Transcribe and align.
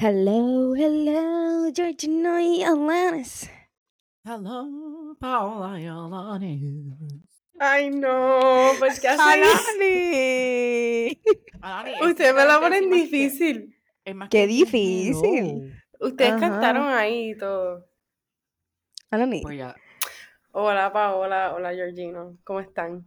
Hello, 0.00 0.74
hello, 0.76 1.72
Georgina 1.74 2.40
y 2.40 2.62
Alanis. 2.62 3.57
Hello, 4.30 5.16
Paola 5.18 5.80
y 5.80 5.86
Alanis. 5.86 6.94
Ay, 7.58 7.88
no, 7.90 8.72
pues 8.78 9.00
qué 9.00 9.08
hacen. 9.08 9.20
Alanis. 9.42 11.18
Alanis, 11.62 11.94
es 12.02 12.06
Ustedes 12.08 12.34
me 12.34 12.44
la 12.44 12.60
ponen 12.60 12.90
que- 12.90 12.96
difícil. 12.96 13.74
es 14.04 14.14
más 14.14 14.28
Qué 14.28 14.46
difícil. 14.46 15.72
Ustedes 15.98 16.32
Ajá. 16.32 16.40
cantaron 16.40 16.88
ahí 16.88 17.30
y 17.30 17.38
todo. 17.38 17.86
Alanis. 19.10 19.40
Pues 19.42 19.56
ya, 19.56 19.74
Hola, 20.52 20.92
Paola. 20.92 21.54
Hola, 21.54 21.72
Georgino. 21.72 22.36
¿Cómo 22.44 22.60
están? 22.60 23.06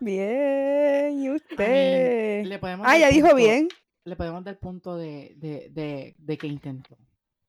Bien, 0.00 1.22
¿y 1.22 1.30
usted? 1.30 2.44
le 2.44 2.58
podemos 2.58 2.86
Ah, 2.86 2.98
ya 2.98 3.08
dijo 3.08 3.28
punto- 3.28 3.36
bien. 3.36 3.68
le 4.04 4.16
podemos 4.16 4.44
dar 4.44 4.58
punto 4.58 4.96
de, 4.96 5.32
de, 5.36 5.68
de, 5.70 6.14
de 6.18 6.36
que 6.38 6.46
intentó. 6.48 6.98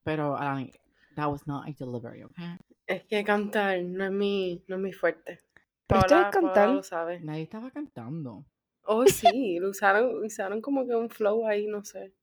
Pero, 0.03 0.38
Alanis, 0.38 0.71
that 1.15 1.27
was 1.29 1.45
not 1.47 1.67
a 1.67 1.73
delivery, 1.73 2.23
okay? 2.23 2.57
Es 2.87 3.03
que 3.05 3.23
cantar 3.23 3.81
no 3.83 4.05
es 4.05 4.11
mi, 4.11 4.63
no 4.67 4.75
es 4.75 4.81
mi 4.81 4.94
fuerte. 4.94 5.41
Pero 5.88 6.02
esto 6.02 6.16
es 6.16 6.22
Paola, 6.22 6.31
Paola 6.31 6.53
cantar. 6.53 6.69
lo 6.69 6.83
sabe. 6.83 7.19
Nadie 7.22 7.44
estaba 7.44 7.72
cantando. 7.72 8.45
Oh, 8.83 9.05
sí, 9.07 9.57
lo 9.59 9.69
usaron, 9.69 10.23
usaron 10.23 10.61
como 10.61 10.85
que 10.88 10.95
un 10.95 11.09
flow 11.09 11.47
ahí, 11.47 11.67
no 11.67 11.83
sé. 11.83 12.13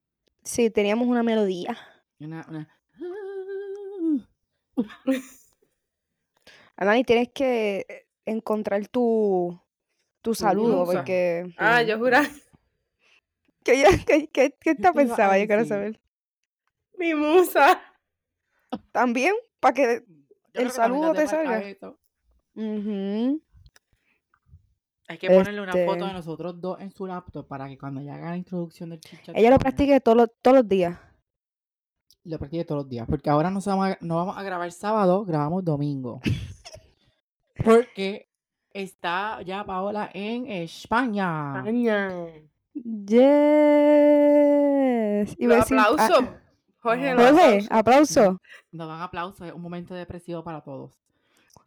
Sí, 0.45 0.71
teníamos 0.71 1.09
una 1.09 1.23
melodía. 1.23 1.77
Una, 2.21 2.47
una... 2.49 2.69
Alanis, 6.77 7.07
tienes 7.07 7.29
que 7.33 7.87
eh, 7.89 8.07
encontrar 8.25 8.89
tu, 8.89 9.61
tu 10.21 10.35
saludo, 10.35 10.85
porque... 10.85 11.53
Ah, 11.57 11.83
yo 11.83 11.99
juraba. 11.99 12.27
¿Qué, 13.65 13.81
ya- 13.81 14.05
qué, 14.05 14.29
qué, 14.29 14.57
qué 14.59 14.89
a 14.89 14.93
pensaba? 14.93 15.39
Yo 15.39 15.47
quiero 15.47 15.65
saber. 15.65 16.01
Mi 16.99 17.15
musa. 17.15 17.81
También, 18.93 19.35
para 19.61 19.75
que... 19.75 20.05
El 20.55 20.71
saludo 20.71 21.13
te 21.13 21.27
falta 21.27 21.45
salga. 21.45 21.61
eso. 21.69 21.99
Ujú. 22.55 23.41
Hay 25.09 25.19
que 25.19 25.29
ponerle 25.29 25.61
una 25.63 25.73
foto 25.73 25.93
Este- 25.93 26.05
de 26.07 26.13
nosotros 26.13 26.61
dos 26.61 26.81
en 26.81 26.91
su 26.91 27.07
laptop 27.07 27.47
para 27.47 27.69
que 27.69 27.77
cuando 27.79 28.01
ella 28.01 28.15
haga 28.17 28.31
la 28.31 28.37
introducción 28.37 28.91
del 28.91 29.01
chichat 29.01 29.37
Ella 29.37 29.51
lo 29.51 29.59
practica 29.59 29.99
todos 30.01 30.17
los, 30.17 30.29
todos 30.43 30.59
los 30.59 30.69
días. 30.69 30.99
Lo 32.25 32.39
practique 32.39 32.65
todos 32.65 32.83
los 32.83 32.89
días. 32.89 33.07
Porque 33.09 33.29
ahora 33.31 33.51
no, 33.51 33.61
vamos 33.65 33.89
a, 33.89 33.99
no 34.01 34.17
vamos 34.17 34.37
a 34.39 34.43
grabar 34.43 34.71
sábado, 34.73 35.25
grabamos 35.25 35.65
domingo. 35.65 36.21
Porque 37.65 38.29
está 38.71 39.41
ya 39.43 39.65
Paola 39.65 40.11
en 40.15 40.47
España. 40.51 41.61
Aña. 41.63 42.09
Yes. 44.03 45.37
Iba 45.39 45.55
a 45.55 45.59
Los 45.59 45.69
decir- 45.69 45.79
ah, 45.79 45.85
aplausos. 45.91 46.25
Jorge, 46.83 47.15
No. 47.15 47.23
Jorge, 47.23 47.67
aplauso. 47.71 48.41
Nos 48.73 48.89
dan 48.89 49.01
aplausos, 49.01 49.47
es 49.47 49.53
un 49.53 49.63
momento 49.63 49.95
depresivo 49.95 50.43
para 50.43 50.61
todos. 50.63 50.99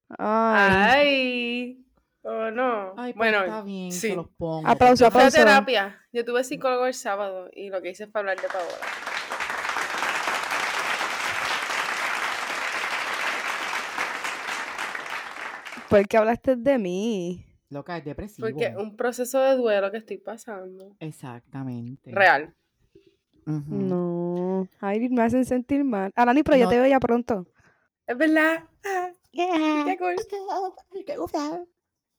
Ay. 0.10 0.90
Ay. 0.92 1.82
Oh, 2.24 2.50
no. 2.52 2.94
Ay, 2.98 3.14
pues 3.14 3.16
bueno, 3.16 3.44
está 3.44 3.62
bien, 3.62 3.92
sí. 3.92 4.10
se 4.10 4.16
los 4.16 4.28
pongo. 4.30 4.68
Aplauso, 4.68 5.06
aplauso. 5.06 5.38
terapia. 5.38 6.02
Yo 6.12 6.26
tuve 6.26 6.44
psicólogo 6.44 6.86
el 6.88 6.94
sábado 6.94 7.50
y 7.54 7.70
lo 7.70 7.82
que 7.82 7.92
hice 7.92 8.08
fue 8.08 8.22
hablar 8.22 8.42
de 8.42 8.48
Paola. 8.48 8.66
¿Por 15.90 16.08
qué 16.08 16.18
hablaste 16.18 16.56
de 16.56 16.78
mí? 16.78 17.46
Loca, 17.70 17.98
es 17.98 18.06
depresivo. 18.06 18.48
Porque 18.48 18.66
es 18.66 18.76
un 18.76 18.96
proceso 18.98 19.40
de 19.42 19.56
duelo 19.56 19.92
que 19.92 19.98
estoy 19.98 20.18
pasando. 20.18 20.96
Exactamente. 21.00 22.12
Real. 22.12 22.54
No. 23.46 24.68
Ay, 24.80 25.08
me 25.10 25.22
hacen 25.22 25.46
sentir 25.46 25.84
mal. 25.84 26.12
Alani, 26.16 26.44
pero 26.44 26.58
yo 26.58 26.64
No. 26.66 26.70
te 26.72 26.78
veo 26.80 26.88
ya 26.88 27.00
pronto. 27.00 27.48
Es 28.08 28.18
verdad. 28.18 28.64
Ah, 29.38 29.84
Qué 29.86 29.98
cool. 29.98 30.16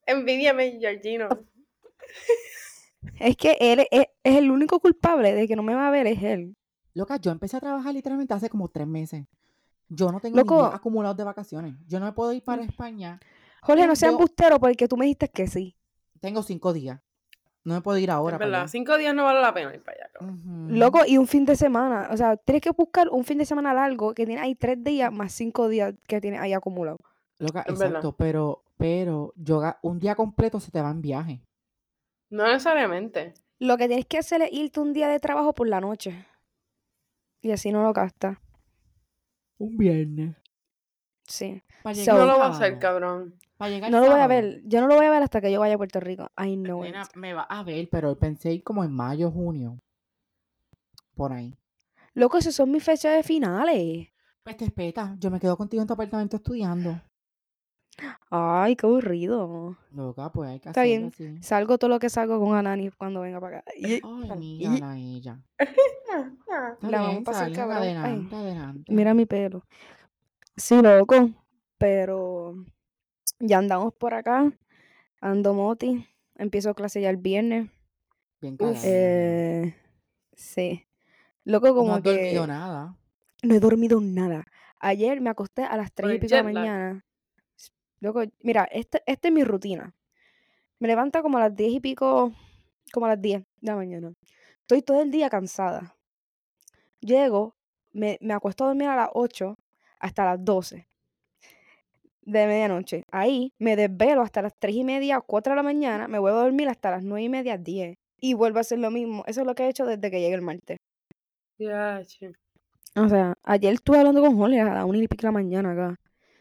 Envidiame, 0.06 0.78
Georgino. 0.78 1.28
Es 3.18 3.36
que 3.36 3.56
él 3.60 3.86
es, 3.90 4.06
es 4.22 4.36
el 4.36 4.50
único 4.50 4.80
culpable 4.80 5.32
de 5.32 5.48
que 5.48 5.56
no 5.56 5.62
me 5.62 5.74
va 5.74 5.88
a 5.88 5.90
ver, 5.90 6.06
es 6.06 6.22
él. 6.22 6.54
Loca, 6.92 7.16
yo 7.16 7.30
empecé 7.30 7.56
a 7.56 7.60
trabajar 7.60 7.94
literalmente 7.94 8.34
hace 8.34 8.50
como 8.50 8.68
tres 8.68 8.86
meses. 8.86 9.24
Yo 9.88 10.10
no 10.12 10.20
tengo 10.20 10.36
Loco. 10.36 10.64
acumulados 10.64 11.16
de 11.16 11.24
vacaciones. 11.24 11.74
Yo 11.86 11.98
no 12.00 12.06
me 12.06 12.12
puedo 12.12 12.32
ir 12.32 12.42
para 12.44 12.62
España. 12.62 13.18
Jorge, 13.62 13.86
no 13.86 13.96
seas 13.96 14.10
Yo- 14.12 14.18
embustero 14.18 14.58
porque 14.60 14.88
tú 14.88 14.96
me 14.96 15.04
dijiste 15.06 15.28
que 15.28 15.46
sí. 15.46 15.76
Tengo 16.20 16.42
cinco 16.42 16.72
días. 16.74 17.00
No 17.66 17.74
me 17.74 17.80
puedo 17.80 17.98
ir 17.98 18.10
ahora. 18.12 18.36
Es 18.36 18.40
verdad. 18.40 18.68
Cinco 18.68 18.96
días 18.96 19.12
no 19.12 19.24
vale 19.24 19.40
la 19.40 19.52
pena 19.52 19.74
ir 19.74 19.82
para 19.82 19.96
allá. 19.98 20.10
Ujú. 20.32 20.68
Loco, 20.68 21.00
y 21.04 21.18
un 21.18 21.26
fin 21.26 21.44
de 21.44 21.56
semana. 21.56 22.08
O 22.12 22.16
sea, 22.16 22.36
tienes 22.36 22.62
que 22.62 22.70
buscar 22.70 23.08
un 23.08 23.24
fin 23.24 23.38
de 23.38 23.44
semana 23.44 23.74
largo 23.74 24.14
que 24.14 24.24
tiene 24.24 24.40
ahí 24.40 24.54
tres 24.54 24.82
días 24.84 25.12
más 25.12 25.32
cinco 25.32 25.68
días 25.68 25.92
que 26.06 26.20
tiene 26.20 26.38
ahí 26.38 26.52
acumulado. 26.52 26.98
Loca, 27.38 27.62
Es 27.66 27.76
verdad. 27.76 27.86
exacto, 27.98 28.12
pero, 28.16 28.62
pero 28.78 29.32
yo 29.36 29.60
ga- 29.60 29.78
un 29.82 29.98
día 29.98 30.14
completo 30.14 30.60
se 30.60 30.70
te 30.70 30.80
va 30.80 30.90
en 30.92 31.02
viaje. 31.02 31.40
No 32.30 32.44
necesariamente. 32.46 33.34
Lo 33.58 33.76
que 33.76 33.88
tienes 33.88 34.06
que 34.06 34.18
hacer 34.18 34.42
es 34.42 34.52
irte 34.52 34.78
un 34.78 34.92
día 34.92 35.08
de 35.08 35.18
trabajo 35.18 35.52
por 35.52 35.66
la 35.66 35.80
noche. 35.80 36.24
Y 37.42 37.50
así 37.50 37.72
no 37.72 37.82
lo 37.82 37.92
gastas. 37.92 38.38
Un 39.58 39.76
viernes. 39.76 40.36
Sí. 41.26 41.62
Para 41.82 41.94
So- 41.94 42.00
llegar 42.02 42.16
No 42.18 42.26
lo 42.26 42.32
voy 42.38 42.42
a 42.46 42.48
hacer, 42.50 42.78
cabrón. 42.78 43.34
No 43.58 44.00
lo 44.00 44.10
voy 44.10 44.20
a 44.20 44.26
ver. 44.26 44.60
Yo 44.64 44.80
no 44.80 44.86
lo 44.86 44.96
voy 44.96 45.06
a 45.06 45.10
ver 45.10 45.22
hasta 45.22 45.40
que 45.40 45.50
yo 45.50 45.60
vaya 45.60 45.74
a 45.74 45.78
Puerto 45.78 45.98
Rico. 46.00 46.30
I 46.38 46.56
know 46.56 46.84
it. 46.84 46.92
Nena, 46.92 47.08
me 47.14 47.32
va 47.32 47.42
a 47.42 47.62
ver, 47.62 47.88
pero 47.90 48.18
pensé 48.18 48.52
ir 48.52 48.62
como 48.62 48.84
en 48.84 48.92
mayo, 48.92 49.30
junio. 49.30 49.78
Por 51.14 51.32
ahí. 51.32 51.56
Loco, 52.14 52.36
esas 52.38 52.54
son 52.54 52.70
mis 52.70 52.84
fechas 52.84 53.14
de 53.16 53.22
finales. 53.22 54.08
Pues 54.42 54.56
te 54.56 54.64
espeta, 54.66 55.16
yo 55.18 55.30
me 55.30 55.40
quedo 55.40 55.56
contigo 55.56 55.80
en 55.82 55.86
tu 55.86 55.94
apartamento 55.94 56.36
estudiando. 56.36 57.00
Ay, 58.30 58.76
qué 58.76 58.86
aburrido. 58.86 59.76
Loca, 59.92 60.30
pues 60.30 60.50
hay 60.50 60.60
que 60.60 60.68
Está 60.68 60.82
hacerlo 60.82 61.10
bien. 61.18 61.34
así. 61.38 61.42
Salgo 61.42 61.78
todo 61.78 61.88
lo 61.88 61.98
que 61.98 62.10
salgo 62.10 62.38
con 62.38 62.54
Anani 62.54 62.90
cuando 62.90 63.22
venga 63.22 63.40
para 63.40 63.58
acá. 63.58 63.70
Ay, 63.82 64.00
y- 64.02 64.36
mírala 64.36 64.98
ella. 64.98 65.40
Está 65.58 66.76
La 66.82 67.00
vamos 67.00 67.08
bien, 67.10 67.22
a 67.22 67.24
pasar. 67.24 67.48
Ay. 67.48 67.56
adelante, 67.58 68.36
adelante. 68.36 68.92
Mira 68.92 69.14
mi 69.14 69.24
pelo. 69.26 69.64
Sí, 70.56 70.80
loco. 70.80 71.30
Pero 71.78 72.54
ya 73.38 73.58
andamos 73.58 73.94
por 73.94 74.14
acá. 74.14 74.50
Ando 75.20 75.54
moti. 75.54 76.06
Empiezo 76.36 76.74
clase 76.74 77.00
ya 77.00 77.10
el 77.10 77.18
viernes. 77.18 77.70
Bien. 78.40 78.56
Eh, 78.84 79.74
sí. 80.32 80.86
Loco, 81.44 81.68
no 81.68 81.74
como 81.74 81.94
has 81.94 82.02
que 82.02 82.10
dormido 82.10 82.46
nada. 82.46 82.96
no 83.42 83.54
he 83.54 83.60
dormido 83.60 84.00
nada. 84.00 84.44
Ayer 84.78 85.20
me 85.20 85.30
acosté 85.30 85.62
a 85.62 85.76
las 85.76 85.92
3 85.92 86.06
Por 86.06 86.14
y 86.14 86.18
pico 86.18 86.34
de 86.34 86.42
la 86.42 86.42
mañana. 86.42 87.04
Loco, 88.00 88.22
mira, 88.40 88.64
este, 88.64 89.02
esta 89.06 89.28
es 89.28 89.34
mi 89.34 89.44
rutina. 89.44 89.94
Me 90.78 90.88
levanto 90.88 91.22
como 91.22 91.38
a 91.38 91.42
las 91.42 91.56
10 91.56 91.72
y 91.72 91.80
pico, 91.80 92.32
como 92.92 93.06
a 93.06 93.10
las 93.10 93.20
10 93.20 93.42
de 93.42 93.46
la 93.62 93.76
mañana. 93.76 94.12
Estoy 94.60 94.82
todo 94.82 95.00
el 95.00 95.10
día 95.10 95.30
cansada. 95.30 95.96
Llego, 97.00 97.56
me, 97.92 98.18
me 98.20 98.34
acuesto 98.34 98.64
a 98.64 98.68
dormir 98.68 98.88
a 98.88 98.96
las 98.96 99.10
8 99.14 99.56
hasta 100.06 100.24
las 100.24 100.44
12 100.44 100.86
de 102.22 102.46
medianoche. 102.46 103.04
Ahí 103.12 103.52
me 103.58 103.76
desvelo 103.76 104.22
hasta 104.22 104.42
las 104.42 104.52
3 104.58 104.74
y 104.76 104.84
media, 104.84 105.20
4 105.20 105.52
de 105.52 105.56
la 105.56 105.62
mañana. 105.62 106.08
Me 106.08 106.18
vuelvo 106.18 106.38
a 106.38 106.42
dormir 106.44 106.68
hasta 106.68 106.90
las 106.90 107.02
9 107.04 107.22
y 107.22 107.28
media, 107.28 107.56
10. 107.56 107.96
Y 108.20 108.34
vuelvo 108.34 108.58
a 108.58 108.60
hacer 108.62 108.78
lo 108.78 108.90
mismo. 108.90 109.22
Eso 109.26 109.42
es 109.42 109.46
lo 109.46 109.54
que 109.54 109.64
he 109.64 109.68
hecho 109.68 109.86
desde 109.86 110.10
que 110.10 110.20
llegué 110.20 110.34
el 110.34 110.42
martes. 110.42 110.78
Ya, 111.58 112.02
che. 112.04 112.32
O 112.96 113.08
sea, 113.08 113.34
ayer 113.44 113.74
estuve 113.74 113.98
hablando 113.98 114.22
con 114.22 114.36
Jorge 114.36 114.60
a 114.60 114.72
las 114.74 114.84
1 114.84 114.98
y 115.02 115.06
pico 115.08 115.22
de 115.22 115.28
la 115.28 115.32
mañana 115.32 115.72
acá. 115.72 115.96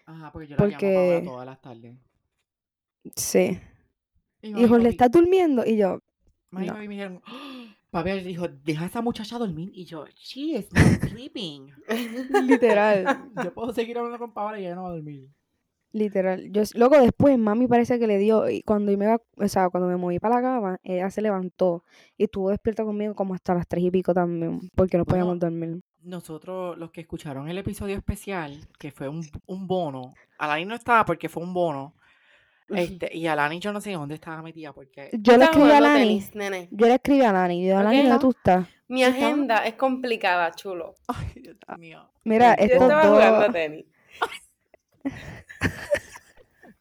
Ajá, 0.05 0.31
porque 0.31 0.47
yo 0.47 0.55
la 0.55 0.63
llamo 0.65 0.71
Porque- 0.71 1.21
todas 1.25 1.45
las 1.45 1.61
tardes. 1.61 1.95
Sí. 3.15 3.59
Y 4.41 4.63
Y 4.63 4.67
Jorge, 4.67 4.89
¿estás 4.89 5.11
durmiendo? 5.11 5.65
Y 5.65 5.77
yo, 5.77 5.99
mami, 6.55 6.67
no. 6.67 6.73
papi 6.73 6.87
me 6.87 6.93
dijeron, 6.95 7.21
"Ah". 7.25 7.65
papi 7.91 8.09
le 8.09 8.23
dijo, 8.23 8.47
deja 8.47 8.83
a 8.83 8.87
esa 8.87 9.01
muchacha 9.01 9.37
dormir. 9.37 9.71
Y 9.73 9.85
yo, 9.85 10.05
she 10.17 10.57
is 10.57 10.67
not 10.73 10.83
sleeping. 11.09 11.71
literal, 12.29 13.05
yo 13.43 13.53
puedo 13.53 13.73
seguir 13.73 13.97
hablando 13.97 14.19
con 14.19 14.33
Paola 14.33 14.59
y 14.59 14.65
ella 14.65 14.75
no 14.75 14.83
va 14.83 14.89
a 14.89 14.93
dormir. 14.93 15.29
literal. 15.91 16.51
Yo, 16.51 16.61
luego 16.75 16.99
después, 16.99 17.37
mami 17.37 17.67
parece 17.67 17.97
que 17.99 18.07
le 18.07 18.17
dio, 18.17 18.49
y 18.49 18.61
cuando 18.63 18.91
yo 18.91 18.97
me, 18.97 19.05
iba- 19.05 19.21
o 19.37 19.47
sea, 19.47 19.69
cuando 19.69 19.87
me 19.87 19.95
moví 19.95 20.19
para 20.19 20.35
la 20.35 20.41
cama, 20.41 20.79
ella 20.83 21.09
se 21.09 21.21
levantó 21.21 21.83
y 22.17 22.25
estuvo 22.25 22.49
despierta 22.49 22.83
conmigo 22.83 23.15
como 23.15 23.33
hasta 23.33 23.53
las 23.53 23.65
tres 23.67 23.83
y 23.85 23.91
pico 23.91 24.13
también, 24.13 24.69
porque 24.75 24.97
no 24.97 25.05
Bueno, 25.05 25.25
podíamos 25.35 25.39
dormir. 25.39 25.81
nosotros, 26.03 26.77
los 26.77 26.91
que 26.91 27.01
escucharon 27.01 27.47
el 27.47 27.57
episodio 27.57 27.95
especial, 27.95 28.57
que 28.77 28.91
fue 28.91 29.07
un, 29.07 29.25
un 29.47 29.67
bono, 29.67 30.13
Alani 30.37 30.65
no 30.65 30.75
estaba 30.75 31.05
porque 31.05 31.29
fue 31.29 31.41
un 31.43 31.53
bono, 31.53 31.93
este, 32.69 33.15
y 33.15 33.27
Alani 33.27 33.59
yo 33.59 33.71
no 33.73 33.79
sé 33.81 33.91
dónde 33.91 34.15
estaba 34.15 34.41
metida 34.41 34.73
porque... 34.73 35.09
Yo 35.13 35.37
le 35.37 35.45
escribí 35.45 35.65
a 35.69 35.77
jugando 35.77 35.87
Lani. 35.89 35.99
tenis, 36.07 36.35
nene. 36.35 36.67
Yo 36.71 36.87
le 36.87 36.95
escribí 36.95 37.21
a 37.21 37.31
Lani. 37.33 37.67
Yo, 37.67 37.81
Lani, 37.81 37.99
Ok. 37.99 38.05
¿dónde 38.05 38.19
tú 38.19 38.29
estás? 38.31 38.67
Mi 38.87 39.03
agenda 39.03 39.65
es 39.65 39.73
complicada, 39.75 40.51
chulo. 40.51 40.95
Ay, 41.07 41.41
Dios 41.41 41.55
mío. 41.77 42.09
Mira, 42.23 42.55
Yo 42.55 42.65
Yo 42.67 42.73
estos 42.73 42.81
estaba 42.83 43.03
jugando 43.09 43.41
dos. 43.41 43.51
tenis. 43.53 43.85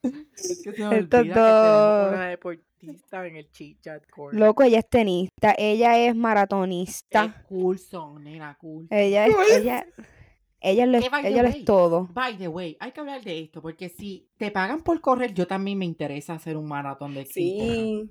Es 0.02 0.60
que 0.62 0.72
se 0.74 0.84
me 0.86 0.98
Estos 0.98 1.22
que 1.22 1.30
una 2.14 2.26
deportista 2.28 3.26
en 3.26 3.36
el 3.36 3.50
chit 3.50 3.80
chat 3.80 4.06
court. 4.10 4.34
Loco, 4.34 4.62
ella 4.62 4.80
es 4.80 4.88
tenista. 4.88 5.54
Ella 5.56 5.96
es 5.98 6.10
Es 6.10 6.16
maratonista. 6.16 7.44
Coulson, 7.48 8.22
nena, 8.22 8.54
cool. 8.60 8.86
Ella 8.90 9.26
es. 9.26 9.34
Ella, 9.56 9.86
ella 10.64 10.86
lo 10.86 10.96
es, 10.98 11.04
ella 11.24 11.42
lo 11.42 11.48
es 11.48 11.64
todo. 11.64 12.08
By 12.12 12.38
the 12.38 12.48
way, 12.48 12.76
hay 12.80 12.92
que 12.92 13.00
hablar 13.00 13.22
de 13.22 13.38
esto, 13.40 13.60
porque 13.60 13.90
si 13.90 14.28
te 14.38 14.50
pagan 14.50 14.82
por 14.82 15.00
correr, 15.02 15.34
yo 15.34 15.46
también 15.46 15.76
me 15.78 15.84
interesa 15.84 16.32
hacer 16.34 16.56
un 16.56 16.66
maratón 16.66 17.12
de 17.14 17.26
Sí. 17.26 18.10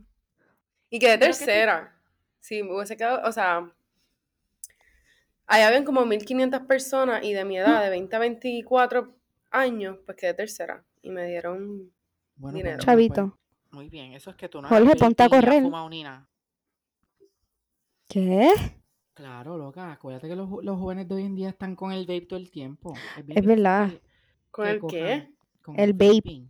Y 0.90 1.00
quedé 1.00 1.14
que 1.14 1.26
tercera. 1.26 1.96
Sí, 2.40 2.62
me 2.62 2.76
hubiese 2.76 2.96
quedado, 2.96 3.28
o 3.28 3.32
sea, 3.32 3.72
allá 5.48 5.68
habían 5.68 5.84
como 5.84 6.06
1500 6.06 6.62
personas 6.62 7.24
y 7.24 7.34
de 7.34 7.44
mi 7.44 7.58
edad, 7.58 7.82
de 7.84 7.90
20 7.90 8.16
a 8.16 8.20
24 8.20 9.16
años, 9.50 9.98
pues 10.06 10.16
quedé 10.18 10.34
tercera. 10.36 10.84
Y 11.02 11.10
me 11.10 11.26
dieron, 11.28 11.92
Bueno, 12.36 12.58
Dinero. 12.58 12.76
pues, 12.78 12.86
Chavito. 12.86 13.38
pues, 13.64 13.74
muy 13.74 13.90
bien, 13.90 14.14
eso 14.14 14.30
es 14.30 14.36
que 14.36 14.48
tú 14.48 14.62
no 14.62 14.68
Jorge, 14.68 14.92
has 14.92 15.00
ponte 15.00 15.24
a 15.24 15.30
correr. 15.30 15.64
¿Qué? 18.08 18.52
Claro, 19.14 19.58
loca, 19.58 19.92
acuérdate 19.92 20.28
que 20.28 20.36
los, 20.36 20.50
los 20.64 20.78
jóvenes 20.80 21.08
de 21.08 21.16
hoy 21.16 21.24
en 21.26 21.36
día 21.36 21.50
están 21.50 21.76
con 21.76 21.92
el 21.92 22.02
vape 22.08 22.22
todo 22.22 22.40
el 22.40 22.50
tiempo. 22.50 22.94
Es 23.28 23.46
verdad. 23.46 23.92
¿con 24.50 24.66
que 24.66 24.72
el 24.72 24.80
cojan 24.80 24.98
qué? 25.00 25.30
con 25.62 25.80
El 25.80 25.94
vaping. 25.94 26.48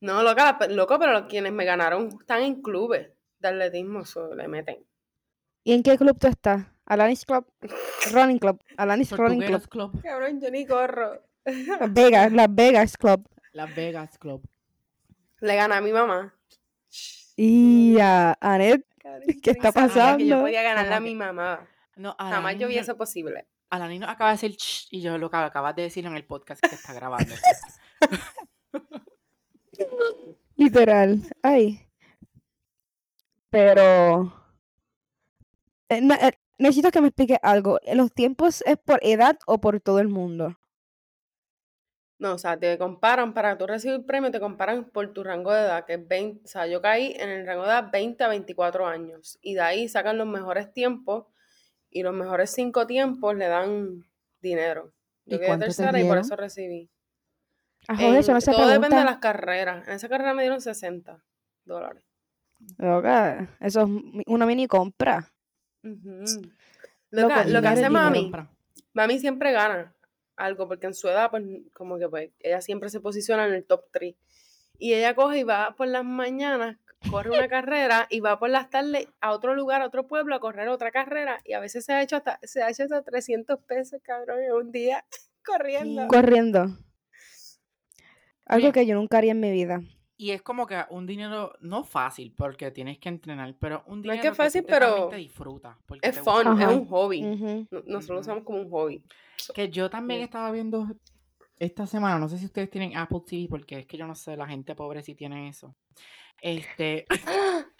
No, 0.00 0.22
loca, 0.22 0.58
loco, 0.68 0.98
pero 0.98 1.12
los 1.12 1.22
quienes 1.22 1.52
me 1.52 1.64
ganaron 1.64 2.08
están 2.20 2.42
en 2.42 2.60
clubes 2.60 3.08
de 3.38 3.48
atletismo, 3.48 4.00
eso 4.00 4.34
le 4.34 4.48
meten. 4.48 4.84
¿Y 5.62 5.72
en 5.72 5.82
qué 5.82 5.96
club 5.96 6.18
tú 6.18 6.26
estás? 6.26 6.66
Alanis 6.84 7.24
Club. 7.24 7.46
Running 8.12 8.38
Club. 8.38 8.60
Alanis 8.76 9.10
Running 9.12 9.40
Club. 9.40 9.68
Club. 9.68 10.02
Cabrón, 10.02 10.38
yo 10.42 10.50
ni 10.50 10.66
corro. 10.66 11.22
Las 11.46 11.92
Vegas. 11.92 12.30
Las 12.32 12.54
Vegas 12.54 12.96
Club. 12.98 13.26
Las 13.52 13.74
Vegas 13.74 14.18
Club. 14.18 14.46
Le 15.40 15.56
gané 15.56 15.74
a 15.74 15.80
mi 15.80 15.92
mamá. 15.92 16.34
Y 17.36 17.96
a 17.98 18.36
Anet. 18.40 18.84
¿Qué 19.42 19.50
está 19.52 19.72
Sabía 19.72 19.86
que 19.86 19.94
pasando? 19.94 20.24
yo 20.24 20.40
podía 20.42 20.62
ganarle 20.62 20.94
a 20.94 21.00
mi 21.00 21.14
mamá. 21.14 21.66
No, 21.96 22.14
Jamás 22.18 22.56
yo 22.58 22.68
vi 22.68 22.78
eso 22.78 22.96
posible. 22.96 23.46
Alani 23.70 23.98
nos 23.98 24.08
acaba 24.10 24.30
de 24.30 24.34
decir 24.34 24.52
"Shh", 24.56 24.88
y 24.90 25.00
yo 25.00 25.16
lo 25.18 25.30
que 25.30 25.36
acabas 25.36 25.74
de 25.76 25.82
decir 25.82 26.04
en 26.06 26.16
el 26.16 26.24
podcast 26.24 26.60
que 26.64 26.74
está 26.74 26.92
grabando. 26.92 27.34
Literal. 30.56 31.20
Ay. 31.42 31.80
Pero. 33.50 34.32
eh, 35.88 36.00
na- 36.00 36.16
eh, 36.28 36.32
necesito 36.58 36.90
que 36.90 37.00
me 37.00 37.08
explique 37.08 37.38
algo. 37.42 37.78
¿Los 37.94 38.12
tiempos 38.12 38.62
es 38.66 38.76
por 38.78 38.98
edad 39.02 39.38
o 39.46 39.60
por 39.60 39.80
todo 39.80 39.98
el 40.00 40.08
mundo? 40.08 40.56
No, 42.18 42.34
o 42.34 42.38
sea, 42.38 42.56
te 42.58 42.78
comparan, 42.78 43.34
para 43.34 43.58
tú 43.58 43.66
recibir 43.66 43.96
el 43.96 44.04
premio, 44.04 44.30
te 44.30 44.38
comparan 44.40 44.84
por 44.84 45.12
tu 45.12 45.24
rango 45.24 45.52
de 45.52 45.60
edad, 45.62 45.84
que 45.84 45.94
es 45.94 46.08
20, 46.08 46.44
o 46.44 46.48
sea, 46.48 46.66
yo 46.68 46.80
caí 46.80 47.12
en 47.18 47.28
el 47.28 47.44
rango 47.46 47.62
de 47.64 47.68
edad 47.70 47.90
20 47.90 48.22
a 48.22 48.28
24 48.28 48.86
años, 48.86 49.36
y 49.42 49.54
de 49.54 49.60
ahí 49.60 49.88
sacan 49.88 50.16
los 50.16 50.26
mejores 50.26 50.72
tiempos, 50.72 51.26
y 51.94 52.02
los 52.02 52.12
mejores 52.12 52.50
cinco 52.50 52.86
tiempos 52.86 53.36
le 53.36 53.46
dan 53.46 54.04
dinero. 54.42 54.92
Yo 55.24 55.36
¿Y 55.36 55.40
quedé 55.40 55.56
tercera 55.58 55.98
y 55.98 56.04
por 56.04 56.18
eso 56.18 56.34
recibí. 56.36 56.90
Ah, 57.86 57.96
joder, 57.96 58.18
eso 58.18 58.32
En- 58.32 58.34
no 58.34 58.40
se 58.40 58.50
todo 58.50 58.66
depende 58.68 58.96
de 58.96 59.04
las 59.04 59.18
carreras. 59.18 59.86
En 59.86 59.94
esa 59.94 60.08
carrera 60.08 60.34
me 60.34 60.42
dieron 60.42 60.60
60 60.60 61.24
dólares. 61.64 62.04
Loca, 62.78 63.48
eso 63.60 63.82
es 63.82 63.88
una 64.26 64.44
mini 64.44 64.66
compra. 64.66 65.32
Loco, 65.82 66.48
Loca, 67.10 67.44
lo 67.44 67.62
que 67.62 67.68
hace 67.68 67.88
mami, 67.88 68.32
mami 68.92 69.18
siempre 69.20 69.52
gana 69.52 69.94
algo, 70.36 70.66
porque 70.66 70.86
en 70.86 70.94
su 70.94 71.08
edad, 71.08 71.30
pues, 71.30 71.44
como 71.74 71.96
que 71.98 72.08
pues, 72.08 72.30
ella 72.40 72.60
siempre 72.60 72.88
se 72.88 73.00
posiciona 73.00 73.46
en 73.46 73.54
el 73.54 73.64
top 73.64 73.84
3. 73.92 74.16
Y 74.78 74.94
ella 74.94 75.14
coge 75.14 75.38
y 75.38 75.42
va 75.44 75.74
por 75.76 75.86
las 75.86 76.04
mañanas, 76.04 76.76
corre 77.10 77.30
una 77.30 77.48
carrera 77.48 78.06
y 78.10 78.20
va 78.20 78.38
por 78.38 78.50
las 78.50 78.70
tardes 78.70 79.08
a 79.20 79.32
otro 79.32 79.54
lugar, 79.54 79.82
a 79.82 79.86
otro 79.86 80.06
pueblo, 80.06 80.34
a 80.34 80.40
correr 80.40 80.68
otra 80.68 80.90
carrera. 80.90 81.40
Y 81.44 81.52
a 81.52 81.60
veces 81.60 81.84
se 81.84 81.92
ha 81.92 82.02
hecho 82.02 82.16
hasta, 82.16 82.38
se 82.42 82.62
ha 82.62 82.70
hecho 82.70 82.84
hasta 82.84 83.02
300 83.02 83.58
pesos, 83.60 84.00
cabrón, 84.02 84.40
en 84.42 84.52
un 84.52 84.72
día 84.72 85.04
corriendo. 85.44 86.06
Corriendo. 86.08 86.78
Algo 88.46 88.72
que 88.72 88.86
yo 88.86 88.94
nunca 88.94 89.18
haría 89.18 89.32
en 89.32 89.40
mi 89.40 89.50
vida. 89.50 89.82
Y 90.16 90.30
es 90.30 90.42
como 90.42 90.66
que 90.66 90.80
un 90.90 91.06
dinero, 91.06 91.54
no 91.60 91.82
fácil, 91.82 92.32
porque 92.36 92.70
tienes 92.70 92.98
que 92.98 93.08
entrenar, 93.08 93.56
pero 93.58 93.82
un 93.86 94.00
No 94.02 94.12
es 94.12 94.18
dinero 94.18 94.30
que 94.30 94.36
fácil, 94.36 94.64
pero 94.64 95.08
te 95.08 95.16
disfrutas. 95.16 95.76
porque 95.86 96.08
Es 96.08 96.16
te 96.16 96.22
fun, 96.22 96.60
es 96.60 96.68
un 96.68 96.86
hobby. 96.86 97.22
Nosotros 97.86 98.08
lo 98.10 98.20
usamos 98.20 98.44
como 98.44 98.60
un 98.60 98.70
hobby. 98.70 99.02
Que 99.54 99.70
yo 99.70 99.90
también 99.90 100.20
Sí. 100.20 100.24
estaba 100.24 100.52
viendo 100.52 100.86
esta 101.58 101.86
semana, 101.86 102.18
no 102.18 102.28
sé 102.28 102.38
si 102.38 102.44
ustedes 102.46 102.70
tienen 102.70 102.96
Apple 102.96 103.22
TV, 103.26 103.48
porque 103.48 103.80
es 103.80 103.86
que 103.86 103.96
yo 103.96 104.06
no 104.06 104.14
sé, 104.14 104.36
la 104.36 104.46
gente 104.46 104.74
pobre 104.76 105.02
si 105.02 105.14
tiene 105.16 105.48
eso. 105.48 105.74
Este, 106.40 107.06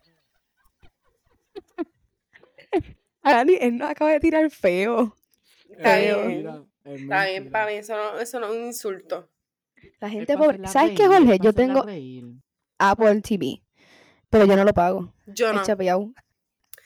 Ani, 3.22 3.54
él 3.60 3.78
nos 3.78 3.90
acaba 3.90 4.10
de 4.12 4.20
tirar 4.20 4.50
feo. 4.50 5.16
Está 5.70 5.94
Feo. 5.94 6.26
bien. 6.26 6.66
Está 6.84 7.24
bien, 7.26 7.50
para 7.50 7.66
mí 7.66 7.72
eso 7.74 7.96
no, 7.96 8.18
eso 8.20 8.38
no 8.40 8.46
es 8.48 8.52
un 8.56 8.64
insulto. 8.66 9.30
La 10.00 10.10
gente 10.10 10.36
pobre. 10.36 10.66
¿Sabes 10.68 10.92
qué, 10.96 11.08
reír, 11.08 11.18
Jorge? 11.26 11.38
Yo 11.42 11.52
tengo 11.52 11.82
reír. 11.82 12.24
Apple 12.78 13.20
TV. 13.22 13.62
Pero 14.28 14.44
yo 14.46 14.56
no 14.56 14.64
lo 14.64 14.74
pago. 14.74 15.14
Yo 15.26 15.52
no, 15.52 15.62
chapeado. 15.62 16.12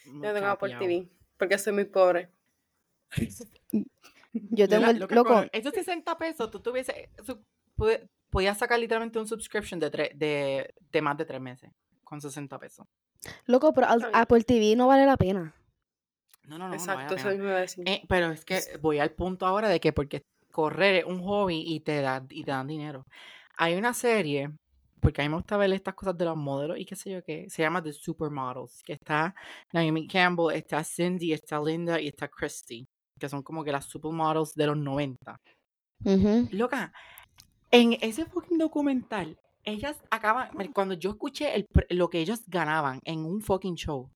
yo 0.05 0.33
tengo 0.35 0.47
Apple. 0.47 0.77
TV, 0.79 1.09
porque 1.37 1.59
soy 1.59 1.73
muy 1.73 1.85
pobre. 1.87 2.31
Yo 4.33 4.69
tengo 4.69 4.87
el 4.91 4.99
loco. 4.99 5.25
con 5.25 5.49
esos 5.53 5.73
60 5.73 6.17
pesos, 6.19 6.51
tú 6.51 6.61
tuviese, 6.61 7.11
su- 7.25 7.43
pude- 7.75 8.09
podías 8.31 8.59
sacar 8.59 8.79
literalmente 8.79 9.19
un 9.19 9.27
subscription 9.27 9.79
de, 9.81 9.91
tre- 9.91 10.13
de, 10.15 10.75
de 10.93 11.03
más 11.03 11.17
de 11.17 11.25
tres 11.25 11.41
meses 11.41 11.71
con 12.05 12.21
60 12.21 12.59
pesos. 12.59 12.87
Loco, 13.47 13.73
pero 13.73 13.89
al-. 13.89 14.09
Apple 14.13 14.43
TV 14.45 14.77
no 14.77 14.87
vale 14.89 15.05
la 15.07 15.17
pena. 15.17 15.55
No, 16.45 16.57
no, 16.59 16.69
no, 16.69 16.69
no. 16.69 16.71
vale 16.71 16.77
Exacto, 16.77 17.15
la 17.15 17.17
eso 17.17 17.17
pena. 17.17 17.31
mismo 17.31 17.45
iba 17.49 17.57
a 17.57 17.61
decir. 17.61 17.85
Eh, 17.89 18.03
pero 18.09 18.31
es 18.31 18.45
que 18.45 18.61
voy 18.81 18.99
al 18.99 19.11
punto 19.11 19.45
ahora 19.47 19.69
de 19.69 19.81
que 19.81 19.93
porque 19.93 20.23
correr 20.51 20.97
es 20.97 21.05
un 21.05 21.21
hobby 21.23 21.63
y 21.67 21.81
te, 21.81 22.01
da, 22.01 22.25
y 22.31 22.43
te 22.45 22.51
dan 22.51 22.67
dinero. 22.67 23.05
Hay 23.59 23.75
una 23.75 23.93
serie, 23.93 24.51
porque 25.01 25.21
a 25.21 25.25
mí 25.25 25.29
me 25.29 25.37
gusta 25.37 25.57
ver 25.57 25.73
estas 25.73 25.95
cosas 25.95 26.17
de 26.17 26.25
los 26.25 26.37
modelos 26.37 26.79
y 26.79 26.85
qué 26.87 26.97
sé 26.97 27.11
yo 27.11 27.23
qué, 27.23 27.51
se 27.51 27.63
llama 27.63 27.83
The 27.83 27.93
Supermodels, 27.93 28.83
que 28.83 28.95
está 28.95 29.35
Naomi 29.73 30.07
Campbell, 30.07 30.55
está 30.57 30.83
Cindy, 30.85 31.33
está 31.33 31.61
Linda 31.61 32.01
y 32.01 32.09
está 32.09 32.29
Christy, 32.29 32.87
que 33.19 33.29
son 33.29 33.43
como 33.43 33.63
que 33.63 33.73
las 33.73 33.85
supermodels 33.85 34.55
de 34.55 34.67
los 34.69 34.77
90. 34.79 35.37
Ujú. 36.05 36.49
Loca, 36.53 36.93
en 37.71 37.99
ese 38.01 38.25
fucking 38.27 38.59
documental, 38.59 39.39
ellas 39.65 39.97
acaban, 40.11 40.51
cuando 40.73 40.95
yo 40.95 41.11
escuché 41.11 41.55
el 41.55 41.67
lo 41.91 42.09
que 42.09 42.21
ellos 42.21 42.43
ganaban 42.47 43.01
en 43.05 43.25
un 43.25 43.43
fucking 43.43 43.75
show, 43.75 44.11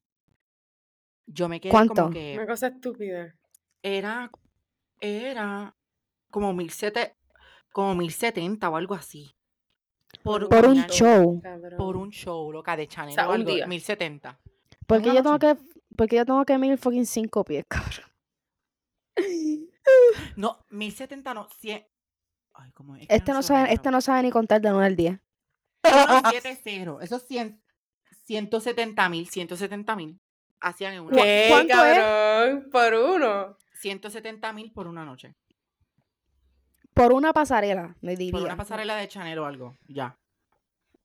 yo 1.27 1.49
me 1.49 1.61
quedé 1.61 1.71
¿Cuánto? 1.71 1.95
como 1.95 2.11
que 2.11 2.35
Una 2.37 2.47
cosa 2.47 2.69
estúpida. 2.69 3.35
era, 3.83 4.31
era 5.01 5.75
como 6.31 6.53
mil 6.55 6.71
sete, 6.71 7.17
como 7.73 7.95
mil 7.95 8.13
setenta 8.13 8.71
o 8.71 8.77
algo 8.77 8.95
así. 8.95 9.35
Por, 10.23 10.49
Por 10.49 10.67
un 10.67 10.85
show. 10.89 11.41
cabrón. 11.43 11.77
Por 11.79 11.97
un 11.97 12.11
show, 12.11 12.53
loca, 12.53 12.77
de 12.77 12.87
Chanel 12.87 13.15
sea, 13.15 13.27
o 13.29 13.31
un 13.31 13.37
algo, 13.41 13.55
día. 13.55 13.67
mil 13.67 13.81
setenta. 13.81 14.39
Porque 14.87 15.11
una 15.11 15.17
yo 15.17 15.23
tengo 15.23 15.39
que. 15.39 15.57
Porque 15.97 16.17
yo 16.17 16.25
tengo 16.27 16.45
que 16.45 16.59
medir 16.59 16.79
fucking 16.79 17.07
cinco 17.07 17.45
pies, 17.45 17.65
cabrón. 17.69 18.07
No, 20.37 20.65
mil 20.71 20.93
setenta 20.93 21.35
no, 21.35 21.49
cien. 21.59 21.85
Ay, 22.55 22.71
¿cómo 22.73 22.97
es? 22.97 23.07
Este 23.09 23.33
no 23.33 23.43
sabe, 23.43 23.73
este 23.73 23.91
no 23.91 24.01
sabe 24.01 24.23
ni 24.23 24.31
contar 24.31 24.61
de 24.61 24.71
1 24.73 24.81
al 24.81 24.97
10. 24.97 25.19
170, 25.85 26.99
esos 27.05 27.23
100, 27.27 27.63
170 28.27 29.09
mil, 29.09 29.29
170 29.29 29.97
mil. 29.97 30.21
Hacían 30.61 30.95
en 30.95 31.01
una 31.03 31.11
¿Cu- 31.17 31.23
¿Qué, 31.23 31.47
cuánto 31.51 31.85
es? 31.85 31.99
cabrón? 31.99 32.69
Por 32.71 32.95
uno. 32.95 33.57
170 33.81 34.53
mil 34.53 34.73
por 34.73 34.87
una 34.87 35.05
noche. 35.05 35.35
Por 36.95 37.13
una 37.13 37.33
pasarela, 37.33 37.97
me 38.01 38.17
diría. 38.17 38.33
Por 38.33 38.43
una 38.43 38.57
pasarela 38.57 38.97
de 38.97 39.09
Chanel 39.09 39.39
o 39.39 39.47
algo, 39.47 39.77
ya. 39.89 40.17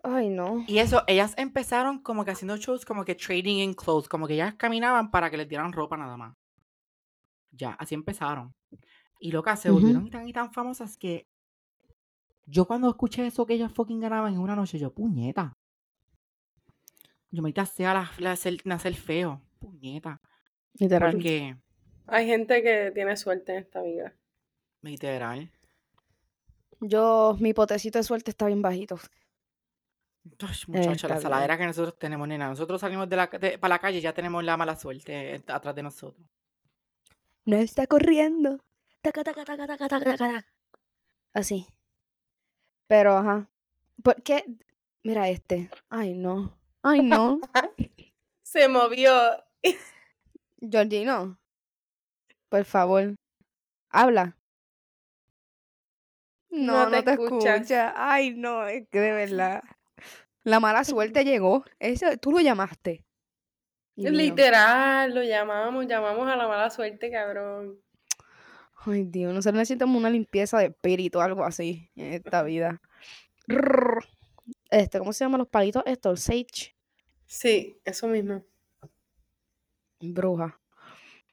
Ay, 0.03 0.29
no. 0.29 0.63
Y 0.67 0.77
eso, 0.77 1.03
ellas 1.07 1.33
empezaron 1.37 1.99
como 2.03 2.23
que 2.23 2.31
haciendo 2.31 2.57
shows 2.57 2.85
como 2.85 3.03
que 3.03 3.15
trading 3.15 3.57
in 3.63 3.73
clothes, 3.73 4.07
como 4.07 4.27
que 4.27 4.35
ellas 4.35 4.53
caminaban 4.55 5.09
para 5.09 5.29
que 5.31 5.37
les 5.37 5.47
dieran 5.49 5.73
ropa 5.73 5.97
nada 5.97 6.17
más. 6.17 6.35
Ya, 7.51 7.71
así 7.79 7.95
empezaron. 7.95 8.53
Y 9.19 9.31
locas, 9.31 9.59
se 9.61 9.71
volvieron 9.71 10.09
tan 10.11 10.27
y 10.27 10.33
tan 10.33 10.53
famosas 10.53 10.97
que 10.97 11.27
yo 12.47 12.65
cuando 12.65 12.89
escuché 12.89 13.27
eso 13.27 13.45
que 13.45 13.53
ellas 13.53 13.71
fucking 13.71 13.99
ganaban 13.99 14.33
en 14.33 14.39
una 14.39 14.55
noche, 14.55 14.79
yo, 14.79 14.93
puñeta. 14.93 15.53
Yo 17.29 17.41
me 17.43 17.53
sea 17.65 17.93
la, 17.93 18.11
la 18.19 18.31
hacer, 18.31 18.57
nacer 18.65 18.95
feo, 18.95 19.41
puñeta. 19.59 20.21
Literal. 20.79 21.11
Porque 21.11 21.57
Hay 22.07 22.25
gente 22.25 22.63
que 22.63 22.91
tiene 22.93 23.17
suerte 23.17 23.51
en 23.51 23.59
esta 23.59 23.81
vida. 23.81 24.13
Literal. 24.81 25.51
Yo, 26.79 27.35
mi 27.39 27.53
potecito 27.53 27.99
de 27.99 28.03
suerte 28.03 28.31
está 28.31 28.45
bien 28.47 28.61
bajito. 28.61 28.97
Muchacha, 30.67 30.91
Está 30.91 31.07
la 31.07 31.15
bien. 31.15 31.21
saladera 31.21 31.57
que 31.57 31.65
nosotros 31.65 31.97
tenemos, 31.97 32.27
nena. 32.27 32.49
Nosotros 32.49 32.79
salimos 32.81 33.09
de 33.09 33.15
la, 33.15 33.27
de- 33.27 33.57
para 33.57 33.75
la 33.75 33.79
calle 33.79 33.97
y 33.97 34.01
ya 34.01 34.13
tenemos 34.13 34.43
la 34.43 34.57
mala 34.57 34.75
suerte 34.75 35.35
eh, 35.35 35.43
atrás 35.47 35.75
de 35.75 35.83
nosotros. 35.83 36.25
No 37.45 37.57
está 37.57 37.87
corriendo. 37.87 38.59
Taca, 39.01 39.23
taca, 39.23 39.45
taca, 39.45 39.67
taca, 39.67 39.87
taca, 39.87 40.17
taca. 40.17 40.45
Así. 41.33 41.65
Pero, 42.87 43.17
ajá. 43.17 43.47
¿Por 44.03 44.21
qué? 44.23 44.45
Mira 45.03 45.29
este. 45.29 45.69
Ay, 45.89 46.13
no. 46.13 46.57
Ay, 46.83 47.01
no. 47.01 47.39
Se 48.43 48.67
movió. 48.67 49.11
Georgino. 50.61 51.37
Por 52.49 52.63
favor. 52.65 53.15
Habla. 53.89 54.37
No, 56.49 56.85
No 56.85 56.89
no 56.89 57.03
te 57.03 57.11
escuchas. 57.11 57.55
escucha. 57.61 57.93
Ay, 57.95 58.33
no, 58.33 58.65
es 58.67 58.87
que 58.89 58.99
de 58.99 59.11
verdad. 59.25 59.63
La 60.43 60.59
mala 60.59 60.83
suerte 60.83 61.25
llegó. 61.25 61.65
Ese, 61.79 62.17
tú 62.17 62.31
lo 62.31 62.39
llamaste. 62.39 63.03
Y. 63.95 64.09
Literal, 64.09 65.13
lo 65.13 65.23
llamamos, 65.23 65.87
llamamos 65.87 66.27
a 66.29 66.35
la 66.35 66.47
mala 66.47 66.69
suerte, 66.69 67.11
cabrón. 67.11 67.81
Ay, 68.89 69.03
Dios, 69.03 69.33
nosotros 69.33 69.59
necesitamos 69.59 69.97
una 69.97 70.09
limpieza 70.09 70.59
de 70.59 70.67
espíritu, 70.67 71.19
algo 71.19 71.43
así, 71.43 71.89
en 71.95 72.13
esta 72.13 72.41
vida. 72.43 72.81
Este, 74.69 74.99
¿cómo 74.99 75.11
se 75.11 75.25
llaman 75.25 75.39
los 75.39 75.49
palitos 75.49 75.83
estos? 75.85 76.21
Sage. 76.21 76.73
Sí, 77.25 77.79
eso 77.83 78.07
mismo. 78.07 78.45
Bruja. 79.99 80.57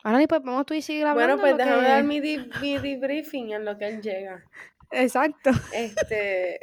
Ahora 0.02 0.18
ni 0.18 0.26
pues 0.26 0.42
vamos 0.42 0.66
tú 0.66 0.75
y 0.75 0.82
seguir 0.82 1.06
hablando. 1.06 1.38
Bueno, 1.38 1.56
pues 1.56 1.66
déjame 1.66 1.82
que- 1.82 1.88
dar 1.88 2.04
mi, 2.04 2.20
mi 2.61 2.78
debriefing 2.78 3.52
en 3.52 3.64
lo 3.64 3.78
que 3.78 3.87
él 3.87 4.02
llega. 4.02 4.44
Exacto. 4.90 5.50
Este. 5.73 6.61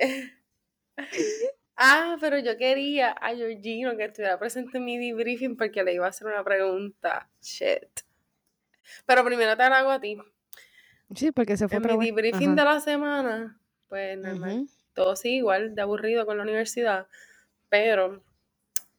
ah, 1.77 2.17
pero 2.19 2.38
yo 2.39 2.57
quería 2.57 3.12
a 3.12 3.33
Georgino 3.36 3.95
que 3.98 4.05
estuviera 4.05 4.38
presente 4.38 4.77
en 4.77 4.86
mi 4.86 4.98
debriefing 4.98 5.55
porque 5.55 5.83
le 5.83 5.93
iba 5.93 6.05
a 6.05 6.10
hacer 6.10 6.27
una 6.27 6.43
pregunta. 6.43 7.29
Shit. 7.41 8.01
Pero 9.05 9.24
primero 9.24 9.55
te 9.55 9.69
la 9.69 9.79
hago 9.79 9.91
a 9.91 10.01
ti. 10.01 10.17
Sí, 11.15 11.32
porque 11.32 11.58
se 11.58 11.68
fue 11.68 11.77
En 11.77 12.00
mi 12.00 12.06
debriefing 12.08 12.56
de 12.56 12.63
la 12.63 12.80
semana, 12.80 13.60
pues 13.88 14.18
normal. 14.18 14.68
Todo 14.94 15.15
sigue 15.15 15.36
igual 15.36 15.75
de 15.75 15.82
aburrido 15.82 16.25
con 16.25 16.38
la 16.38 16.44
universidad, 16.44 17.08
pero 17.70 18.22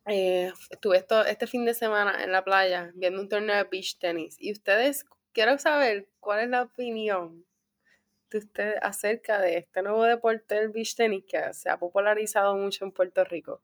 eh, 0.07 0.52
estuve 0.71 0.97
esto, 0.97 1.25
este 1.25 1.47
fin 1.47 1.64
de 1.64 1.75
semana 1.75 2.25
en 2.25 2.33
la 2.33 2.42
playa 2.42 2.90
viendo 2.95 3.21
un 3.21 3.28
torneo 3.28 3.57
de 3.57 3.64
beach 3.64 3.99
tenis 3.99 4.37
y 4.40 4.52
ustedes, 4.52 5.04
quiero 5.33 5.59
saber 5.59 6.09
cuál 6.19 6.40
es 6.40 6.49
la 6.49 6.62
opinión 6.62 7.45
de 8.31 8.38
ustedes 8.38 8.78
acerca 8.83 9.38
de 9.38 9.59
este 9.59 9.83
nuevo 9.83 10.02
deporte 10.04 10.54
del 10.54 10.71
beach 10.71 10.97
tenis 10.97 11.25
que 11.28 11.52
se 11.52 11.69
ha 11.69 11.78
popularizado 11.78 12.57
mucho 12.57 12.85
en 12.85 12.92
Puerto 12.92 13.23
Rico. 13.25 13.61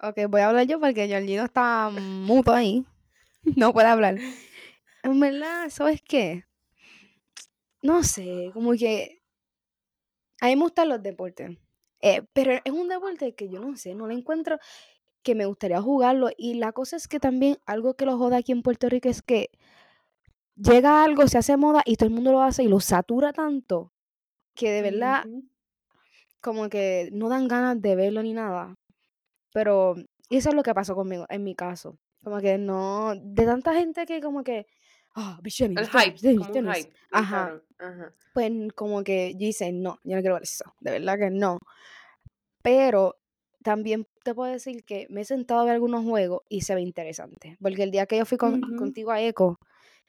Ok, 0.00 0.18
voy 0.28 0.40
a 0.40 0.48
hablar 0.48 0.66
yo 0.66 0.80
porque 0.80 1.06
Georgino 1.06 1.44
está 1.44 1.90
muto 1.90 2.52
ahí. 2.52 2.84
No 3.56 3.72
puede 3.72 3.88
hablar. 3.88 4.18
En 5.02 5.18
verdad, 5.18 5.68
¿sabes 5.68 6.00
qué? 6.00 6.44
No 7.82 8.02
sé, 8.02 8.50
como 8.54 8.72
que 8.72 9.22
a 10.40 10.46
mí 10.46 10.56
me 10.56 10.62
gustan 10.62 10.88
los 10.88 11.02
deportes. 11.02 11.58
eh, 12.00 12.22
pero 12.32 12.52
es 12.64 12.72
un 12.72 12.88
deporte 12.88 13.34
que 13.34 13.48
yo 13.48 13.60
no 13.60 13.76
sé, 13.76 13.94
no 13.94 14.06
le 14.08 14.14
encuentro 14.14 14.58
que 15.22 15.34
me 15.34 15.46
gustaría 15.46 15.80
jugarlo. 15.82 16.30
Y 16.36 16.54
la 16.54 16.72
cosa 16.72 16.96
es 16.96 17.08
que 17.08 17.20
también 17.20 17.58
algo 17.66 17.94
que 17.94 18.06
lo 18.06 18.18
joda 18.18 18.38
aquí 18.38 18.52
en 18.52 18.62
Puerto 18.62 18.88
Rico 18.88 19.08
es 19.08 19.22
que 19.22 19.50
llega 20.56 21.04
algo, 21.04 21.26
se 21.28 21.38
hace 21.38 21.56
moda 21.56 21.82
y 21.84 21.96
todo 21.96 22.08
el 22.08 22.14
mundo 22.14 22.32
lo 22.32 22.42
hace 22.42 22.62
y 22.64 22.68
lo 22.68 22.80
satura 22.80 23.32
tanto 23.32 23.92
que 24.54 24.70
de 24.70 24.82
verdad 24.82 25.24
como 26.40 26.68
que 26.68 27.08
no 27.12 27.28
dan 27.28 27.48
ganas 27.48 27.80
de 27.80 27.96
verlo 27.96 28.22
ni 28.22 28.32
nada. 28.32 28.74
Pero 29.52 29.96
eso 30.30 30.48
es 30.50 30.54
lo 30.54 30.62
que 30.62 30.74
pasó 30.74 30.94
conmigo, 30.94 31.26
en 31.28 31.44
mi 31.44 31.54
caso. 31.54 31.98
Como 32.24 32.40
que 32.40 32.58
no, 32.58 33.14
de 33.16 33.44
tanta 33.46 33.74
gente 33.74 34.06
que 34.06 34.20
como 34.20 34.44
que, 34.44 34.66
ah, 35.14 35.40
tenis, 35.42 35.78
El 35.78 35.86
hype, 35.88 36.18
tenis, 36.18 36.38
como 36.46 36.48
un 36.48 36.52
tenis". 36.64 36.78
hype. 36.84 36.92
Ajá. 37.12 37.60
Pues 38.34 38.50
como 38.74 39.04
que 39.04 39.34
yo 39.36 39.46
hice, 39.46 39.72
no, 39.72 39.98
yo 40.04 40.16
no 40.16 40.22
quiero 40.22 40.34
ver 40.36 40.44
eso, 40.44 40.64
de 40.80 40.92
verdad 40.92 41.18
que 41.18 41.30
no. 41.30 41.58
Pero 42.62 43.16
también 43.62 44.06
te 44.24 44.34
puedo 44.34 44.50
decir 44.52 44.84
que 44.84 45.06
me 45.10 45.22
he 45.22 45.24
sentado 45.24 45.60
a 45.60 45.64
ver 45.64 45.74
algunos 45.74 46.04
juegos 46.04 46.42
y 46.48 46.62
se 46.62 46.74
ve 46.74 46.80
interesante. 46.82 47.56
Porque 47.60 47.82
el 47.82 47.90
día 47.90 48.06
que 48.06 48.18
yo 48.18 48.24
fui 48.26 48.38
con- 48.38 48.60
contigo 48.78 49.10
a 49.10 49.20
Eco, 49.20 49.56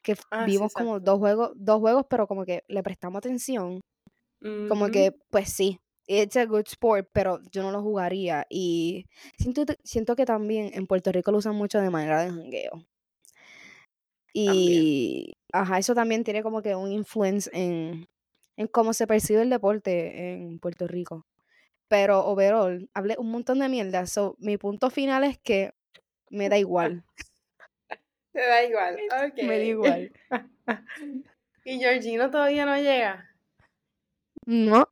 que 0.03 0.15
Ah, 0.31 0.45
sí, 0.45 0.51
vimos 0.51 0.73
como 0.73 0.99
dos 0.99 1.19
juegos, 1.19 1.51
dos 1.55 1.79
juegos, 1.79 2.05
pero 2.09 2.27
como 2.27 2.45
que 2.45 2.63
le 2.67 2.83
prestamos 2.83 3.19
atención, 3.19 3.81
como 4.69 4.89
que, 4.89 5.13
pues 5.31 5.49
sí, 5.53 5.79
it's 6.07 6.37
a 6.37 6.45
good 6.45 6.65
sport, 6.67 7.09
pero 7.13 7.39
yo 7.51 7.63
no 7.63 7.71
lo 7.71 7.81
jugaría. 7.81 8.45
Y 8.49 9.05
siento, 9.39 9.65
siento 9.83 10.15
que 10.15 10.25
también 10.25 10.71
en 10.73 10.87
Puerto 10.87 11.11
Rico 11.11 11.31
lo 11.31 11.39
usan 11.39 11.55
mucho 11.55 11.81
de 11.81 11.89
manera 11.89 12.23
de 12.23 12.29
jangueo. 12.31 12.85
Y, 14.33 15.37
ajá, 15.51 15.77
eso 15.77 15.93
también 15.93 16.23
tiene 16.23 16.41
como 16.41 16.61
que 16.61 16.75
un 16.75 16.91
influence 16.91 17.49
en, 17.53 18.07
en 18.57 18.67
cómo 18.67 18.93
se 18.93 19.05
percibe 19.05 19.43
el 19.43 19.49
deporte 19.49 20.33
en 20.33 20.59
Puerto 20.59 20.87
Rico. 20.87 21.27
Pero 21.87 22.25
overall, 22.25 22.89
hablé 22.95 23.15
un 23.19 23.29
montón 23.29 23.59
de 23.59 23.69
mierda. 23.69 24.07
So, 24.07 24.35
mi 24.39 24.57
punto 24.57 24.89
final 24.89 25.23
es 25.23 25.37
que 25.37 25.73
me 26.29 26.49
da 26.49 26.57
igual. 26.57 27.03
Te 28.33 28.39
da 28.39 28.63
igual. 28.63 28.97
ok. 29.27 29.37
Me 29.43 29.57
da 29.59 29.63
igual. 29.63 30.11
y 31.63 31.77
Georgino 31.77 32.31
todavía 32.31 32.65
no 32.65 32.75
llega. 32.77 33.29
No. 34.45 34.89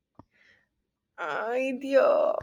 Ay, 1.15 1.73
Dios. 1.79 2.35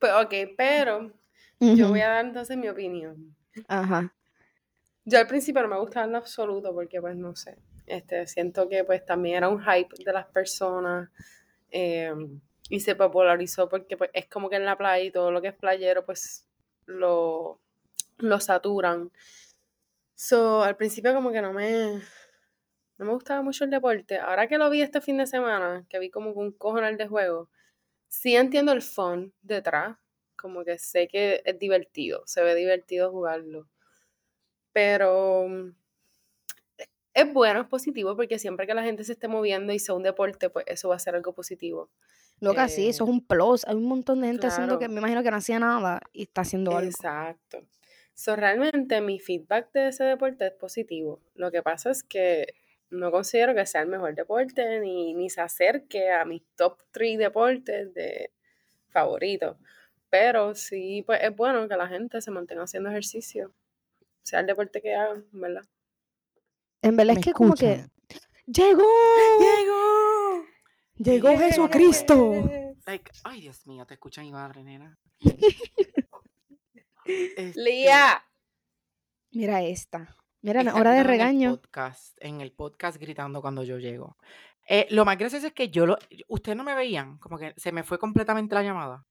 Pues, 0.00 0.12
ok, 0.12 0.34
pero 0.56 1.12
yo 1.60 1.88
voy 1.88 2.00
a 2.00 2.08
dar 2.08 2.26
entonces 2.26 2.56
mi 2.56 2.68
opinión. 2.68 3.36
Ajá. 3.68 4.12
Yo 5.04 5.18
al 5.18 5.26
principio 5.26 5.62
no 5.62 5.68
me 5.68 5.78
gustaba 5.78 6.06
en 6.06 6.14
absoluto 6.14 6.72
porque, 6.74 7.00
pues, 7.00 7.16
no 7.16 7.36
sé. 7.36 7.58
Este, 7.86 8.26
siento 8.26 8.68
que, 8.68 8.84
pues, 8.84 9.04
también 9.04 9.36
era 9.36 9.48
un 9.48 9.60
hype 9.62 10.02
de 10.04 10.12
las 10.12 10.26
personas. 10.26 11.10
eh, 11.70 12.12
y 12.70 12.80
se 12.80 12.96
popularizó 12.96 13.68
porque, 13.68 13.96
pues, 13.96 14.10
es 14.14 14.26
como 14.28 14.48
que 14.50 14.56
en 14.56 14.64
la 14.64 14.78
playa 14.78 15.04
y 15.04 15.10
todo 15.12 15.30
lo 15.30 15.42
que 15.42 15.48
es 15.48 15.54
playero, 15.54 16.04
pues, 16.06 16.48
lo, 16.86 17.60
lo 18.18 18.40
saturan. 18.40 19.10
So, 20.16 20.62
al 20.62 20.76
principio 20.76 21.14
como 21.14 21.30
que 21.32 21.40
no 21.42 21.52
me, 21.52 22.00
no 22.98 23.06
me 23.06 23.12
gustaba 23.12 23.42
mucho 23.42 23.64
el 23.64 23.70
deporte. 23.70 24.18
Ahora 24.18 24.48
que 24.48 24.58
lo 24.58 24.70
vi 24.70 24.82
este 24.82 25.00
fin 25.00 25.16
de 25.18 25.26
semana, 25.26 25.86
que 25.88 25.98
vi 25.98 26.10
como 26.10 26.30
un 26.32 26.52
cojonal 26.52 26.96
de 26.96 27.08
juego, 27.08 27.50
sí 28.08 28.36
entiendo 28.36 28.72
el 28.72 28.82
fun 28.82 29.34
detrás. 29.42 29.98
Como 30.36 30.64
que 30.64 30.78
sé 30.78 31.08
que 31.08 31.42
es 31.44 31.58
divertido, 31.58 32.22
se 32.26 32.42
ve 32.42 32.54
divertido 32.56 33.10
jugarlo. 33.12 33.68
Pero 34.74 35.48
mm, 35.48 35.70
es 37.14 37.32
bueno, 37.32 37.60
es 37.62 37.68
positivo, 37.68 38.16
porque 38.16 38.38
siempre 38.38 38.66
que 38.66 38.74
la 38.74 38.82
gente 38.82 39.04
se 39.04 39.12
esté 39.12 39.28
moviendo 39.28 39.72
y 39.72 39.78
sea 39.78 39.94
un 39.94 40.02
deporte, 40.02 40.50
pues 40.50 40.66
eso 40.68 40.88
va 40.88 40.96
a 40.96 40.98
ser 40.98 41.14
algo 41.14 41.32
positivo. 41.32 41.90
Loca, 42.40 42.68
sí, 42.68 42.88
eso 42.88 43.04
Eh, 43.04 43.06
es 43.06 43.10
un 43.10 43.24
plus. 43.26 43.64
Hay 43.66 43.76
un 43.76 43.84
montón 43.86 44.20
de 44.20 44.26
gente 44.28 44.46
haciendo 44.48 44.78
que 44.78 44.88
me 44.88 44.98
imagino 44.98 45.22
que 45.22 45.30
no 45.30 45.36
hacía 45.36 45.58
nada 45.60 46.00
y 46.12 46.24
está 46.24 46.42
haciendo 46.42 46.76
algo. 46.76 46.90
Exacto. 46.90 47.66
So, 48.14 48.36
realmente 48.36 49.00
mi 49.00 49.18
feedback 49.20 49.72
de 49.72 49.88
ese 49.88 50.04
deporte 50.04 50.46
es 50.46 50.52
positivo. 50.52 51.20
Lo 51.34 51.50
que 51.50 51.62
pasa 51.62 51.90
es 51.90 52.02
que 52.04 52.54
no 52.90 53.10
considero 53.10 53.54
que 53.54 53.66
sea 53.66 53.82
el 53.82 53.88
mejor 53.88 54.14
deporte 54.14 54.80
ni, 54.80 55.14
ni 55.14 55.30
se 55.30 55.40
acerque 55.40 56.10
a 56.10 56.24
mis 56.24 56.42
top 56.56 56.82
3 56.92 57.18
deportes 57.18 57.94
de 57.94 58.32
favoritos. 58.90 59.56
Pero 60.10 60.54
sí, 60.54 61.02
pues 61.06 61.20
es 61.22 61.34
bueno 61.36 61.68
que 61.68 61.76
la 61.76 61.88
gente 61.88 62.20
se 62.20 62.30
mantenga 62.30 62.64
haciendo 62.64 62.90
ejercicio. 62.90 63.52
Sea 64.24 64.40
el 64.40 64.46
deporte 64.46 64.80
que 64.82 64.94
hagan, 64.94 65.26
¿verdad? 65.32 65.64
En 66.82 66.96
verdad 66.96 67.14
¿Me 67.14 67.20
es 67.20 67.24
que 67.26 67.32
como 67.32 67.54
que 67.54 67.72
escuchan? 67.72 67.90
¡Llegó! 68.46 68.84
¡Llegó! 69.40 70.44
¡Llegó 70.96 71.30
Yes. 71.30 71.40
Jesucristo! 71.40 72.50
Like, 72.86 73.10
ay, 73.24 73.40
Dios 73.42 73.66
mío, 73.66 73.86
te 73.86 73.94
escucha 73.94 74.22
mi 74.22 74.32
madre, 74.32 74.62
nena. 74.64 74.98
Lía. 77.54 78.24
Mira 79.32 79.62
esta. 79.62 80.16
Mira, 80.42 80.60
hora 80.74 80.74
de 80.74 80.74
gritando 80.74 80.92
En 80.92 80.98
el 80.98 81.04
regaño. 81.04 81.56
podcast, 81.56 82.16
en 82.20 82.40
el 82.40 82.52
podcast 82.52 82.98
gritando 82.98 83.40
cuando 83.40 83.62
yo 83.62 83.78
llego. 83.78 84.16
Eh, 84.68 84.86
lo 84.90 85.04
más 85.04 85.18
gracioso 85.18 85.46
es 85.46 85.52
que 85.52 85.70
yo 85.70 85.86
lo. 85.86 85.98
Ustedes 86.28 86.56
no 86.56 86.64
me 86.64 86.74
veían, 86.74 87.18
como 87.18 87.38
que 87.38 87.54
se 87.56 87.72
me 87.72 87.82
fue 87.82 87.98
completamente 87.98 88.54
la 88.54 88.62
llamada. 88.62 89.06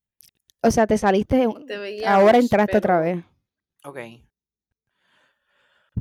O 0.62 0.72
sea, 0.72 0.88
te 0.88 0.98
saliste, 0.98 1.48
Te 1.68 1.74
ahora 1.76 1.82
veíamos, 1.82 2.34
entraste 2.36 2.78
otra 2.78 3.00
vez. 3.00 3.24
Ok. 3.84 3.98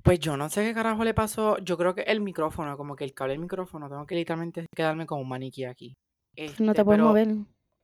Pues 0.02 0.18
yo 0.20 0.36
no 0.36 0.48
sé 0.48 0.64
qué 0.64 0.74
carajo 0.74 1.04
le 1.04 1.14
pasó. 1.14 1.58
Yo 1.58 1.76
creo 1.76 1.94
que 1.94 2.02
el 2.02 2.20
micrófono, 2.20 2.76
como 2.76 2.96
que 2.96 3.04
el 3.04 3.12
cable 3.14 3.34
del 3.34 3.40
micrófono, 3.40 3.88
tengo 3.88 4.06
que 4.06 4.14
literalmente 4.14 4.66
quedarme 4.74 5.06
como 5.06 5.20
un 5.22 5.28
maniquí 5.28 5.64
aquí. 5.64 5.94
No 6.36 6.44
Este, 6.44 6.64
te 6.72 6.84
puedes 6.84 6.98
pero 6.98 7.04
mover. 7.08 7.28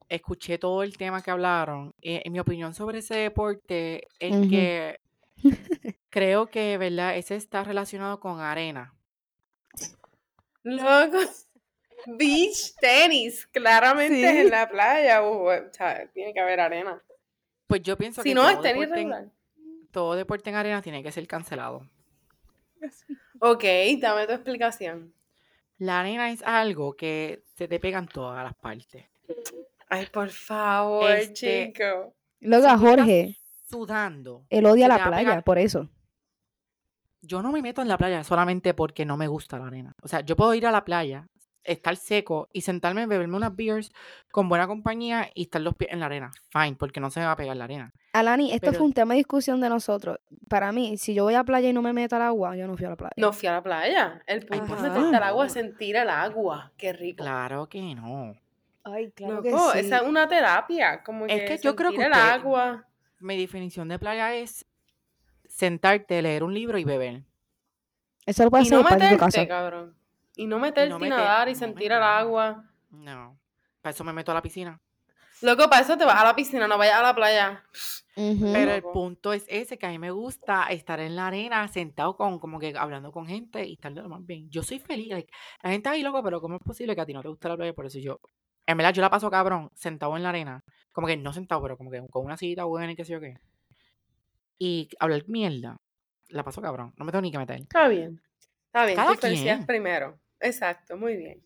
escuché 0.09 0.59
todo 0.59 0.83
el 0.83 0.97
tema 0.97 1.23
que 1.23 1.31
hablaron. 1.31 1.93
Eh, 2.01 2.23
en 2.25 2.33
mi 2.33 2.41
opinión 2.41 2.73
sobre 2.75 2.99
ese 3.01 3.15
deporte 3.17 4.07
es 4.19 4.49
que 4.49 4.97
Creo 6.11 6.47
que, 6.47 6.79
¿verdad? 6.79 7.17
Ese 7.17 7.37
está 7.37 7.63
relacionado 7.63 8.19
con 8.19 8.41
arena. 8.41 8.95
Loco. 10.63 11.19
Beach 12.07 12.75
tenis. 12.81 13.47
Claramente 13.47 14.15
Sí. 14.17 14.25
en 14.39 14.51
la 14.51 14.69
playa. 14.69 15.23
o, 15.23 15.45
o 15.53 15.73
sea, 15.73 16.09
tiene 16.13 16.33
que 16.33 16.41
haber 16.41 16.61
arena. 16.61 17.03
Pues 17.67 17.83
yo 17.83 17.97
pienso 17.97 18.23
Si 18.23 18.31
que 18.31 18.35
no, 18.35 18.41
todo, 18.43 18.51
es 18.53 18.61
tenis 18.63 18.81
deporte 18.81 19.01
en, 19.03 19.09
regular. 19.11 19.33
todo 19.93 20.15
deporte 20.17 20.51
en 20.51 20.57
arena 20.57 20.81
tiene 20.83 21.03
que 21.03 21.13
ser 21.13 21.27
cancelado. 21.27 21.87
Ok, 23.41 23.65
dame 24.01 24.27
tu 24.27 24.33
explicación. 24.33 25.13
La 25.79 26.01
arena 26.01 26.31
es 26.33 26.43
algo 26.43 26.95
que 26.97 27.45
se 27.55 27.69
te 27.69 27.79
pegan 27.79 28.09
todas 28.09 28.43
las 28.43 28.55
partes. 28.55 29.05
Ay, 29.89 30.07
por 30.13 30.29
favor, 30.31 31.09
Este, 31.13 31.73
chico. 31.73 32.15
Luego 32.41 32.67
a 32.67 32.77
Jorge, 32.79 33.37
Sudando. 33.71 34.45
él 34.51 34.67
odia 34.67 34.89
la 34.89 34.97
playa, 35.05 35.19
pegar- 35.29 35.45
por 35.45 35.59
eso. 35.59 35.89
Yo 37.21 37.43
no 37.43 37.53
me 37.53 37.63
meto 37.63 37.83
en 37.83 37.89
la 37.89 37.99
playa 37.99 38.23
solamente 38.25 38.75
porque 38.75 39.05
no 39.05 39.17
me 39.17 39.27
gusta 39.29 39.59
la 39.59 39.67
arena. 39.67 39.95
O 40.03 40.09
sea, 40.09 40.21
yo 40.21 40.37
puedo 40.37 40.55
ir 40.55 40.67
a 40.67 40.73
la 40.73 40.85
playa, 40.85 41.29
estar 41.69 41.97
seco 41.97 42.49
y 42.53 42.63
sentarme, 42.63 43.07
beberme 43.07 43.37
unas 43.37 43.55
beers 43.55 43.93
con 44.31 44.49
buena 44.49 44.67
compañía 44.67 45.31
y 45.35 45.43
estar 45.43 45.61
los 45.61 45.75
pies 45.77 45.93
en 45.93 46.01
la 46.01 46.07
arena. 46.07 46.31
Fine, 46.51 46.77
porque 46.77 46.99
no 47.01 47.11
se 47.11 47.21
me 47.21 47.27
va 47.27 47.33
a 47.33 47.37
pegar 47.37 47.57
la 47.57 47.65
arena. 47.65 47.93
Alani, 48.13 48.53
esto 48.53 48.67
Pero- 48.69 48.79
fue 48.79 48.87
un 48.87 48.93
tema 48.93 49.15
de 49.15 49.19
discusión 49.19 49.61
de 49.61 49.69
nosotros. 49.69 50.19
Para 50.49 50.73
mí, 50.73 50.97
si 50.99 51.15
yo 51.15 51.25
voy 51.25 51.35
a 51.35 51.45
playa 51.45 51.69
y 51.69 51.73
no 51.73 51.83
me 51.83 51.93
meto 51.93 52.17
al 52.17 52.23
agua, 52.23 52.57
yo 52.57 52.67
no 52.67 52.77
fui 52.77 52.87
a 52.87 52.91
la 52.91 52.97
playa. 52.97 53.15
No 53.17 53.33
fui 53.33 53.49
a 53.49 53.53
la 53.53 53.63
playa. 53.63 54.23
El 54.27 54.45
punto 54.47 54.75
es 54.75 54.81
meterte 54.83 55.17
al 55.17 55.23
agua, 55.23 55.47
es 55.47 55.53
sentir 55.53 55.97
el 55.97 56.09
agua. 56.09 56.73
Qué 56.77 56.93
rico. 56.93 57.23
Claro 57.23 57.69
que 57.69 57.95
no. 57.95 58.35
Ay, 58.85 59.13
Loco, 59.19 59.73
esa 59.75 59.97
es 59.99 60.03
una 60.03 60.27
terapia. 60.27 61.03
Como 61.05 61.27
Es 61.27 61.43
que, 61.43 61.47
que 61.57 61.59
yo 61.59 61.77
creo 61.77 61.91
que 61.91 62.05
el 62.05 62.11
usted- 62.13 62.19
agua. 62.31 62.87
Mi 63.21 63.37
definición 63.37 63.89
de 63.89 63.99
playa 63.99 64.35
es 64.35 64.65
sentarte, 65.47 66.23
leer 66.23 66.43
un 66.45 66.55
libro 66.55 66.79
y 66.79 66.85
beber. 66.85 67.23
Eso 68.27 68.45
lo 68.45 68.51
puede 68.51 68.65
Y 68.65 68.67
hacer 68.67 68.79
no 68.79 68.85
para 68.85 68.97
tu 68.97 69.03
meterte, 69.03 69.19
casa. 69.25 69.49
cabrón. 69.49 69.95
Y 70.39 70.47
no 70.47 70.59
meterte 70.59 70.95
y 70.95 70.99
meter- 70.99 71.19
nadar 71.19 71.49
y 71.49 71.53
no 71.53 71.59
sentir 71.59 71.93
el 71.93 72.03
agua. 72.03 72.65
No. 72.91 73.39
Para 73.83 73.91
eso 73.93 74.05
me 74.05 74.13
meto 74.13 74.31
a 74.31 74.35
la 74.35 74.43
piscina. 74.43 74.81
Loco, 75.43 75.69
para 75.69 75.83
eso 75.83 75.97
te 75.97 76.05
vas 76.05 76.21
a 76.21 76.25
la 76.25 76.35
piscina, 76.35 76.67
no 76.67 76.79
vayas 76.79 76.99
a 76.99 77.03
la 77.03 77.15
playa. 77.15 77.65
Pero 78.15 78.73
el 78.73 78.83
punto 78.83 79.33
es 79.33 79.45
ese, 79.49 79.79
que 79.79 79.87
a 79.87 79.91
mí 79.91 79.99
me 79.99 80.11
gusta 80.11 80.67
estar 80.71 80.99
en 80.99 81.15
la 81.15 81.29
arena, 81.29 81.67
sentado 81.69 82.17
con, 82.17 82.39
como 82.41 82.59
que 82.59 82.75
hablando 82.77 83.13
con 83.13 83.27
gente 83.27 83.65
y 83.67 83.75
estar 83.75 83.93
de 83.93 84.03
lo 84.03 84.09
más 84.09 84.25
bien. 84.27 84.49
Yo 84.51 84.63
soy 84.63 84.79
feliz. 84.81 85.09
like, 85.09 85.33
la 85.63 85.71
gente 85.71 85.89
ahí, 85.89 86.03
loco, 86.03 86.23
pero 86.23 86.41
¿cómo 86.41 86.57
es 86.57 86.63
posible 86.63 86.95
que 86.97 87.01
a 87.01 87.07
ti 87.07 87.13
no 87.13 87.23
te 87.23 87.29
guste 87.29 87.49
la 87.49 87.57
playa? 87.57 87.73
Por 87.75 87.87
eso 87.87 87.99
yo, 88.01 88.21
en 88.67 88.77
verdad, 88.77 88.93
yo 88.93 89.03
la 89.03 89.11
paso 89.11 89.31
cabrón, 89.31 89.71
sentado 89.75 90.17
en 90.17 90.23
la 90.25 90.31
arena. 90.31 90.65
Como 90.93 91.07
que 91.07 91.17
no 91.17 91.33
sentado, 91.33 91.63
pero 91.63 91.77
como 91.77 91.91
que 91.91 92.05
con 92.11 92.25
una 92.25 92.37
sillita 92.37 92.65
buena 92.65 92.91
y 92.93 92.97
qué 92.97 93.05
sé 93.05 93.13
yo 93.13 93.21
qué. 93.21 93.39
Y 94.59 94.89
hablar 94.99 95.23
mierda. 95.29 95.81
La 96.29 96.43
paso 96.43 96.61
cabrón. 96.61 96.93
No 96.97 97.05
me 97.05 97.13
tengo 97.13 97.23
ni 97.23 97.31
que 97.31 97.39
meter. 97.39 97.61
Está 97.61 97.87
bien. 97.89 98.21
Está 98.67 98.85
bien, 98.85 98.97
Cada 98.97 99.17
quien. 99.17 99.67
primero. 99.67 100.19
Exacto, 100.41 100.97
muy 100.97 101.17
bien. 101.17 101.43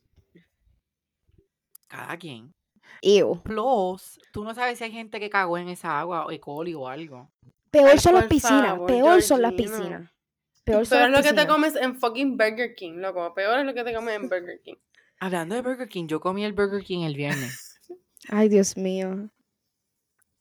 Cada 1.88 2.16
quien. 2.16 2.54
Ew. 3.02 3.40
Plus, 3.42 4.18
tú 4.32 4.44
no 4.44 4.54
sabes 4.54 4.78
si 4.78 4.84
hay 4.84 4.92
gente 4.92 5.18
que 5.20 5.30
cagó 5.30 5.58
en 5.58 5.68
esa 5.68 5.98
agua 5.98 6.26
o 6.26 6.30
E. 6.30 6.40
coli 6.40 6.74
o 6.74 6.88
algo. 6.88 7.30
Peor 7.70 7.90
Ay, 7.90 7.98
son 7.98 8.14
las 8.14 8.26
piscinas. 8.26 8.66
favor, 8.66 8.86
peor 8.86 9.22
son 9.22 9.42
las 9.42 9.52
Georgina. 9.54 9.76
piscinas. 9.78 10.12
Peor 10.64 10.86
son 10.86 10.98
Peor 10.98 11.10
es 11.10 11.16
lo 11.16 11.22
que 11.22 11.32
te 11.34 11.46
comes 11.46 11.74
en 11.76 11.98
fucking 11.98 12.36
Burger 12.36 12.74
King, 12.74 12.92
loco. 12.98 13.34
Peor 13.34 13.58
es 13.60 13.66
lo 13.66 13.74
que 13.74 13.82
te 13.82 13.94
comes 13.94 14.14
en 14.14 14.28
Burger 14.28 14.60
King. 14.62 14.74
Hablando 15.20 15.54
de 15.54 15.62
Burger 15.62 15.88
King, 15.88 16.06
yo 16.06 16.20
comí 16.20 16.44
el 16.44 16.52
Burger 16.52 16.84
King 16.84 17.04
el 17.04 17.14
viernes. 17.16 17.80
Ay, 18.28 18.48
Dios 18.48 18.76
mío. 18.76 19.30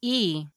Y 0.00 0.48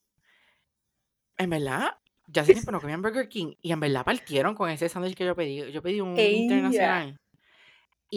en 1.37 1.49
verdad, 1.49 1.97
ya 2.27 2.41
hace 2.41 2.53
tiempo 2.53 2.71
no 2.71 2.79
comía 2.81 2.95
en 2.95 3.01
Burger 3.01 3.29
King. 3.29 3.53
Y 3.61 3.71
en 3.71 3.79
verdad 3.79 4.03
partieron 4.05 4.55
con 4.55 4.69
ese 4.69 4.89
sándwich 4.89 5.15
que 5.15 5.25
yo 5.25 5.35
pedí. 5.35 5.71
Yo 5.71 5.81
pedí 5.81 6.01
un 6.01 6.17
internacional. 6.19 7.19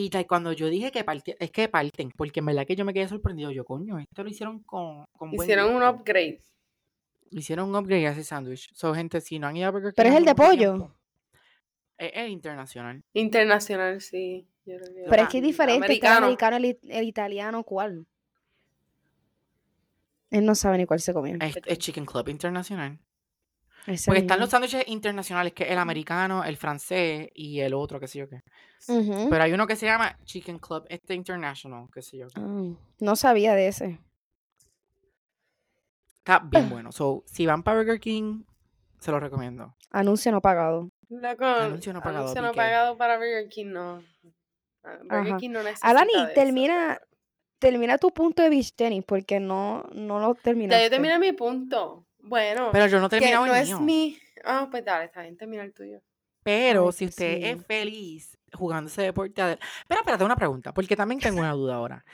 Y 0.00 0.10
cuando 0.26 0.52
yo 0.52 0.68
dije 0.68 0.92
que 0.92 1.02
parti- 1.04 1.34
es 1.40 1.50
que 1.50 1.68
parten, 1.68 2.12
porque 2.16 2.38
en 2.38 2.46
verdad 2.46 2.64
que 2.66 2.76
yo 2.76 2.84
me 2.84 2.94
quedé 2.94 3.08
sorprendido. 3.08 3.50
Yo, 3.50 3.64
coño, 3.64 3.98
esto 3.98 4.22
lo 4.22 4.30
hicieron 4.30 4.60
con, 4.62 5.04
con 5.12 5.30
buen 5.32 5.42
Hicieron 5.42 5.74
un 5.74 5.82
upgrade. 5.82 6.40
Hicieron 7.30 7.68
un 7.70 7.74
upgrade 7.74 8.06
a 8.06 8.12
ese 8.12 8.22
sándwich. 8.22 8.70
So, 8.74 8.94
gente, 8.94 9.20
si 9.20 9.40
no 9.40 9.48
han 9.48 9.56
ido 9.56 9.66
a 9.66 9.70
Burger 9.72 9.90
King. 9.92 9.96
Pero 9.96 10.08
es 10.10 10.14
el 10.14 10.24
de 10.24 10.34
pollo. 10.36 10.56
tiempo, 10.76 10.94
Es 11.96 12.12
el 12.14 12.28
internacional. 12.30 13.02
Internacional, 13.12 14.00
sí. 14.00 14.46
Yo 14.64 14.76
creo 14.76 14.94
que- 14.94 15.04
Pero 15.10 15.22
es 15.24 15.28
que 15.30 15.38
es 15.38 15.42
diferente. 15.44 15.92
Está 15.92 16.06
el 16.08 16.12
Americano. 16.12 16.26
americano, 16.26 16.56
el, 16.58 16.78
el 17.00 17.08
italiano, 17.08 17.64
¿cuál? 17.64 18.06
Él 20.30 20.44
no 20.44 20.54
sabe 20.54 20.78
ni 20.78 20.86
cuál 20.86 21.00
se 21.00 21.12
comió. 21.12 21.36
Es, 21.40 21.56
es 21.64 21.78
Chicken 21.78 22.06
Club 22.06 22.28
Internacional. 22.28 22.98
Ese 23.88 24.06
Porque 24.10 24.20
están 24.20 24.38
los 24.40 24.50
sándwiches 24.50 24.84
internacionales, 24.88 25.52
que 25.52 25.64
es 25.64 25.70
el 25.70 25.78
americano, 25.78 26.44
el 26.44 26.56
francés 26.56 27.28
y 27.34 27.60
el 27.60 27.72
otro, 27.74 27.98
qué 27.98 28.06
sé 28.08 28.18
yo 28.18 28.28
qué. 28.28 28.42
Pero 28.86 29.42
hay 29.42 29.52
uno 29.52 29.66
que 29.66 29.76
se 29.76 29.86
llama 29.86 30.18
Chicken 30.24 30.58
Club, 30.58 30.84
este 30.88 31.14
international, 31.14 31.88
qué 31.92 32.02
sé 32.02 32.18
yo. 32.18 32.28
qué. 32.28 32.40
No 33.00 33.16
sabía 33.16 33.54
de 33.54 33.68
ese. 33.68 33.98
Está 36.18 36.38
bien 36.40 36.68
bueno. 36.70 36.92
So, 36.92 37.22
si 37.26 37.46
van 37.46 37.62
para 37.62 37.78
Burger 37.78 38.00
King, 38.00 38.42
se 38.98 39.10
lo 39.10 39.20
recomiendo. 39.20 39.74
Anuncio 39.90 40.30
no 40.32 40.40
pagado. 40.40 40.90
Loco, 41.08 41.44
Anuncio 41.44 41.92
no 41.94 42.00
pagado, 42.02 42.24
anuncio 42.24 42.42
no 42.42 42.52
pagado 42.52 42.98
para 42.98 43.16
Burger 43.16 43.48
King, 43.48 43.66
no. 43.66 44.02
Ah, 44.84 44.98
Burger 45.02 45.28
Ajá. 45.32 45.36
King 45.38 45.50
no 45.50 45.62
necesita 45.62 45.88
Alani, 45.88 46.12
de 46.12 46.22
eso, 46.24 46.32
termina, 46.34 46.98
pero- 46.98 47.08
termina 47.58 47.98
tu 47.98 48.10
punto 48.12 48.42
de 48.42 48.50
beach 48.50 48.74
tenis 48.74 49.02
porque 49.06 49.40
no, 49.40 49.84
no 49.94 50.20
lo 50.20 50.34
Ya 50.34 50.42
terminaste. 50.42 50.84
yo 50.84 50.90
terminé 50.90 51.18
mi 51.18 51.32
punto. 51.32 52.04
Bueno, 52.28 52.70
Pero 52.72 52.86
yo 52.86 53.00
no 53.00 53.06
he 53.06 53.08
que 53.10 53.18
terminado 53.18 53.46
no 53.46 53.54
el 53.54 53.62
es 53.62 53.80
mi... 53.80 54.18
Ah, 54.44 54.68
pues 54.70 54.84
dale, 54.84 55.06
está 55.06 55.22
bien, 55.22 55.36
termina 55.36 55.64
el 55.64 55.72
tuyo. 55.72 56.00
Pero 56.42 56.86
Ay, 56.86 56.92
si 56.92 57.04
usted 57.06 57.42
es 57.42 57.66
feliz 57.66 58.38
jugando 58.52 58.88
ese 58.88 59.02
deporte... 59.02 59.32
Pero 59.88 60.00
espérate, 60.00 60.24
una 60.24 60.36
pregunta, 60.36 60.72
porque 60.72 60.96
también 60.96 61.20
tengo 61.20 61.40
una 61.40 61.52
duda 61.52 61.74
ahora. 61.74 62.04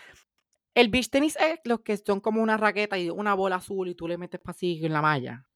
El 0.74 0.88
beach 0.88 1.08
tenis 1.10 1.36
es 1.40 1.60
los 1.64 1.80
que 1.80 1.96
son 1.96 2.20
como 2.20 2.42
una 2.42 2.56
raqueta 2.56 2.98
y 2.98 3.10
una 3.10 3.34
bola 3.34 3.56
azul 3.56 3.88
y 3.88 3.94
tú 3.94 4.08
le 4.08 4.18
metes 4.18 4.40
así 4.44 4.84
en 4.84 4.92
la 4.92 5.02
malla. 5.02 5.46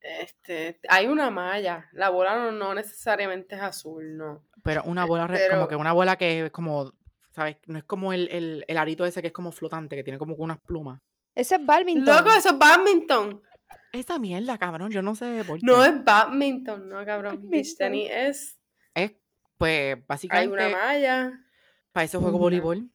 Este, 0.00 0.80
hay 0.88 1.06
una 1.06 1.30
malla. 1.30 1.88
La 1.92 2.08
bola 2.08 2.36
no, 2.36 2.52
no 2.52 2.74
necesariamente 2.74 3.54
es 3.56 3.60
azul, 3.60 4.16
no. 4.16 4.46
Pero 4.62 4.82
una 4.84 5.04
bola, 5.04 5.26
re- 5.26 5.38
Pero- 5.38 5.54
como 5.56 5.68
que 5.68 5.76
una 5.76 5.92
bola 5.92 6.16
que 6.16 6.46
es 6.46 6.50
como, 6.50 6.92
¿sabes? 7.32 7.56
No 7.66 7.76
es 7.78 7.84
como 7.84 8.12
el, 8.14 8.28
el, 8.28 8.64
el 8.66 8.78
arito 8.78 9.04
ese 9.04 9.20
que 9.20 9.26
es 9.28 9.32
como 9.34 9.52
flotante, 9.52 9.96
que 9.96 10.04
tiene 10.04 10.18
como 10.18 10.34
unas 10.36 10.58
plumas. 10.60 11.02
Ese 11.40 11.54
es 11.56 11.64
badminton. 11.66 12.16
Loco, 12.16 12.30
eso 12.36 12.50
es 12.50 12.58
badminton. 12.58 13.42
Esa 13.92 14.18
mierda, 14.18 14.58
cabrón, 14.58 14.90
yo 14.90 15.02
no 15.02 15.14
sé 15.14 15.24
de 15.24 15.38
deporte. 15.38 15.64
No 15.64 15.84
es 15.84 16.04
badminton, 16.04 16.88
no, 16.88 17.04
cabrón. 17.04 17.48
Beach 17.50 17.76
tenis 17.76 18.08
es... 18.12 18.60
Es, 18.94 19.12
pues, 19.56 19.96
Hay 19.96 20.04
básicamente, 20.06 20.52
una 20.52 20.68
malla. 20.68 21.40
para 21.92 22.04
eso 22.04 22.20
juego 22.20 22.38
voleibol. 22.38 22.90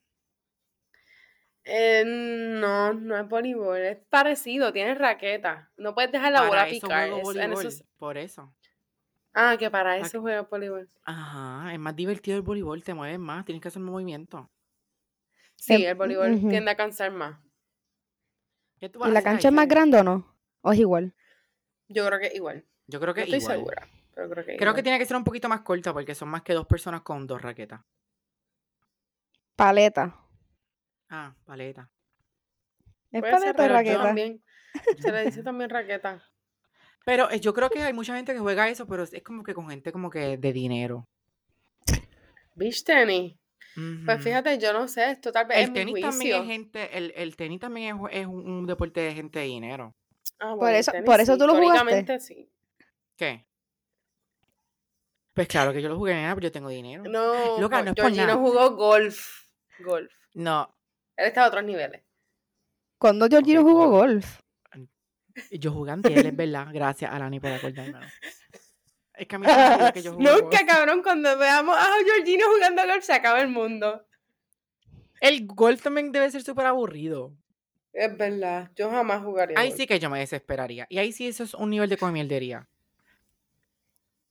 Eh, 1.63 2.03
no, 2.05 2.93
no 2.93 3.17
es 3.17 3.27
voleibol, 3.27 3.77
es 3.79 3.97
parecido, 4.09 4.71
tiene 4.71 4.93
raqueta. 4.93 5.71
No 5.77 5.95
puedes 5.95 6.11
dejar 6.11 6.31
la 6.31 6.39
Para 6.39 6.49
bola 6.49 6.67
eso 6.69 6.87
picar. 6.87 7.09
juego 7.09 7.15
es- 7.31 7.37
en 7.37 7.41
voleibol, 7.51 7.65
esos- 7.65 7.83
por 7.97 8.17
eso. 8.17 8.53
Ah, 9.33 9.55
que 9.57 9.69
para 9.71 9.99
Pa- 9.99 10.05
eso 10.05 10.21
juega 10.21 10.41
voleibol. 10.43 10.87
Ajá, 11.03 11.73
es 11.73 11.79
más 11.79 11.95
divertido 11.95 12.37
el 12.37 12.43
voleibol, 12.43 12.83
te 12.83 12.93
mueves 12.93 13.19
más, 13.19 13.43
tienes 13.45 13.61
que 13.61 13.67
hacer 13.69 13.81
movimiento. 13.81 14.49
Sí, 15.55 15.73
Em, 15.73 15.89
el 15.89 15.95
voleibol 15.95 16.39
tiende 16.49 16.69
a 16.71 16.75
cansar 16.77 17.11
más. 17.11 17.39
¿Qué 18.85 18.89
tú 18.89 18.99
vas 18.99 19.07
¿Y 19.07 19.09
a 19.09 19.13
la 19.13 19.19
ahí, 19.19 19.23
cancha 19.23 19.47
es 19.47 19.53
más 19.53 19.67
grande 19.67 19.97
o 19.99 20.03
no? 20.03 20.35
¿O 20.61 20.71
es 20.71 20.77
igual? 20.79 21.15
Yo 21.87 22.05
creo 22.05 22.19
que 22.19 22.31
igual. 22.35 22.65
Yo 22.87 22.99
creo 22.99 23.13
No 23.13 23.15
que 23.15 23.21
estoy 23.23 23.39
igual. 23.39 23.57
segura, 23.57 23.87
pero 24.13 24.29
creo 24.29 24.45
que 24.45 24.57
Creo 24.57 24.73
que 24.75 24.81
igual. 24.81 24.83
tiene 24.83 24.99
que 24.99 25.05
ser 25.05 25.17
un 25.17 25.23
poquito 25.23 25.49
más 25.49 25.61
corta 25.61 25.91
porque 25.91 26.13
son 26.13 26.29
más 26.29 26.43
que 26.43 26.53
dos 26.53 26.67
personas 26.67 27.01
con 27.01 27.25
dos 27.25 27.41
raquetas. 27.41 27.81
Paleta. 29.55 30.15
Ah, 31.09 31.35
paleta. 31.45 31.89
¿Es 33.11 33.21
Puede 33.21 33.39
ser, 33.39 33.55
paleta 33.55 33.63
o 33.65 33.69
pero 33.69 33.73
raqueta? 33.73 34.03
también. 34.03 34.43
Se 34.99 35.11
le 35.11 35.25
dice 35.25 35.41
también 35.43 35.69
raqueta. 35.69 36.23
Pero 37.05 37.29
eh, 37.31 37.39
yo 37.39 37.53
creo 37.53 37.69
que 37.69 37.81
hay 37.81 37.93
mucha 37.93 38.15
gente 38.15 38.33
que 38.33 38.39
juega 38.39 38.69
eso, 38.69 38.87
pero 38.87 39.03
es 39.03 39.23
como 39.23 39.43
que 39.43 39.53
con 39.53 39.69
gente 39.69 39.91
como 39.91 40.09
que 40.09 40.37
de 40.37 40.53
dinero. 40.53 41.07
Beach 42.55 42.83
tenis. 42.83 43.35
Pues 44.05 44.23
fíjate, 44.23 44.57
yo 44.57 44.71
no 44.73 44.87
sé, 44.87 45.11
esto 45.11 45.31
tal 45.31 45.47
vez 45.47 45.57
es 45.57 45.63
El 45.65 45.71
mi 45.71 45.75
tenis 45.79 46.01
también 46.01 46.41
es 46.41 46.47
gente, 46.47 46.97
el, 46.97 47.13
el 47.15 47.35
tenis 47.35 47.59
también 47.59 47.97
es, 47.97 48.21
es 48.21 48.25
un, 48.25 48.49
un 48.49 48.65
deporte 48.65 49.01
de 49.01 49.13
gente 49.13 49.39
de 49.39 49.45
dinero. 49.45 49.93
Ah, 50.39 50.49
Por 50.51 50.57
bueno, 50.59 50.77
eso- 50.77 50.91
tenis 50.91 51.05
por 51.05 51.19
eso 51.19 51.33
sí, 51.33 51.39
tú 51.39 51.47
lo 51.47 51.55
jugaste. 51.55 52.19
sí. 52.19 52.49
¿Qué? 53.17 53.45
Pues 55.33 55.47
claro 55.49 55.73
que 55.73 55.81
yo 55.81 55.89
lo 55.89 55.97
jugué, 55.97 56.13
nena, 56.13 56.33
pero 56.35 56.45
yo 56.45 56.51
tengo 56.51 56.69
dinero. 56.69 57.03
No, 57.03 57.59
Loca, 57.59 57.81
no 57.83 57.91
es 57.91 58.15
nada. 58.15 58.35
jugó 58.35 58.71
golf. 58.75 59.45
Golf. 59.79 60.11
No, 60.33 60.73
Él 61.17 61.27
está 61.27 61.43
a 61.43 61.47
otros 61.49 61.63
niveles. 61.65 62.01
Cuando 62.97 63.27
Georgino 63.27 63.61
Ok, 63.61 63.67
jugó 63.67 63.89
golf. 63.89 64.39
golf. 64.73 64.89
yo 65.51 65.71
jugué 65.73 65.91
antier, 65.91 66.25
es 66.27 66.35
verdad. 66.35 66.67
Gracias, 66.71 67.11
Alani, 67.11 67.41
por 67.41 67.51
acordarme. 67.51 67.99
Es 69.17 69.27
que 69.27 69.35
a 69.35 69.39
mí 69.39 69.45
me 69.47 69.93
que 69.93 70.01
yo 70.01 70.13
jugué 70.13 70.25
golf. 70.31 70.41
Nunca, 70.43 70.65
cabrón, 70.65 71.01
cuando 71.03 71.37
veamos 71.37 71.75
a 71.77 71.87
Georgino 72.05 72.45
jugando 72.53 72.85
golf 72.85 73.03
se 73.03 73.13
acaba 73.13 73.41
el 73.41 73.47
mundo. 73.49 74.05
El 75.21 75.45
golf 75.47 75.81
también 75.81 76.11
debe 76.11 76.29
ser 76.29 76.43
súper 76.43 76.65
aburrido. 76.65 77.33
Es 77.93 78.15
verdad, 78.17 78.69
yo 78.75 78.89
jamás 78.91 79.23
jugaría 79.23 79.57
Ahí 79.57 79.69
golf. 79.69 79.77
sí 79.79 79.87
que 79.87 79.99
yo 79.99 80.09
me 80.09 80.19
desesperaría. 80.19 80.85
Y 80.89 80.97
ahí 80.97 81.11
sí 81.13 81.27
eso 81.27 81.43
es 81.43 81.53
un 81.53 81.69
nivel 81.69 81.89
de 81.89 81.97
comierdería. 81.97 82.67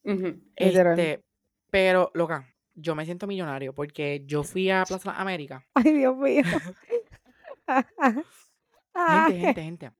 Ujú. 0.04 0.38
Literal. 0.56 0.98
Este, 0.98 1.24
pero, 1.70 2.10
loca, 2.12 2.46
yo 2.74 2.94
me 2.94 3.06
siento 3.06 3.26
millonario 3.26 3.72
porque 3.74 4.22
yo 4.26 4.42
fui 4.42 4.70
a 4.70 4.84
Plaza 4.84 5.12
Las 5.12 5.20
Américas. 5.20 5.64
Ay, 5.74 5.92
Dios 5.94 6.16
mío. 6.16 6.42
Gente, 9.26 9.40
gente, 9.40 9.62
gente. 9.62 9.90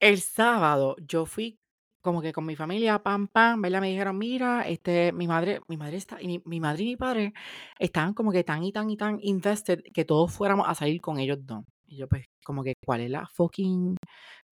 El 0.00 0.20
sábado 0.20 0.96
yo 0.98 1.24
fui 1.24 1.60
como 2.04 2.20
que 2.20 2.32
con 2.34 2.44
mi 2.44 2.54
familia, 2.54 3.02
pam, 3.02 3.28
pam, 3.28 3.62
¿verdad? 3.62 3.80
Me 3.80 3.88
dijeron, 3.88 4.18
mira, 4.18 4.68
este, 4.68 5.10
mi 5.12 5.26
madre, 5.26 5.60
mi 5.68 5.78
madre 5.78 5.96
está, 5.96 6.20
y 6.20 6.42
mi, 6.44 6.60
madre 6.60 6.82
y 6.84 6.86
mi 6.88 6.96
padre 6.96 7.32
estaban 7.78 8.12
como 8.12 8.30
que 8.30 8.44
tan 8.44 8.62
y 8.62 8.72
tan 8.72 8.90
y 8.90 8.96
tan 8.98 9.18
invested 9.22 9.80
que 9.92 10.04
todos 10.04 10.30
fuéramos 10.32 10.68
a 10.68 10.74
salir 10.74 11.00
con 11.00 11.18
ellos 11.18 11.38
dos. 11.46 11.64
Y 11.86 11.96
yo, 11.96 12.06
pues, 12.06 12.26
como 12.44 12.62
que, 12.62 12.74
¿cuál 12.84 13.00
es 13.00 13.10
la 13.10 13.26
fucking 13.26 13.96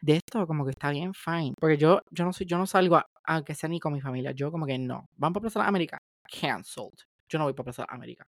de 0.00 0.16
esto? 0.16 0.46
Como 0.46 0.64
que 0.64 0.70
está 0.70 0.90
bien 0.90 1.12
fine. 1.12 1.52
Porque 1.60 1.76
yo, 1.76 2.00
yo 2.10 2.24
no 2.24 2.32
soy, 2.32 2.46
yo 2.46 2.56
no 2.56 2.66
salgo 2.66 3.00
aunque 3.24 3.54
sea 3.54 3.68
ni 3.68 3.80
con 3.80 3.92
mi 3.92 4.00
familia. 4.00 4.32
Yo 4.32 4.50
como 4.50 4.66
que 4.66 4.78
no. 4.78 5.06
Van 5.16 5.32
para 5.32 5.42
Plaza 5.42 5.58
de 5.58 5.62
las 5.64 5.68
Américas. 5.68 6.00
Cancelled. 6.40 6.98
Yo 7.28 7.38
no 7.38 7.44
voy 7.44 7.52
para 7.54 7.64
Plaza 7.64 7.82
de 7.82 7.86
las 7.90 7.94
Américas. 7.96 8.26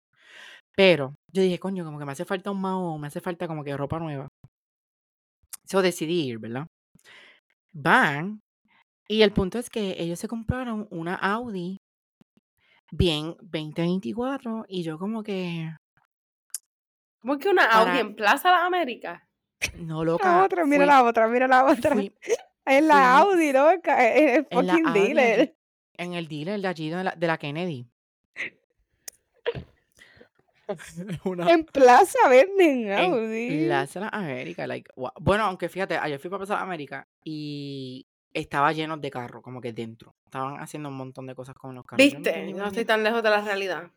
Pero 0.76 1.16
yo 1.34 1.42
dije, 1.42 1.60
coño, 1.60 1.84
como 1.86 2.00
que 2.00 2.06
me 2.06 2.12
hace 2.12 2.26
falta 2.26 2.52
un 2.52 2.62
mao, 2.62 2.98
me 3.00 3.08
hace 3.08 3.22
falta 3.22 3.48
como 3.48 3.64
que 3.64 3.76
ropa 3.76 4.00
nueva. 4.00 4.28
So 5.66 5.82
decidí 5.82 6.36
¿verdad? 6.38 6.68
Van. 7.74 8.42
Y 9.08 9.22
el 9.22 9.32
punto 9.32 9.58
es 9.58 9.70
que 9.70 9.96
ellos 10.00 10.20
se 10.20 10.28
compraron 10.28 10.88
una 10.92 11.16
Audi 11.16 11.80
bien 12.92 13.36
2024 13.42 14.66
y 14.68 14.84
yo 14.84 14.98
como 14.98 15.24
que 15.24 15.70
¿Cómo 17.22 17.38
que 17.38 17.50
una 17.50 17.66
Audi 17.66 17.90
para 17.90 18.00
en 18.00 18.16
Plaza 18.16 18.52
Las 18.52 18.64
Américas? 18.64 19.22
no 19.78 20.04
la 20.06 20.12
loca 20.12 20.44
otra, 20.44 20.66
mira 20.66 20.86
fui 20.86 20.88
la 20.88 21.04
otra, 21.04 21.28
mira 21.28 21.48
la 21.48 21.66
otra. 21.66 21.94
fui 21.94 22.14
Es 22.66 22.84
la 22.84 23.22
fui 23.22 23.32
Audi, 23.32 23.54
loca. 23.54 24.08
Es 24.10 24.40
el 24.40 24.48
en 24.50 24.66
la 24.68 24.74
fucking 24.74 24.88
Audi 24.88 25.00
dealer. 25.00 25.56
en 25.94 26.14
el 26.14 26.28
dealer 26.28 26.62
de 26.62 26.68
allí 26.68 26.90
de 26.90 27.04
la, 27.04 27.12
de 27.16 27.28
la 27.28 27.38
Kennedy 27.38 27.88
una 31.24 31.50
En 31.50 31.64
Plaza 31.64 32.28
venden 32.30 32.92
en 32.92 33.00
Audi. 33.00 33.66
Plaza 33.66 34.00
Las 34.02 34.14
Américas 34.14 34.68
like, 34.68 34.92
wow. 34.96 35.12
bueno 35.20 35.46
aunque 35.46 35.70
fíjate 35.70 35.98
ayer 35.98 36.20
fui 36.20 36.30
para 36.30 36.40
Plaza 36.40 36.56
Las 36.56 36.64
Américas 36.64 37.06
y 37.24 38.07
estaba 38.42 38.72
lleno 38.72 38.98
de 38.98 39.12
carros 39.12 39.42
como 39.42 39.62
que 39.62 39.74
dentro 39.74 40.16
estaban 40.26 40.60
haciendo 40.60 40.90
un 40.90 40.96
montón 40.96 41.26
de 41.26 41.36
cosas 41.36 41.56
con 41.56 41.76
los 41.76 41.86
carros 41.86 42.06
no 42.14 42.20
¿Viste? 42.20 42.54
No 42.54 42.68
estoy 42.68 42.86
tan 42.86 43.04
lejos 43.04 43.24
de 43.24 43.30
la 43.30 43.42
realidad. 43.42 43.92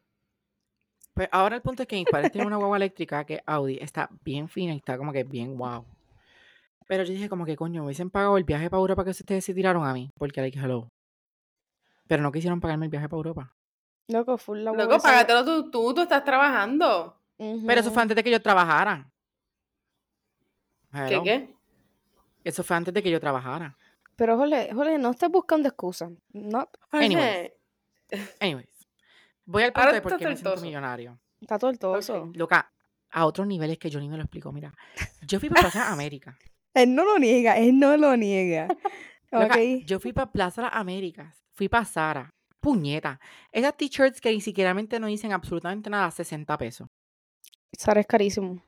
Pues 1.15 1.29
ahora 1.33 1.57
el 1.57 1.63
punto 1.63 1.83
es 1.83 1.89
que 1.89 1.97
mis 1.97 2.07
padres 2.09 2.31
tienen 2.33 2.47
una 2.47 2.57
guagua 2.57 2.77
eléctrica 2.77 3.25
que 3.25 3.43
Audi 3.45 3.79
está 3.81 4.09
bien 4.25 4.49
fina 4.49 4.73
y 4.73 4.79
está 4.79 4.97
como 4.97 5.13
que 5.13 5.25
bien 5.25 5.57
wow. 5.59 5.85
Pero 6.87 7.05
yo 7.05 7.13
dije 7.13 7.29
como 7.29 7.45
que 7.45 7.57
coño, 7.57 7.83
me 7.83 7.87
hubiesen 7.87 8.11
pagado 8.11 8.37
el 8.37 8.45
viaje 8.45 8.71
para 8.71 8.81
Europa 8.81 9.05
que 9.05 9.11
ustedes 9.11 9.45
se 9.45 9.55
tiraron 9.55 9.85
a 9.87 9.93
mí. 9.93 10.11
Porque 10.19 10.41
like, 10.41 10.59
hello. 10.59 10.89
Pero 12.09 12.23
no 12.23 12.33
quisieron 12.33 12.61
pagarme 12.61 12.87
el 12.87 12.91
viaje 12.91 13.09
para 13.09 13.19
Europa. 13.19 13.55
Loco, 14.09 14.39
full 14.39 14.59
la 14.59 14.73
Loco, 14.73 14.99
págatelo 14.99 15.45
tú, 15.45 15.71
tú, 15.71 15.95
tú 15.95 16.01
estás 16.01 16.25
trabajando. 16.25 17.17
Pero 17.37 17.81
eso 17.81 17.91
fue 17.91 18.03
antes 18.03 18.17
de 18.17 18.25
que 18.25 18.31
yo 18.31 18.43
trabajara. 18.43 19.09
¿Qué 20.93 21.21
qué? 21.23 21.55
Eso 22.43 22.65
fue 22.65 22.77
antes 22.77 22.93
de 22.93 23.03
que 23.03 23.11
yo 23.11 23.21
trabajara. 23.21 23.77
Pero, 24.21 24.37
Jole, 24.37 24.69
Jole, 24.75 24.99
no 24.99 25.13
estés 25.13 25.31
buscando 25.31 25.67
excusas. 25.67 26.11
No, 26.35 26.69
Anyways. 26.91 27.53
Anyways. 28.41 28.69
Voy 29.47 29.63
al 29.63 29.73
punto 29.73 29.93
de 29.93 30.03
por 30.03 30.19
qué 30.19 30.29
me 30.29 30.37
siento 30.37 30.61
millonario. 30.61 31.19
está 31.41 31.59
tortoso. 31.59 32.25
Ok. 32.25 32.37
Loca, 32.37 32.71
a 33.13 33.25
otros 33.25 33.47
niveles 33.47 33.79
que 33.79 33.89
yo 33.89 33.99
ni 33.99 34.11
me 34.11 34.19
lo 34.19 34.25
explico. 34.25 34.53
Mira, 34.53 34.75
yo 35.27 35.41
fui 35.41 35.49
para 35.49 35.63
Plaza 35.63 35.91
América. 35.91 36.37
Él 36.75 36.95
no 36.95 37.05
lo 37.07 37.19
niega, 37.19 37.57
él 37.57 37.79
no 37.79 37.97
lo 37.97 38.15
niega. 38.15 38.69
Loca, 39.33 39.55
Ok. 39.55 39.87
yo 39.87 39.99
fui 39.99 40.13
para 40.13 40.31
Plaza 40.31 40.61
Las 40.63 40.75
Américas, 40.75 41.43
fui 41.55 41.71
para 41.71 41.87
Sara, 41.87 42.35
puñeta. 42.61 43.19
Esas 43.51 43.75
t-shirts 43.77 44.21
que 44.21 44.31
ni 44.31 44.43
siquiera 44.43 44.75
no 44.75 45.07
dicen 45.07 45.33
absolutamente 45.33 45.89
nada, 45.89 46.11
60 46.11 46.59
pesos. 46.59 46.89
Sara 47.73 48.01
es 48.03 48.07
carísimo. 48.07 48.63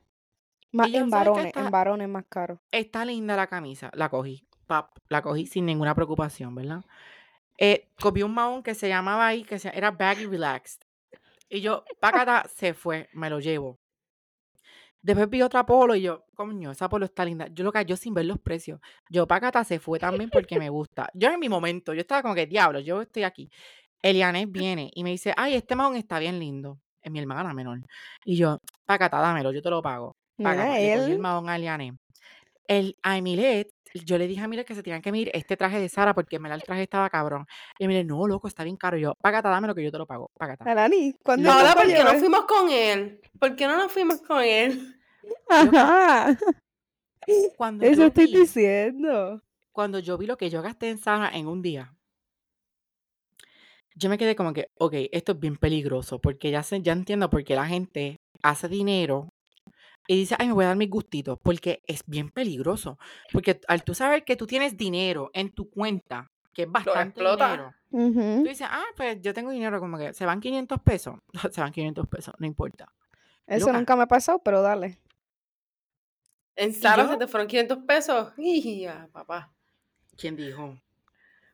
Más 0.71 0.91
en 0.91 1.09
varones, 1.11 1.45
Está, 1.45 1.59
en 1.61 1.69
varones 1.69 2.09
más 2.09 2.25
caro. 2.27 2.59
está 2.71 3.05
linda 3.05 3.35
la 3.37 3.45
camisa, 3.45 3.91
la 3.93 4.09
cogí, 4.09 4.47
pap, 4.63 4.97
la 5.09 5.21
cogí 5.21 5.45
sin 5.45 5.65
ninguna 5.65 5.95
preocupación, 5.95 6.55
¿verdad? 6.55 6.83
Eh, 7.57 7.89
cogí 8.01 8.23
un 8.23 8.33
mahón 8.33 8.63
que 8.63 8.75
se 8.75 8.89
llamaba 8.89 9.27
ahí, 9.27 9.43
que 9.43 9.59
se- 9.59 9.75
era 9.77 9.91
Baggy 9.91 10.25
Relaxed. 10.25 10.81
Y 11.49 11.61
yo, 11.61 11.83
págata, 11.99 12.45
se 12.55 12.73
fue, 12.73 13.09
me 13.13 13.29
lo 13.29 13.39
llevo. 13.39 13.79
Después 15.01 15.29
vi 15.29 15.41
otra 15.41 15.65
polo 15.65 15.95
y 15.95 16.01
yo, 16.01 16.25
coño, 16.33 16.71
esa 16.71 16.87
polo 16.87 17.05
está 17.05 17.25
linda. 17.25 17.47
Yo 17.51 17.65
lo 17.65 17.81
yo 17.81 17.97
sin 17.97 18.13
ver 18.13 18.25
los 18.25 18.39
precios. 18.39 18.79
Yo, 19.09 19.27
Pácata 19.27 19.63
se 19.65 19.79
fue 19.79 19.99
también 19.99 20.29
porque 20.29 20.57
me 20.57 20.69
gusta. 20.69 21.09
Yo 21.13 21.29
en 21.29 21.39
mi 21.41 21.49
momento, 21.49 21.93
yo 21.93 21.99
estaba 21.99 22.21
como 22.21 22.33
que, 22.33 22.47
diablo, 22.47 22.79
yo 22.79 23.01
estoy 23.01 23.23
aquí. 23.23 23.49
Elianes 24.01 24.49
viene 24.49 24.91
y 24.95 25.03
me 25.03 25.09
dice, 25.11 25.33
ay, 25.35 25.55
este 25.55 25.75
mahón 25.75 25.97
está 25.97 26.19
bien 26.19 26.39
lindo. 26.39 26.79
Es 27.01 27.11
mi 27.11 27.19
hermana 27.19 27.53
menor. 27.53 27.79
Y 28.23 28.37
yo, 28.37 28.59
Pácata, 28.85 29.19
dámelo, 29.19 29.51
yo 29.51 29.61
te 29.61 29.69
lo 29.69 29.81
pago. 29.81 30.15
Le 30.37 30.43
cogí 30.55 30.89
el 30.89 31.11
él. 31.11 31.19
mahón 31.19 31.49
a 31.49 31.57
Elianes. 31.57 31.93
El, 32.65 32.95
a 33.03 33.17
Emilet, 33.17 33.67
yo 33.93 34.17
le 34.17 34.27
dije 34.27 34.41
a 34.41 34.45
Emilet 34.45 34.65
que 34.65 34.75
se 34.75 34.83
tenían 34.83 35.01
que 35.01 35.11
medir 35.11 35.29
este 35.33 35.55
traje 35.57 35.79
de 35.79 35.89
Sara 35.89 36.13
porque 36.13 36.39
verdad 36.39 36.57
el 36.57 36.63
traje 36.63 36.83
estaba 36.83 37.09
cabrón. 37.09 37.45
Y 37.77 37.85
Emilet, 37.85 38.05
no, 38.07 38.27
loco, 38.27 38.47
está 38.47 38.63
bien 38.63 38.77
caro. 38.77 38.97
Y 38.97 39.01
yo, 39.01 39.13
Pácata, 39.21 39.49
dámelo 39.49 39.75
que 39.75 39.83
yo 39.83 39.91
te 39.91 39.97
lo 39.97 40.05
pago. 40.07 40.31
Pácata. 40.37 40.63
Alani, 40.69 41.13
¿cuándo 41.23 41.51
Ahora, 41.51 41.71
a 41.71 41.75
¿por 41.75 41.85
qué 41.87 42.03
no 42.03 42.13
fuimos 42.19 42.45
con 42.45 42.69
él? 42.69 43.21
¿Por 43.39 43.55
qué 43.55 43.67
no 43.67 43.77
nos 43.77 43.91
fuimos 43.91 44.21
con 44.21 44.41
él? 44.43 44.95
Ajá. 45.49 46.37
cuando 47.55 47.85
Eso 47.85 48.05
estoy 48.07 48.25
vi, 48.27 48.39
diciendo. 48.39 49.41
cuando 49.71 49.99
yo 49.99 50.17
vi 50.17 50.25
lo 50.27 50.37
que 50.37 50.49
yo 50.49 50.61
gasté 50.61 50.89
en 50.89 50.97
Sara 50.97 51.29
en 51.33 51.47
un 51.47 51.61
día, 51.61 51.93
yo 53.95 54.09
me 54.09 54.17
quedé 54.17 54.35
como 54.35 54.53
que, 54.53 54.69
ok, 54.79 54.93
esto 55.11 55.33
es 55.33 55.39
bien 55.39 55.55
peligroso, 55.57 56.19
porque 56.19 56.49
ya, 56.51 56.63
sé, 56.63 56.81
ya 56.81 56.93
entiendo 56.93 57.29
por 57.29 57.43
qué 57.43 57.55
la 57.55 57.67
gente 57.67 58.17
hace 58.41 58.67
dinero 58.67 59.29
y 60.07 60.15
dice, 60.15 60.35
ay, 60.37 60.47
me 60.47 60.53
voy 60.53 60.65
a 60.65 60.69
dar 60.69 60.77
mis 60.77 60.89
gustitos, 60.89 61.39
porque 61.41 61.81
es 61.87 62.03
bien 62.05 62.29
peligroso. 62.29 62.97
Porque 63.31 63.61
al 63.67 63.83
tú 63.83 63.95
saber 63.95 64.25
que 64.25 64.35
tú 64.35 64.45
tienes 64.45 64.75
dinero 64.75 65.31
en 65.33 65.51
tu 65.51 65.69
cuenta, 65.69 66.31
que 66.53 66.63
es 66.63 66.67
Lo 66.67 66.73
bastante 66.73 67.21
dinero, 67.21 67.73
tú 67.89 68.43
dices, 68.43 68.67
ah, 68.69 68.85
pues 68.95 69.21
yo 69.21 69.33
tengo 69.33 69.51
dinero, 69.51 69.79
como 69.79 69.97
que 69.97 70.13
se 70.13 70.25
van 70.25 70.39
500 70.39 70.81
pesos, 70.81 71.15
se 71.51 71.61
van 71.61 71.71
500 71.71 72.07
pesos, 72.07 72.33
no 72.37 72.45
importa. 72.45 72.91
Eso 73.47 73.67
Loca, 73.67 73.77
nunca 73.77 73.95
me 73.95 74.03
ha 74.03 74.07
pasado, 74.07 74.39
pero 74.43 74.61
dale. 74.61 74.99
En 76.55 76.73
Sara 76.73 77.07
se 77.07 77.17
te 77.17 77.27
fueron 77.27 77.47
500 77.47 77.77
pesos. 77.79 78.33
Y 78.37 78.81
ya, 78.81 79.09
papá. 79.11 79.51
¿quién 80.17 80.35
dijo? 80.35 80.79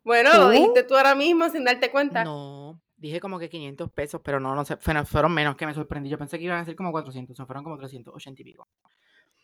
Bueno, 0.04 0.34
lo 0.34 0.50
dijiste 0.50 0.84
tú 0.84 0.96
ahora 0.96 1.16
mismo 1.16 1.50
sin 1.50 1.64
darte 1.64 1.92
cuenta. 1.92 2.24
No, 2.24 2.82
dije 3.00 3.20
como 3.20 3.40
que 3.40 3.50
500 3.50 3.90
pesos, 3.92 4.22
pero 4.24 4.40
no, 4.40 4.54
no 4.56 4.66
sé, 4.66 4.78
fueron, 4.78 5.34
menos 5.34 5.56
que 5.56 5.66
me 5.66 5.74
sorprendí. 5.74 6.10
Yo 6.10 6.18
pensé 6.18 6.38
que 6.38 6.46
iban 6.46 6.60
a 6.60 6.66
ser 6.66 6.76
como 6.76 6.92
400, 6.92 7.40
o 7.40 7.46
fueron 7.46 7.64
como 7.64 7.78
380 7.78 8.42
y 8.42 8.46
pico. 8.46 8.68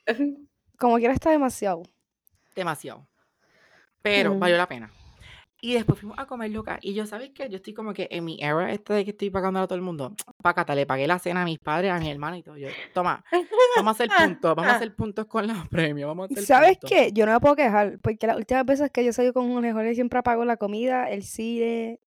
Como 0.78 0.98
quiera 0.98 1.14
está 1.14 1.32
demasiado. 1.32 1.84
Demasiado. 2.54 3.08
Pero 4.02 4.36
Mm. 4.36 4.40
valió 4.40 4.58
la 4.58 4.68
pena. 4.68 4.92
Y 5.62 5.74
después 5.74 5.98
fuimos 5.98 6.20
a 6.20 6.28
comer 6.28 6.52
loca. 6.52 6.78
Y 6.82 6.94
yo, 6.94 7.06
¿sabes 7.06 7.32
qué? 7.34 7.50
Yo 7.50 7.56
estoy 7.56 7.74
como 7.74 7.94
que 7.94 8.08
en 8.12 8.26
mi 8.26 8.38
era 8.42 8.72
esta 8.72 8.94
de 8.94 9.06
que 9.06 9.12
estoy 9.12 9.30
pagando 9.30 9.62
a 9.62 9.68
todo 9.68 9.76
el 9.78 9.82
mundo. 9.82 10.14
Pácata, 10.44 10.76
le 10.76 10.86
pagué 10.86 11.08
la 11.08 11.18
cena 11.18 11.42
a 11.44 11.46
mis 11.46 11.60
padres, 11.60 11.92
a 11.92 12.00
mi 12.00 12.12
hermana 12.12 12.38
y 12.38 12.44
todo. 12.44 12.58
Yo, 12.58 12.68
toma, 12.94 13.24
vamos 13.78 13.88
a 13.88 13.92
hacer 14.04 14.10
puntos, 14.16 14.54
vamos 14.56 14.74
a 14.74 14.76
hacer 14.76 14.94
puntos 14.94 15.26
con 15.26 15.48
los 15.48 15.58
premios, 15.70 16.08
vamos 16.08 16.30
a 16.30 16.34
hacer 16.34 16.46
¿Sabes 16.46 16.78
puntos. 16.78 16.90
qué? 16.92 17.12
Yo 17.14 17.26
no 17.26 17.32
me 17.32 17.40
puedo 17.40 17.56
quejar, 17.56 18.00
porque 18.00 18.28
las 18.28 18.38
últimas 18.38 18.66
veces 18.66 18.92
que 18.92 19.06
yo 19.06 19.14
salí 19.14 19.32
con 19.32 19.50
un 19.50 19.72
Jorge 19.72 19.96
siempre 19.96 20.22
pago 20.22 20.44
la 20.46 20.58
comida, 20.58 21.10
el 21.10 21.24
cine, 21.24 22.00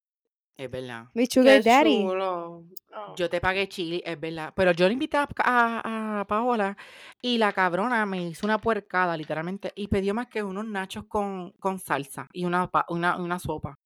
Es 0.59 0.68
verdad. 0.71 1.07
mi 1.14 1.27
sugar 1.27 1.62
Qué 1.62 1.68
daddy. 1.71 2.03
chulo. 2.03 2.64
Oh. 2.92 3.14
Yo 3.16 3.31
te 3.31 3.40
pagué 3.40 3.68
chili, 3.68 4.03
es 4.05 4.18
verdad. 4.18 4.53
Pero 4.57 4.73
yo 4.73 4.88
le 4.88 4.94
invité 4.94 5.16
a, 5.16 5.29
a- 5.44 6.21
a 6.21 6.25
Paola 6.27 6.77
y 7.23 7.38
la 7.38 7.53
cabrona 7.53 8.05
me 8.07 8.23
hizo 8.27 8.44
una 8.44 8.59
puercada, 8.59 9.16
literalmente, 9.16 9.73
y 9.77 9.87
pidió 9.87 10.14
más 10.14 10.27
que 10.27 10.42
unos 10.42 10.66
nachos 10.66 11.05
con, 11.07 11.53
con 11.61 11.79
salsa 11.79 12.27
y 12.33 12.44
una, 12.44 12.66
pa- 12.66 12.87
una, 12.88 13.16
una 13.16 13.38
sopa. 13.38 13.77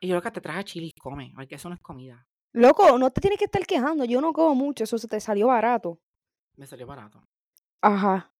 Y 0.00 0.08
yo 0.08 0.16
lo 0.16 0.22
que 0.22 0.30
te 0.32 0.40
traje 0.40 0.64
chili, 0.64 0.92
come, 1.00 1.32
porque 1.36 1.54
eso 1.54 1.68
no 1.68 1.76
es 1.76 1.80
comida. 1.80 2.26
Loco, 2.52 2.98
no 2.98 3.10
te 3.12 3.20
tienes 3.20 3.38
que 3.38 3.44
estar 3.44 3.64
quejando, 3.64 4.04
yo 4.04 4.20
no 4.20 4.32
como 4.32 4.56
mucho, 4.56 4.82
eso 4.82 4.98
se 4.98 5.06
te 5.06 5.20
salió 5.20 5.46
barato. 5.48 6.00
Me 6.56 6.66
salió 6.66 6.84
barato. 6.86 7.22
Ajá. 7.80 8.32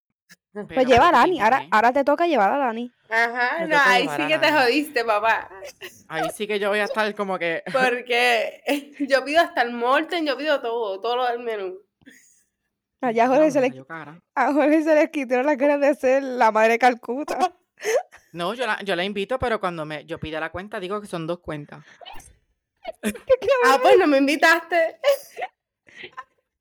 Pues 0.53 0.85
lleva 0.85 1.09
a 1.09 1.11
Dani, 1.13 1.39
ahora, 1.39 1.65
ahora 1.71 1.93
te 1.93 2.03
toca 2.03 2.27
llevar 2.27 2.51
a 2.51 2.57
Dani. 2.57 2.91
Ajá, 3.09 3.65
no, 3.65 3.77
ahí 3.85 4.07
sí 4.17 4.27
que 4.27 4.37
te 4.37 4.51
jodiste, 4.51 5.05
papá. 5.05 5.49
Ahí 6.09 6.29
sí 6.35 6.45
que 6.45 6.59
yo 6.59 6.69
voy 6.69 6.79
a 6.79 6.85
estar 6.85 7.13
como 7.15 7.39
que. 7.39 7.63
Porque 7.71 8.61
yo 9.07 9.23
pido 9.23 9.41
hasta 9.41 9.61
el 9.61 9.71
molten, 9.71 10.25
yo 10.25 10.37
pido 10.37 10.59
todo, 10.61 10.99
todo 10.99 11.15
lo 11.17 11.25
del 11.27 11.39
menú. 11.39 11.79
Allá 12.99 13.27
No, 13.27 13.33
Jorge 13.35 13.51
se 13.51 13.61
le, 13.61 13.85
cara. 13.85 14.21
a 14.35 14.53
Jorge 14.53 14.83
se 14.83 14.93
le 14.93 15.09
quitaron 15.09 15.45
las 15.45 15.57
ganas 15.57 15.79
de 15.81 15.95
ser 15.95 16.21
la 16.21 16.51
madre 16.51 16.73
de 16.73 16.79
Calcuta. 16.79 17.37
No, 18.33 18.53
yo 18.53 18.65
la, 18.65 18.81
yo 18.83 18.95
la 18.95 19.03
invito, 19.03 19.37
pero 19.39 19.59
cuando 19.59 19.85
me, 19.85 20.05
yo 20.05 20.17
pida 20.17 20.39
la 20.39 20.51
cuenta, 20.51 20.79
digo 20.79 21.01
que 21.01 21.07
son 21.07 21.27
dos 21.27 21.39
cuentas. 21.39 21.83
Ah, 23.65 23.77
pues 23.81 23.97
no 23.97 24.07
me 24.07 24.19
invitaste. 24.19 24.99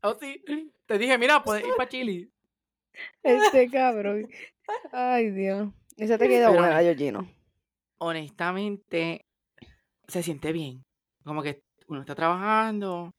Oh, 0.02 0.16
sí. 0.18 0.42
Te 0.86 0.98
dije, 0.98 1.16
mira, 1.16 1.44
puedes 1.44 1.64
ir 1.64 1.72
para 1.76 1.88
Chile. 1.88 2.28
Este 3.22 3.70
cabrón. 3.70 4.28
Ay, 4.92 5.30
Dios. 5.30 5.68
Esa 5.96 6.18
te 6.18 6.28
quedó 6.28 6.50
Pero 6.50 6.60
buena, 6.60 6.80
Georgino. 6.80 7.28
honestamente, 7.98 9.26
se 10.08 10.22
siente 10.22 10.52
bien. 10.52 10.82
Como 11.24 11.42
que 11.42 11.62
uno 11.88 12.00
está 12.00 12.14
trabajando, 12.14 13.12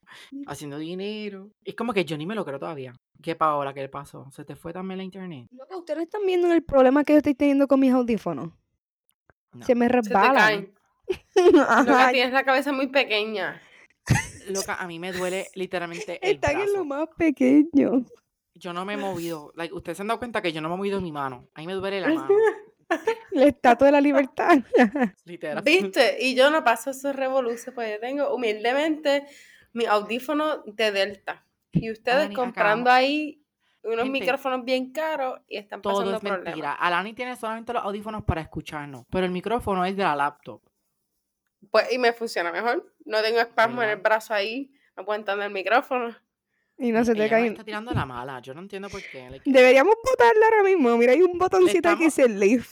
haciendo 0.48 0.78
dinero. 0.78 1.52
Es 1.64 1.76
como 1.76 1.94
que 1.94 2.06
yo 2.06 2.18
ni 2.18 2.26
me 2.26 2.36
lo 2.36 2.46
creo 2.46 2.58
todavía. 2.58 2.94
¿Qué 3.22 3.36
Paola? 3.36 3.74
¿Qué 3.74 3.82
le 3.82 3.90
pasó? 3.90 4.32
¿Se 4.32 4.46
te 4.46 4.56
fue 4.56 4.74
también 4.74 4.98
la 4.98 5.04
internet? 5.04 5.48
Loco, 5.52 5.78
¿ustedes 5.80 6.04
están 6.04 6.26
viendo 6.26 6.52
el 6.52 6.64
problema 6.64 7.04
que 7.04 7.14
yo 7.14 7.18
estoy 7.18 7.36
teniendo 7.36 7.68
con 7.68 7.80
mis 7.80 7.92
audífonos? 7.92 8.52
No. 9.54 9.66
Se 9.66 9.76
me 9.76 9.88
resbalan. 9.90 10.74
Loca, 11.54 12.10
tienes 12.12 12.34
la 12.34 12.44
cabeza 12.44 12.72
muy 12.72 12.88
pequeña. 12.88 13.62
Loca, 14.50 14.76
a 14.76 14.88
mí 14.88 14.98
me 14.98 15.12
duele 15.12 15.48
literalmente 15.54 16.20
el 16.26 16.36
están 16.36 16.62
en 16.62 16.74
lo 16.74 16.86
más 16.86 17.10
pequeño. 17.18 18.06
Yo 18.54 18.74
no 18.74 18.86
me 18.86 18.94
he 18.94 18.98
movido. 18.98 19.52
Like, 19.56 19.74
ustedes 19.74 19.98
se 19.98 20.04
han 20.04 20.08
dado 20.08 20.20
cuenta 20.20 20.42
que 20.42 20.52
yo 20.52 20.62
no 20.62 20.70
me 20.70 20.76
he 20.76 20.78
movido 20.78 21.02
mi 21.02 21.12
mano. 21.12 21.48
A 21.54 21.62
mí 21.62 21.68
me 21.68 21.74
duele 21.74 22.02
la 22.02 22.08
mano. 22.14 22.36
La 23.32 23.46
estatua 23.46 23.88
de 23.88 23.92
la 23.94 24.02
libertad. 24.02 24.60
Literal. 25.26 25.64
¿Viste? 25.64 26.18
Y 26.20 26.36
yo 26.36 26.50
no 26.50 26.64
paso 26.64 26.90
esos 26.92 27.16
revoluciones, 27.16 27.74
pues 27.74 27.94
yo 27.94 28.00
tengo 28.02 28.36
humildemente 28.36 29.26
mi 29.74 29.86
audífono 29.86 30.64
de 30.66 30.92
Delta. 30.92 31.46
Y 31.72 31.90
ustedes 31.92 32.28
comprando 32.36 32.90
acabamos- 32.90 32.90
ahí 32.90 33.38
unos 33.84 34.04
Gente, 34.04 34.20
micrófonos 34.20 34.64
bien 34.66 34.92
caros 34.92 35.40
y 35.48 35.58
están 35.58 35.82
Todo 35.82 35.94
pasando 35.94 36.18
es 36.18 36.24
mentira. 36.24 36.44
problemas. 36.44 36.78
Alani 36.82 37.14
tiene 37.14 37.36
solamente 37.38 37.74
los 37.74 37.84
audífonos 37.84 38.24
para 38.26 38.42
escucharnos, 38.42 39.06
pero 39.10 39.26
el 39.26 39.32
micrófono 39.32 39.84
es 39.86 39.96
de 39.96 40.04
la 40.04 40.16
laptop. 40.16 40.62
Pues, 41.72 41.92
y 41.94 41.98
me 41.98 42.12
funciona 42.14 42.52
mejor. 42.52 42.94
No 43.06 43.22
tengo 43.22 43.40
espasmo 43.40 43.82
en 43.82 43.90
el 43.92 43.96
brazo 43.98 44.34
ahí, 44.34 44.72
apuntando 44.96 45.44
el 45.46 45.52
micrófono. 45.52 46.16
Y 46.82 46.92
no 46.92 47.06
se 47.06 47.14
te 47.14 47.30
caen. 47.30 47.52
está 47.54 47.64
tirando 47.64 47.94
la 47.94 48.06
mala. 48.06 48.40
Yo 48.42 48.54
no 48.56 48.62
entiendo 48.62 48.90
por 48.90 49.02
qué. 49.04 49.30
like, 49.30 49.50
Deberíamos 49.50 49.94
botarla 50.04 50.46
ahora 50.48 50.64
mismo. 50.64 50.98
Mira, 50.98 51.12
hay 51.14 51.22
un 51.22 51.38
botoncito 51.38 51.90
aquí, 51.90 52.06
estamos- 52.06 52.16
dice 52.16 52.28
leave. 52.28 52.66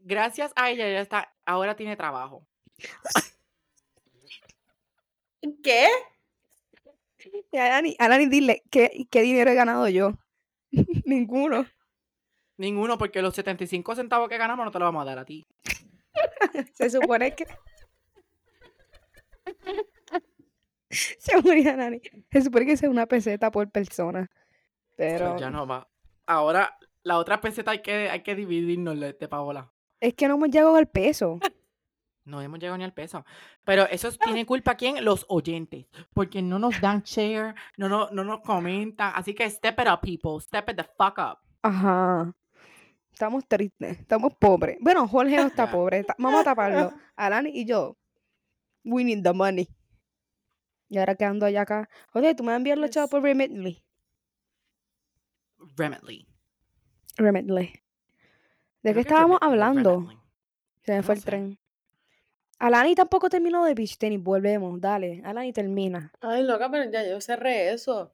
gracias 0.00 0.52
a 0.56 0.70
ella, 0.70 0.88
ella 0.88 1.00
está, 1.02 1.32
ahora 1.44 1.76
tiene 1.76 1.94
trabajo. 1.96 2.46
¿Qué? 5.62 5.86
Y 7.52 7.56
a 7.58 7.66
Alani, 7.66 7.94
Alani, 7.98 8.26
dile, 8.26 8.62
¿qué, 8.70 9.06
¿qué 9.10 9.20
dinero 9.22 9.50
he 9.50 9.54
ganado 9.54 9.88
yo? 9.88 10.12
Ninguno. 11.04 11.66
Ninguno, 12.56 12.96
porque 12.98 13.22
los 13.22 13.34
75 13.34 13.94
centavos 13.96 14.28
que 14.28 14.38
ganamos 14.38 14.64
no 14.64 14.70
te 14.70 14.78
los 14.78 14.86
vamos 14.86 15.02
a 15.02 15.04
dar 15.04 15.18
a 15.18 15.24
ti. 15.24 15.44
Se 16.74 16.90
supone 16.90 17.34
que... 17.34 17.46
Se 21.18 21.36
murió 21.40 21.72
Alani. 21.72 22.00
Se 22.30 22.42
supone 22.42 22.66
que 22.66 22.72
es 22.72 22.82
una 22.82 23.06
peseta 23.06 23.50
por 23.50 23.70
persona. 23.70 24.30
Pero 24.96 25.36
ya 25.38 25.50
no 25.50 25.66
va. 25.66 25.88
Ahora, 26.26 26.76
la 27.02 27.18
otra 27.18 27.40
peseta 27.40 27.70
hay 27.72 27.80
que, 27.82 28.08
hay 28.10 28.22
que 28.22 28.34
dividirnos 28.34 28.98
de 29.00 29.28
Paola. 29.28 29.72
es 30.00 30.14
que 30.14 30.28
no 30.28 30.34
hemos 30.34 30.50
llegado 30.50 30.76
al 30.76 30.88
peso. 30.88 31.38
No 32.24 32.40
hemos 32.40 32.60
llegado 32.60 32.78
ni 32.78 32.84
al 32.84 32.92
peso. 32.94 33.24
Pero 33.64 33.82
eso 33.88 34.06
es- 34.06 34.16
tiene 34.16 34.46
culpa 34.46 34.76
quién? 34.76 35.04
Los 35.04 35.26
oyentes. 35.28 35.86
Porque 36.14 36.40
no 36.40 36.56
nos 36.60 36.80
dan 36.80 37.02
share, 37.02 37.56
no, 37.76 37.88
no, 37.88 38.10
no 38.12 38.22
nos 38.22 38.42
comentan. 38.42 39.10
Así 39.16 39.34
que 39.34 39.50
step 39.50 39.80
it 39.80 39.88
up, 39.92 40.00
people. 40.00 40.40
Step 40.40 40.68
it 40.70 40.76
the 40.76 40.84
fuck 40.84 41.18
up. 41.18 41.38
Ajá. 41.62 42.32
Estamos 43.12 43.44
tristes, 43.48 43.98
estamos 43.98 44.34
pobres. 44.38 44.76
Bueno, 44.80 45.08
Jorge 45.08 45.34
no 45.34 45.48
está 45.48 45.68
pobre. 45.72 46.06
Vamos 46.16 46.42
a 46.42 46.44
taparlo. 46.44 46.92
Alani 47.16 47.50
y 47.54 47.64
yo. 47.64 47.96
We 48.84 49.02
need 49.02 49.24
the 49.24 49.32
money. 49.32 49.68
Y 50.92 50.98
ahora 50.98 51.14
que 51.14 51.24
ando 51.24 51.46
allá 51.46 51.62
acá. 51.62 51.88
Oye, 52.12 52.34
tú 52.34 52.42
me 52.42 52.48
vas 52.48 52.54
a 52.54 52.56
enviar 52.58 52.76
los 52.76 52.90
chavos 52.90 53.08
por 53.10 53.22
Remitly. 53.22 53.82
Remitly. 55.76 56.26
Remitly. 57.16 57.72
¿De 58.82 58.92
qué 58.92 59.00
estábamos 59.00 59.38
hablando? 59.40 60.00
Remitly. 60.00 60.18
Se 60.82 60.92
me 60.92 60.96
No 60.98 61.02
fue 61.02 61.14
el 61.14 61.20
sé. 61.20 61.26
tren. 61.26 61.58
Alani 62.58 62.94
tampoco 62.94 63.30
terminó 63.30 63.64
de 63.64 63.72
beach 63.72 63.96
tenis. 63.96 64.22
Volvemos, 64.22 64.78
dale. 64.80 65.22
Alani 65.24 65.50
termina. 65.54 66.12
Ay, 66.20 66.42
loca, 66.42 66.70
pero 66.70 66.90
ya 66.90 67.08
yo 67.08 67.20
cerré 67.22 67.72
eso. 67.72 68.12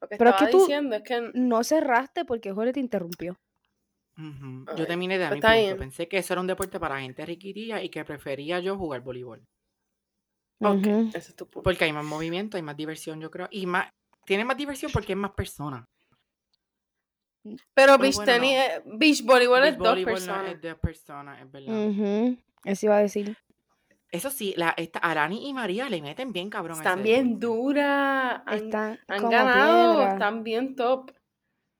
Lo 0.00 0.06
que 0.08 0.16
Pero 0.18 0.30
es 0.30 0.36
que 0.36 0.46
tú- 0.48 0.58
diciendo 0.58 0.96
es 0.96 1.02
que 1.02 1.30
No 1.32 1.64
cerraste 1.64 2.26
porque 2.26 2.52
Jorge 2.52 2.74
te 2.74 2.80
interrumpió. 2.80 3.38
Ay, 4.16 4.76
Yo 4.76 4.86
terminé 4.86 5.14
de 5.16 5.24
dar 5.24 5.38
pues 5.40 5.54
mi 5.56 5.66
punto. 5.68 5.78
Pensé 5.78 6.08
que 6.08 6.18
eso 6.18 6.34
era 6.34 6.42
un 6.42 6.46
deporte 6.46 6.78
para 6.78 7.00
gente 7.00 7.24
riquitilla 7.24 7.82
y 7.82 7.88
que 7.88 8.04
prefería 8.04 8.60
yo 8.60 8.76
jugar 8.76 9.00
voleibol. 9.00 9.40
Ok, 10.60 10.86
Ujú. 10.86 11.08
ese 11.14 11.18
es 11.18 11.36
tu 11.36 11.46
punto. 11.46 11.62
Porque 11.62 11.84
hay 11.84 11.92
más 11.92 12.04
movimiento, 12.04 12.56
hay 12.56 12.62
más 12.62 12.76
diversión, 12.76 13.20
yo 13.20 13.30
creo. 13.30 13.48
Y 13.50 13.66
más, 13.66 13.88
tiene 14.24 14.44
más 14.44 14.56
diversión 14.56 14.90
porque 14.92 15.12
es 15.12 15.18
más 15.18 15.30
personas. 15.32 15.84
Pero 17.44 17.58
Pero 17.74 17.98
beach 17.98 18.16
bueno, 18.16 18.32
tenis, 18.32 18.52
no. 18.56 18.62
es- 18.92 18.98
beach 18.98 19.24
voleibol 19.24 19.60
Beach 19.62 19.72
es 19.72 19.78
dos 19.78 19.88
voleibol 19.88 20.12
no 20.12 20.14
personas. 20.18 20.52
es 20.54 20.60
de 20.60 20.74
personas, 20.74 21.40
es 21.40 21.50
verdad. 21.50 21.86
Ujú. 21.88 22.38
Eso 22.64 22.86
iba 22.86 22.96
a 22.96 23.00
decir. 23.00 23.36
Eso 24.10 24.30
sí, 24.30 24.54
la, 24.56 24.74
esta, 24.76 24.98
Arani 25.00 25.48
y 25.48 25.54
María 25.54 25.88
le 25.88 26.00
meten 26.02 26.32
bien 26.32 26.50
cabrón 26.50 26.78
a 26.78 26.80
ese 26.80 26.88
Están 26.88 27.02
bien 27.02 27.38
deporte. 27.38 27.46
duras. 27.46 28.42
Han, 28.46 28.58
Están 28.58 28.98
han 29.06 29.18
como 29.20 29.30
ganado, 29.30 29.94
piedra. 29.96 30.12
están 30.12 30.44
bien 30.44 30.76
top. 30.76 31.12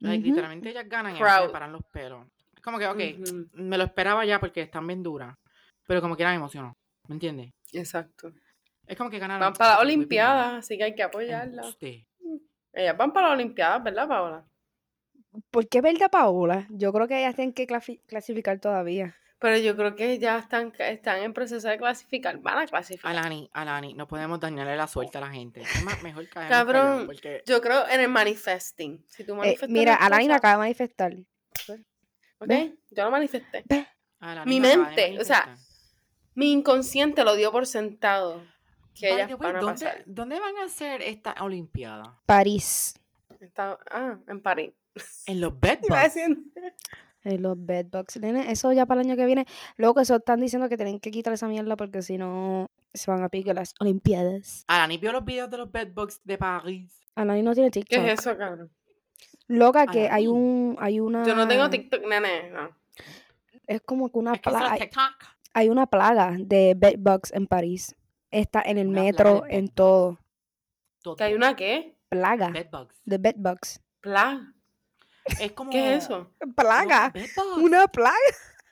Like, 0.00 0.18
Ujú. 0.20 0.28
Literalmente 0.28 0.70
ellas 0.70 0.88
ganan 0.88 1.12
y 1.16 1.18
a 1.18 1.20
mí 1.20 1.26
se 1.28 1.34
me 1.34 1.40
Proud. 1.40 1.52
paran 1.52 1.72
los 1.72 1.82
pelos. 1.92 2.26
Es 2.54 2.62
como 2.62 2.78
que, 2.78 2.86
ok, 2.86 3.00
Ujú, 3.20 3.48
me 3.54 3.76
lo 3.78 3.84
esperaba 3.84 4.24
ya 4.24 4.38
porque 4.38 4.60
están 4.62 4.86
bien 4.86 5.02
duras. 5.02 5.34
Pero 5.86 6.00
como 6.00 6.16
que 6.16 6.22
era 6.22 6.30
me 6.30 6.36
emocionó. 6.36 6.74
¿Me 7.08 7.14
entiendes? 7.14 7.50
Exacto. 7.72 8.30
Es 8.88 8.96
como 8.96 9.10
que 9.10 9.18
ganaron. 9.18 9.40
Van 9.40 9.52
para 9.52 9.72
las 9.74 9.80
Olimpiadas, 9.82 10.54
así 10.64 10.76
que 10.78 10.84
hay 10.84 10.90
que 10.92 10.96
cream. 10.96 11.08
apoyarlas. 11.10 11.66
Embuste. 11.66 12.06
Ellas 12.72 12.96
van 12.96 13.12
para 13.12 13.28
las 13.28 13.34
Olimpiadas, 13.34 13.82
¿verdad, 13.84 14.08
Paola? 14.08 14.44
¿Por 15.50 15.68
qué 15.68 15.80
verdad, 15.80 16.10
Paola? 16.10 16.66
Yo 16.70 16.92
creo 16.92 17.06
que 17.06 17.18
ellas 17.18 17.34
tienen 17.36 17.52
que 17.52 17.66
clasi- 17.66 18.00
clasificar 18.06 18.58
todavía. 18.60 19.14
Pero 19.40 19.56
yo 19.58 19.76
creo 19.76 19.94
que 19.94 20.18
ya 20.18 20.38
están, 20.38 20.72
están 20.78 21.22
en 21.22 21.32
proceso 21.32 21.68
de 21.68 21.78
clasificar. 21.78 22.38
Van 22.40 22.58
a 22.58 22.66
clasificar. 22.66 23.10
Alani, 23.12 23.48
Alani, 23.52 23.94
no 23.94 24.08
podemos 24.08 24.40
dañarle 24.40 24.76
la 24.76 24.88
suerte 24.88 25.18
a 25.18 25.20
la 25.20 25.30
gente. 25.30 25.60
Es 25.60 25.84
más, 25.84 26.02
mejor 26.02 26.28
caer 26.28 26.48
Cabrón, 26.48 27.06
porque 27.06 27.42
Yo 27.46 27.60
creo 27.60 27.86
en 27.88 28.00
el 28.00 28.08
manifesting. 28.08 29.04
Si 29.06 29.22
tú 29.22 29.34
Eh, 29.34 29.36
manifestas 29.36 29.68
mira, 29.70 29.94
Alani 29.94 30.32
acaba 30.32 30.54
de 30.54 30.58
manifestar. 30.58 31.12
¿ok? 32.40 32.48
ve. 32.48 32.74
Yo 32.90 33.04
lo 33.04 33.10
manifesté. 33.12 33.64
Alani 34.18 34.50
mi 34.50 34.60
mente, 34.60 35.20
o 35.20 35.24
sea. 35.24 35.56
Mi 36.34 36.50
inconsciente 36.52 37.22
lo 37.24 37.34
dio 37.36 37.52
por 37.52 37.66
sentado. 37.66 38.42
Que 38.98 39.06
By 39.08 39.16
ellas 39.16 39.28
the 39.28 39.34
way, 39.34 39.52
van 39.52 39.56
a 39.56 39.60
¿dónde, 39.60 39.84
pasar. 39.84 40.02
¿Dónde 40.06 40.40
van 40.40 40.56
a 40.56 40.64
hacer 40.64 41.02
esta 41.02 41.34
Olimpiada? 41.40 42.18
París. 42.26 42.98
Está- 43.40 43.78
ah, 43.90 44.18
en 44.26 44.40
París. 44.40 44.72
En 45.26 45.40
los 45.40 45.52
bedbugs. 45.60 46.16
En 47.24 47.42
los 47.42 47.56
bedbugs. 47.64 48.16
Nene, 48.20 48.50
eso 48.50 48.72
ya 48.72 48.86
para 48.86 49.00
el 49.02 49.06
año 49.08 49.16
que 49.16 49.26
viene. 49.26 49.46
Luego 49.76 49.94
que 49.94 50.02
eso 50.02 50.16
están 50.16 50.40
diciendo 50.40 50.68
que 50.68 50.76
tienen 50.76 50.98
que 51.00 51.10
quitar 51.10 51.32
esa 51.32 51.46
mierda 51.48 51.76
porque 51.76 52.02
si 52.02 52.16
no 52.18 52.66
se 52.94 53.10
van 53.10 53.22
a 53.22 53.28
picar 53.28 53.54
las 53.54 53.74
Olimpiadas. 53.80 54.64
Alani 54.66 54.98
vio 54.98 55.12
los 55.12 55.24
videos 55.24 55.50
de 55.50 55.58
los 55.58 55.70
bedbugs 55.70 56.20
de 56.24 56.38
París. 56.38 56.92
Alani 57.14 57.42
no 57.42 57.54
tiene 57.54 57.70
¿Qué 57.70 57.80
TikTok. 57.80 58.04
es 58.04 58.20
eso, 58.20 58.36
cabrón? 58.36 58.70
Loca 59.48 59.86
que 59.86 60.08
hay 60.08 60.26
un, 60.26 60.76
hay 60.80 61.00
una. 61.00 61.24
Yo 61.24 61.34
no 61.34 61.46
tengo 61.48 61.68
TikTok, 61.70 62.02
nene. 62.06 62.50
No. 62.50 62.70
Es 63.66 63.80
como 63.82 64.10
que 64.10 64.18
una 64.18 64.34
Es 64.34 64.40
que 64.40 64.50
son 64.50 64.58
plaga. 64.60 64.86
Hay 65.54 65.68
una 65.70 65.86
plaga 65.86 66.36
de 66.38 66.74
bedbugs 66.76 67.32
en 67.32 67.46
París. 67.46 67.94
Está 68.30 68.62
en 68.62 68.78
el 68.78 68.88
Una 68.88 69.02
metro, 69.02 69.44
en 69.48 69.68
todo. 69.68 70.18
Todo. 71.02 71.16
¿Que 71.16 71.24
hay 71.24 71.34
una 71.34 71.56
qué? 71.56 71.96
Plaga 72.08 72.50
Bedbugs. 72.50 72.94
de 73.04 73.18
bedbugs. 73.18 73.80
Plaga. 74.00 74.52
Es 75.40 75.52
como... 75.52 75.70
¿Qué 75.70 75.94
es 75.94 76.04
eso? 76.04 76.30
Plaga. 76.56 77.12
Una 77.58 77.86
plaga. 77.88 78.16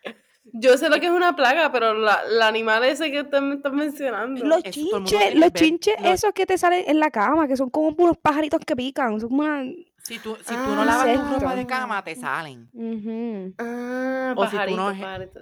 Yo 0.53 0.79
sé 0.79 0.89
lo 0.89 0.99
que 1.01 1.07
es 1.07 1.13
una 1.13 1.35
plaga, 1.35 1.73
pero 1.73 1.93
la, 1.95 2.23
el 2.31 2.41
animal 2.41 2.85
ese 2.85 3.11
que 3.11 3.23
usted 3.23 3.41
me 3.41 3.57
está 3.57 3.69
mencionando. 3.71 4.45
Los 4.45 4.63
chinches, 4.63 5.35
los 5.35 5.53
chinches 5.53 5.97
los- 6.01 6.13
esos 6.13 6.33
que 6.33 6.47
te 6.47 6.57
salen 6.57 6.85
en 6.87 7.01
la 7.01 7.11
cama, 7.11 7.49
que 7.49 7.57
son 7.57 7.69
como 7.69 7.89
unos 7.89 8.17
pajaritos 8.17 8.61
que 8.65 8.77
pican. 8.77 9.19
Son 9.21 9.29
como 9.29 9.43
una... 9.43 9.65
Si 10.05 10.19
tú, 10.21 10.37
si 10.37 10.55
tú 10.55 10.61
Ah, 10.61 10.73
no 10.77 10.85
lavas 10.85 11.13
tu 11.15 11.35
ropa 11.41 11.57
de 11.57 11.67
cama, 11.67 12.05
te 12.05 12.15
salen. 12.15 12.71
Ujú. 12.73 13.55
Ah, 13.59 14.35
O 14.37 14.47
si 14.47 14.57
tú 14.57 14.77
no 14.77 14.87
pajarito, 14.87 15.01
pajarito. 15.03 15.41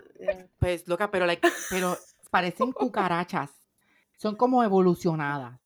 Pues, 0.58 0.88
loca, 0.88 1.10
pero, 1.10 1.26
like, 1.26 1.46
pero 1.68 1.96
parecen 2.30 2.72
cucarachas. 2.72 3.50
Son 4.24 4.36
como 4.36 4.64
evolucionadas. 4.64 5.60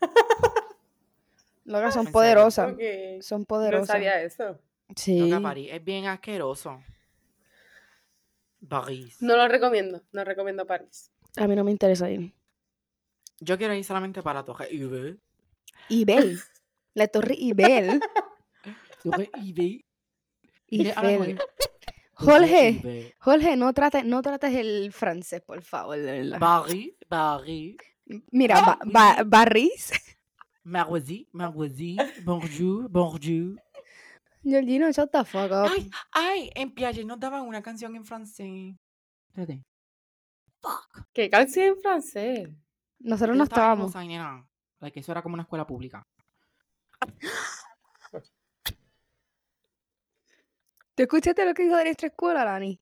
Loca, 1.66 1.92
son 1.92 2.06
poderosas. 2.06 2.74
Son 3.20 3.40
No 3.42 3.44
poderosas. 3.46 3.86
sabía 3.88 4.22
eso. 4.22 4.58
Sí. 4.96 5.28
Loca, 5.28 5.42
París 5.42 5.68
es 5.70 5.84
bien 5.84 6.06
asqueroso. 6.06 6.82
París. 8.66 9.18
No 9.20 9.36
lo 9.36 9.46
recomiendo. 9.46 10.00
No 10.10 10.24
recomiendo 10.24 10.66
París. 10.66 11.10
A 11.36 11.46
mí 11.46 11.54
no 11.54 11.64
me 11.64 11.70
interesa 11.70 12.08
ir. 12.10 12.32
Yo 13.40 13.58
quiero 13.58 13.74
ir 13.74 13.84
solamente 13.84 14.22
para 14.22 14.42
Torre 14.42 14.68
Eiffel. 14.70 15.20
Ibel. 15.90 16.40
La 16.94 17.08
torre 17.08 17.34
Ibel. 17.36 18.00
Torre 19.02 19.30
Ibel. 19.42 19.84
Torre 20.94 21.36
Jorge. 22.14 23.14
Jorge, 23.18 23.56
no 23.58 23.74
trates, 23.74 24.06
no 24.06 24.22
trates 24.22 24.54
el 24.54 24.94
francés, 24.94 25.42
por 25.42 25.60
favor, 25.60 25.98
de 25.98 26.22
verdad. 26.22 26.38
París, 26.38 26.94
París. 27.06 27.76
Mira, 28.30 28.60
ba, 28.60 28.78
ba- 28.84 29.22
Barris. 29.24 29.92
Maroisi, 30.64 31.28
Maroisi. 31.32 31.96
Bonjour, 32.24 32.88
bonjour. 32.88 33.58
Georgina, 34.44 34.90
shut 34.92 35.10
the 35.10 35.24
fuck 35.24 35.50
up. 35.50 35.68
Ay, 35.70 35.90
ay, 36.12 36.50
en 36.54 36.72
Piaget 36.74 37.04
nos 37.06 37.18
daban 37.18 37.42
una 37.46 37.60
canción 37.62 37.94
en 37.96 38.04
francés. 38.04 38.74
Espérate. 39.28 39.62
Fuck. 40.60 41.06
¿Qué 41.12 41.28
canción 41.30 41.66
en 41.66 41.80
francés? 41.80 42.48
Nosotros 42.98 43.34
Yo 43.34 43.38
no 43.38 43.44
estábamos. 43.44 43.94
Nena. 43.94 44.46
Like, 44.80 45.00
eso 45.00 45.12
era 45.12 45.22
como 45.22 45.34
una 45.34 45.42
escuela 45.42 45.66
pública. 45.66 46.06
¿Tú 50.94 51.02
escuchaste 51.02 51.44
lo 51.44 51.54
que 51.54 51.62
dijo 51.64 51.76
de 51.76 51.84
nuestra 51.84 52.08
escuela, 52.08 52.44
Lani? 52.44 52.80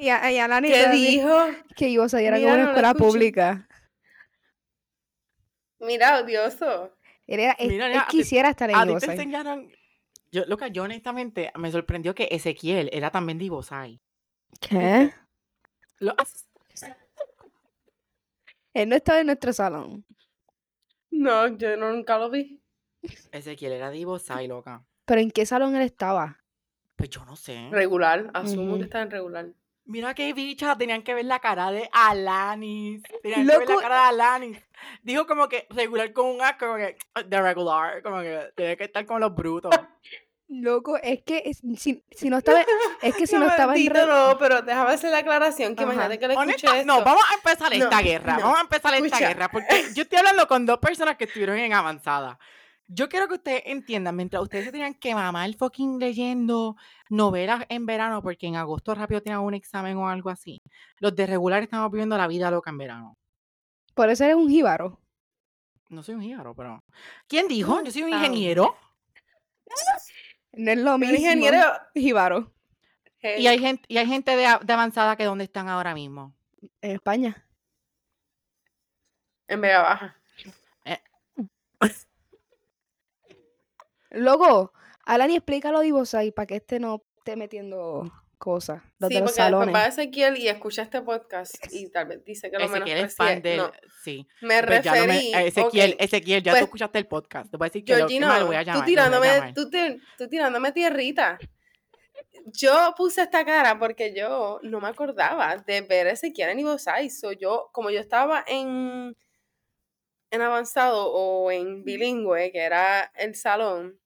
Y 0.00 0.08
a, 0.08 0.32
y 0.32 0.38
a 0.38 0.48
Lani 0.48 0.68
¿Qué 0.68 0.78
todavía- 0.82 1.10
dijo? 1.10 1.36
que 1.76 1.88
iba 1.90 2.04
a 2.04 2.20
era 2.20 2.36
como 2.36 2.40
Mira, 2.40 2.54
una 2.54 2.62
no 2.64 2.68
escuela 2.70 2.94
pública. 2.94 3.68
Mira, 5.78 6.20
odioso. 6.20 6.96
Él, 7.26 7.40
era, 7.40 7.56
Mira, 7.60 7.92
él 7.92 8.00
quisiera 8.08 8.48
estar 8.48 8.70
en 8.70 8.76
A 8.76 8.86
te 8.86 8.92
enseñaron. 9.12 9.70
Yo, 10.32 10.44
loca, 10.46 10.68
yo 10.68 10.84
honestamente 10.84 11.52
me 11.56 11.70
sorprendió 11.70 12.14
que 12.14 12.28
Ezequiel 12.30 12.88
era 12.92 13.10
también 13.10 13.36
de 13.38 13.44
Divosai. 13.44 14.00
¿Qué? 14.60 15.12
Lo- 15.98 16.14
Él 18.72 18.88
no 18.88 18.96
estaba 18.96 19.20
en 19.20 19.26
nuestro 19.26 19.52
salón. 19.52 20.04
No, 21.10 21.46
yo 21.58 21.76
no- 21.76 21.92
nunca 21.92 22.16
lo 22.18 22.30
vi. 22.30 22.62
Ezequiel 23.32 23.72
era 23.72 23.90
de 23.90 23.98
Divosai, 23.98 24.48
loca. 24.48 24.82
¿Pero 25.04 25.20
en 25.20 25.30
qué 25.30 25.44
salón 25.44 25.76
él 25.76 25.82
estaba? 25.82 26.38
Pues 26.96 27.10
yo 27.10 27.24
no 27.24 27.36
sé. 27.36 27.68
Regular, 27.70 28.30
asumo 28.32 28.70
Ujú. 28.72 28.78
que 28.78 28.84
está 28.84 29.02
en 29.02 29.10
regular. 29.10 29.46
Mira 29.84 30.14
qué 30.14 30.32
bicha, 30.32 30.76
tenían 30.76 31.02
que 31.02 31.14
ver 31.14 31.24
la 31.24 31.40
cara 31.40 31.70
de 31.72 31.88
Alanis. 31.92 33.02
Tenían 33.22 33.46
que 33.46 33.58
ver 33.58 33.58
la 33.58 33.74
Loco. 33.74 33.80
cara 33.80 33.94
de 34.02 34.08
Alanis. 34.08 34.58
Dijo 35.02 35.26
como 35.26 35.48
que 35.48 35.66
regular 35.70 36.12
con 36.12 36.26
un 36.26 36.42
A, 36.42 36.56
como 36.56 36.76
que 36.76 36.96
de 37.26 37.42
regular, 37.42 38.02
como 38.02 38.20
que 38.20 38.52
tenía 38.54 38.76
que 38.76 38.84
estar 38.84 39.04
con 39.04 39.20
los 39.20 39.34
brutos. 39.34 39.70
Loco, 40.52 40.96
es 40.96 41.22
que 41.22 41.42
es- 41.44 41.60
si, 41.80 42.04
si 42.10 42.28
no 42.28 42.38
estaba, 42.38 42.64
es 43.02 43.14
que 43.14 43.26
si 43.26 43.36
no, 43.38 43.46
estaba 43.48 43.76
en 43.76 43.86
re- 43.88 44.06
no, 44.06 44.36
pero 44.38 44.62
déjame 44.62 44.92
hacer 44.92 45.10
la 45.10 45.18
aclaración 45.18 45.74
que 45.76 45.82
Ajá. 45.84 45.92
imagínate 45.92 46.18
que 46.18 46.28
le 46.28 46.34
escuché 46.34 46.66
esto. 46.66 46.84
no, 46.84 47.04
vamos 47.04 47.22
a 47.30 47.34
empezar 47.34 47.76
No, 47.76 47.84
esta 47.84 48.02
guerra. 48.02 48.34
no. 48.34 48.40
Vamos 48.42 48.58
a 48.58 48.62
empezar 48.62 48.94
esta 48.94 49.06
Escucha. 49.06 49.28
guerra. 49.28 49.48
Porque 49.50 49.84
yo 49.94 50.02
estoy 50.02 50.18
hablando 50.18 50.46
con 50.48 50.66
dos 50.66 50.78
personas 50.78 51.16
que 51.16 51.24
estuvieron 51.24 51.56
en 51.56 51.72
avanzada. 51.72 52.38
Yo 52.92 53.08
quiero 53.08 53.28
que 53.28 53.34
ustedes 53.34 53.62
entiendan, 53.66 54.16
mientras 54.16 54.42
ustedes 54.42 54.64
se 54.64 54.72
tenían 54.72 54.94
que 54.94 55.14
mamar 55.14 55.54
fucking 55.54 56.00
leyendo 56.00 56.76
novelas 57.08 57.64
en 57.68 57.86
verano, 57.86 58.20
porque 58.20 58.48
en 58.48 58.56
agosto 58.56 58.94
rápido 58.96 59.22
tenían 59.22 59.40
un 59.42 59.54
examen 59.54 59.96
o 59.96 60.08
algo 60.08 60.28
así. 60.28 60.60
Los 60.98 61.14
de 61.14 61.26
regular 61.26 61.62
estamos 61.62 61.88
viviendo 61.92 62.18
la 62.18 62.26
vida 62.26 62.50
loca 62.50 62.70
en 62.70 62.78
verano. 62.78 63.16
Por 63.94 64.10
eso 64.10 64.24
eres 64.24 64.34
un 64.34 64.48
jíbaro. 64.48 65.00
No 65.88 66.02
soy 66.02 66.16
un 66.16 66.22
jíbaro, 66.22 66.54
pero. 66.54 66.82
¿Quién 67.28 67.46
dijo? 67.46 67.80
Yo 67.84 67.92
soy 67.92 68.02
un 68.02 68.08
ingeniero. 68.10 68.76
No 70.52 70.72
es 70.72 70.78
lo 70.78 70.94
Un 70.94 71.00
mismo. 71.00 71.16
ingeniero. 71.16 71.60
Jíbaro. 71.94 72.52
hey, 73.18 73.40
Y 73.42 73.46
hay 73.46 73.58
gente, 73.60 73.84
y 73.86 73.98
hay 73.98 74.06
gente 74.06 74.34
de, 74.34 74.48
de 74.62 74.72
avanzada 74.72 75.14
que 75.16 75.24
donde 75.24 75.44
están 75.44 75.68
ahora 75.68 75.94
mismo. 75.94 76.34
En 76.80 76.90
España. 76.92 77.46
En 79.48 79.60
Vega 79.60 79.82
Baja. 79.82 80.19
Luego, 84.10 84.72
Alani, 85.04 85.36
explícalo 85.36 85.80
de 85.80 85.88
Ivosai 85.88 86.32
para 86.32 86.46
que 86.46 86.56
este 86.56 86.78
no 86.80 87.02
esté 87.18 87.36
metiendo 87.36 88.10
cosas. 88.38 88.82
Los 88.98 89.08
sí, 89.08 89.14
de 89.14 89.20
los 89.20 89.30
porque 89.32 89.42
salones. 89.42 89.74
va 89.74 89.86
Ezequiel 89.86 90.36
y 90.38 90.48
escucha 90.48 90.82
este 90.82 91.02
podcast 91.02 91.54
y 91.70 91.90
tal 91.90 92.06
vez 92.06 92.24
dice 92.24 92.50
que 92.50 92.58
lo 92.58 92.64
Ezequiel 92.64 92.84
menos 92.96 93.10
es 93.10 93.16
fan 93.16 93.42
del. 93.42 93.58
No, 93.58 93.70
Sí. 94.02 94.26
me 94.40 94.62
Pues 94.62 94.82
ya 94.82 94.94
no 94.94 95.00
me- 95.02 95.06
referí. 95.08 95.34
eh, 95.34 95.46
Ezequiel, 95.48 95.96
Ezequiel, 95.98 96.42
ya 96.42 96.52
pues, 96.52 96.60
tú 96.60 96.64
escuchaste 96.64 96.98
el 96.98 97.06
podcast. 97.06 97.50
Te 97.50 97.56
voy 97.58 97.66
a 97.66 97.68
decir 97.68 97.84
que 97.84 97.96
lo, 97.96 98.26
más, 98.26 98.40
lo 98.40 98.46
voy 98.46 98.56
a 98.56 98.62
llamar. 98.62 98.64
tú 98.64 98.70
lo 98.72 98.72
voy 98.72 98.82
a 98.82 98.86
tirándome, 98.86 99.26
llamar. 99.28 99.54
tú, 99.54 99.68
ti- 99.70 100.00
tú 100.16 100.28
tirándome 100.28 100.72
tierrita. 100.72 101.38
Yo 102.46 102.94
puse 102.96 103.22
esta 103.22 103.44
cara 103.44 103.78
porque 103.78 104.14
yo 104.16 104.58
no 104.62 104.80
me 104.80 104.88
acordaba 104.88 105.56
de 105.58 105.82
ver 105.82 106.06
a 106.06 106.12
Ezequiel 106.12 106.48
en 106.50 106.60
Ibosai. 106.60 107.10
So 107.10 107.32
yo, 107.32 107.68
como 107.72 107.90
yo 107.90 108.00
estaba 108.00 108.42
en, 108.46 109.14
en 110.30 110.40
avanzado 110.42 111.12
o 111.12 111.50
en 111.50 111.84
bilingüe, 111.84 112.50
que 112.52 112.60
era 112.60 113.12
el 113.16 113.34
salón, 113.34 113.99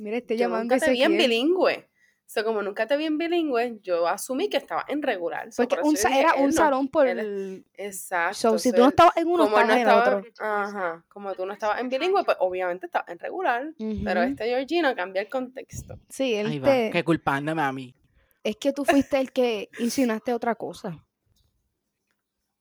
Mira, 0.00 0.18
estoy 0.18 0.36
yo 0.36 0.44
llamando 0.44 0.74
a 0.74 0.76
nunca 0.76 0.86
te 0.86 0.92
vi 0.92 1.02
en 1.02 1.16
bilingüe. 1.16 1.88
So, 2.28 2.42
como 2.42 2.60
nunca 2.60 2.88
te 2.88 2.96
vi 2.96 3.04
en 3.04 3.18
bilingüe, 3.18 3.78
yo 3.82 4.08
asumí 4.08 4.48
que 4.48 4.56
estaba 4.56 4.84
en 4.88 5.00
regular. 5.00 5.52
So, 5.52 5.62
Porque 5.62 5.80
un 5.80 5.94
dije, 5.94 6.18
era 6.18 6.32
él 6.32 6.42
un 6.42 6.46
no. 6.46 6.52
salón 6.52 6.88
por 6.88 7.06
el... 7.06 7.64
Exacto. 7.74 8.34
So, 8.34 8.58
si 8.58 8.70
so 8.70 8.76
tú 8.76 8.82
no 8.82 8.88
estabas 8.88 9.16
en 9.16 9.28
uno, 9.28 9.44
estabas 9.44 9.70
en 9.70 9.78
estaba, 9.78 10.00
otro. 10.00 10.24
Ajá, 10.40 11.04
como 11.08 11.34
tú 11.36 11.46
no 11.46 11.52
estabas 11.52 11.80
en 11.80 11.88
bilingüe, 11.88 12.24
pues 12.24 12.36
obviamente 12.40 12.86
estaba 12.86 13.04
en 13.08 13.20
regular. 13.20 13.72
Pero 14.04 14.22
este 14.22 14.44
Georgino 14.46 14.94
cambia 14.96 15.22
el 15.22 15.28
contexto. 15.28 16.00
Sí, 16.08 16.34
él 16.34 16.48
Ahí 16.48 16.58
va, 16.58 16.90
que 16.90 17.04
culpándome 17.04 17.62
a 17.62 17.72
mí. 17.72 17.94
Es 18.42 18.56
que 18.56 18.72
tú 18.72 18.84
fuiste 18.84 19.20
el 19.20 19.30
que 19.30 19.70
insinuaste 19.78 20.32
otra 20.34 20.56
cosa. 20.56 21.04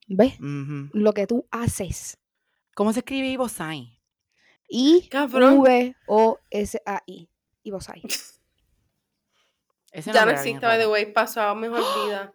¿Ves? 0.07 0.35
Lo 0.39 1.13
que 1.13 1.25
tú 1.25 1.47
haces. 1.49 2.19
¿Cómo 2.75 2.93
se 2.93 2.99
escribe 2.99 3.29
Ibosai? 3.29 3.94
I 4.69 5.07
Cabrón. 5.09 5.59
V 5.59 5.95
O 6.07 6.39
S 6.49 6.81
A 6.85 7.01
I. 7.05 7.29
Ivosai. 7.63 8.01
Ese 9.91 10.11
Ya 10.11 10.25
no 10.25 10.31
existe, 10.31 10.65
by 10.65 10.77
the 10.77 10.87
way, 10.87 11.05
pasó 11.05 11.41
a 11.41 11.55
mejor 11.55 11.79
vida. 12.05 12.33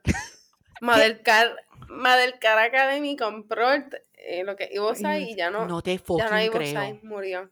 Madelcar, 0.80 1.56
Madelcar 1.88 2.58
Academy 2.58 3.16
compró 3.16 3.72
el- 3.72 3.84
eh, 4.14 4.44
lo 4.44 4.56
que 4.56 4.68
Ibosai 4.72 5.32
y 5.32 5.36
ya 5.36 5.50
no, 5.50 5.66
No 5.66 5.82
te 5.82 5.98
ya 5.98 6.28
no 6.30 6.34
hay 6.34 6.48
fucking 6.48 6.62
Ibosai, 6.62 7.00
murió. 7.02 7.50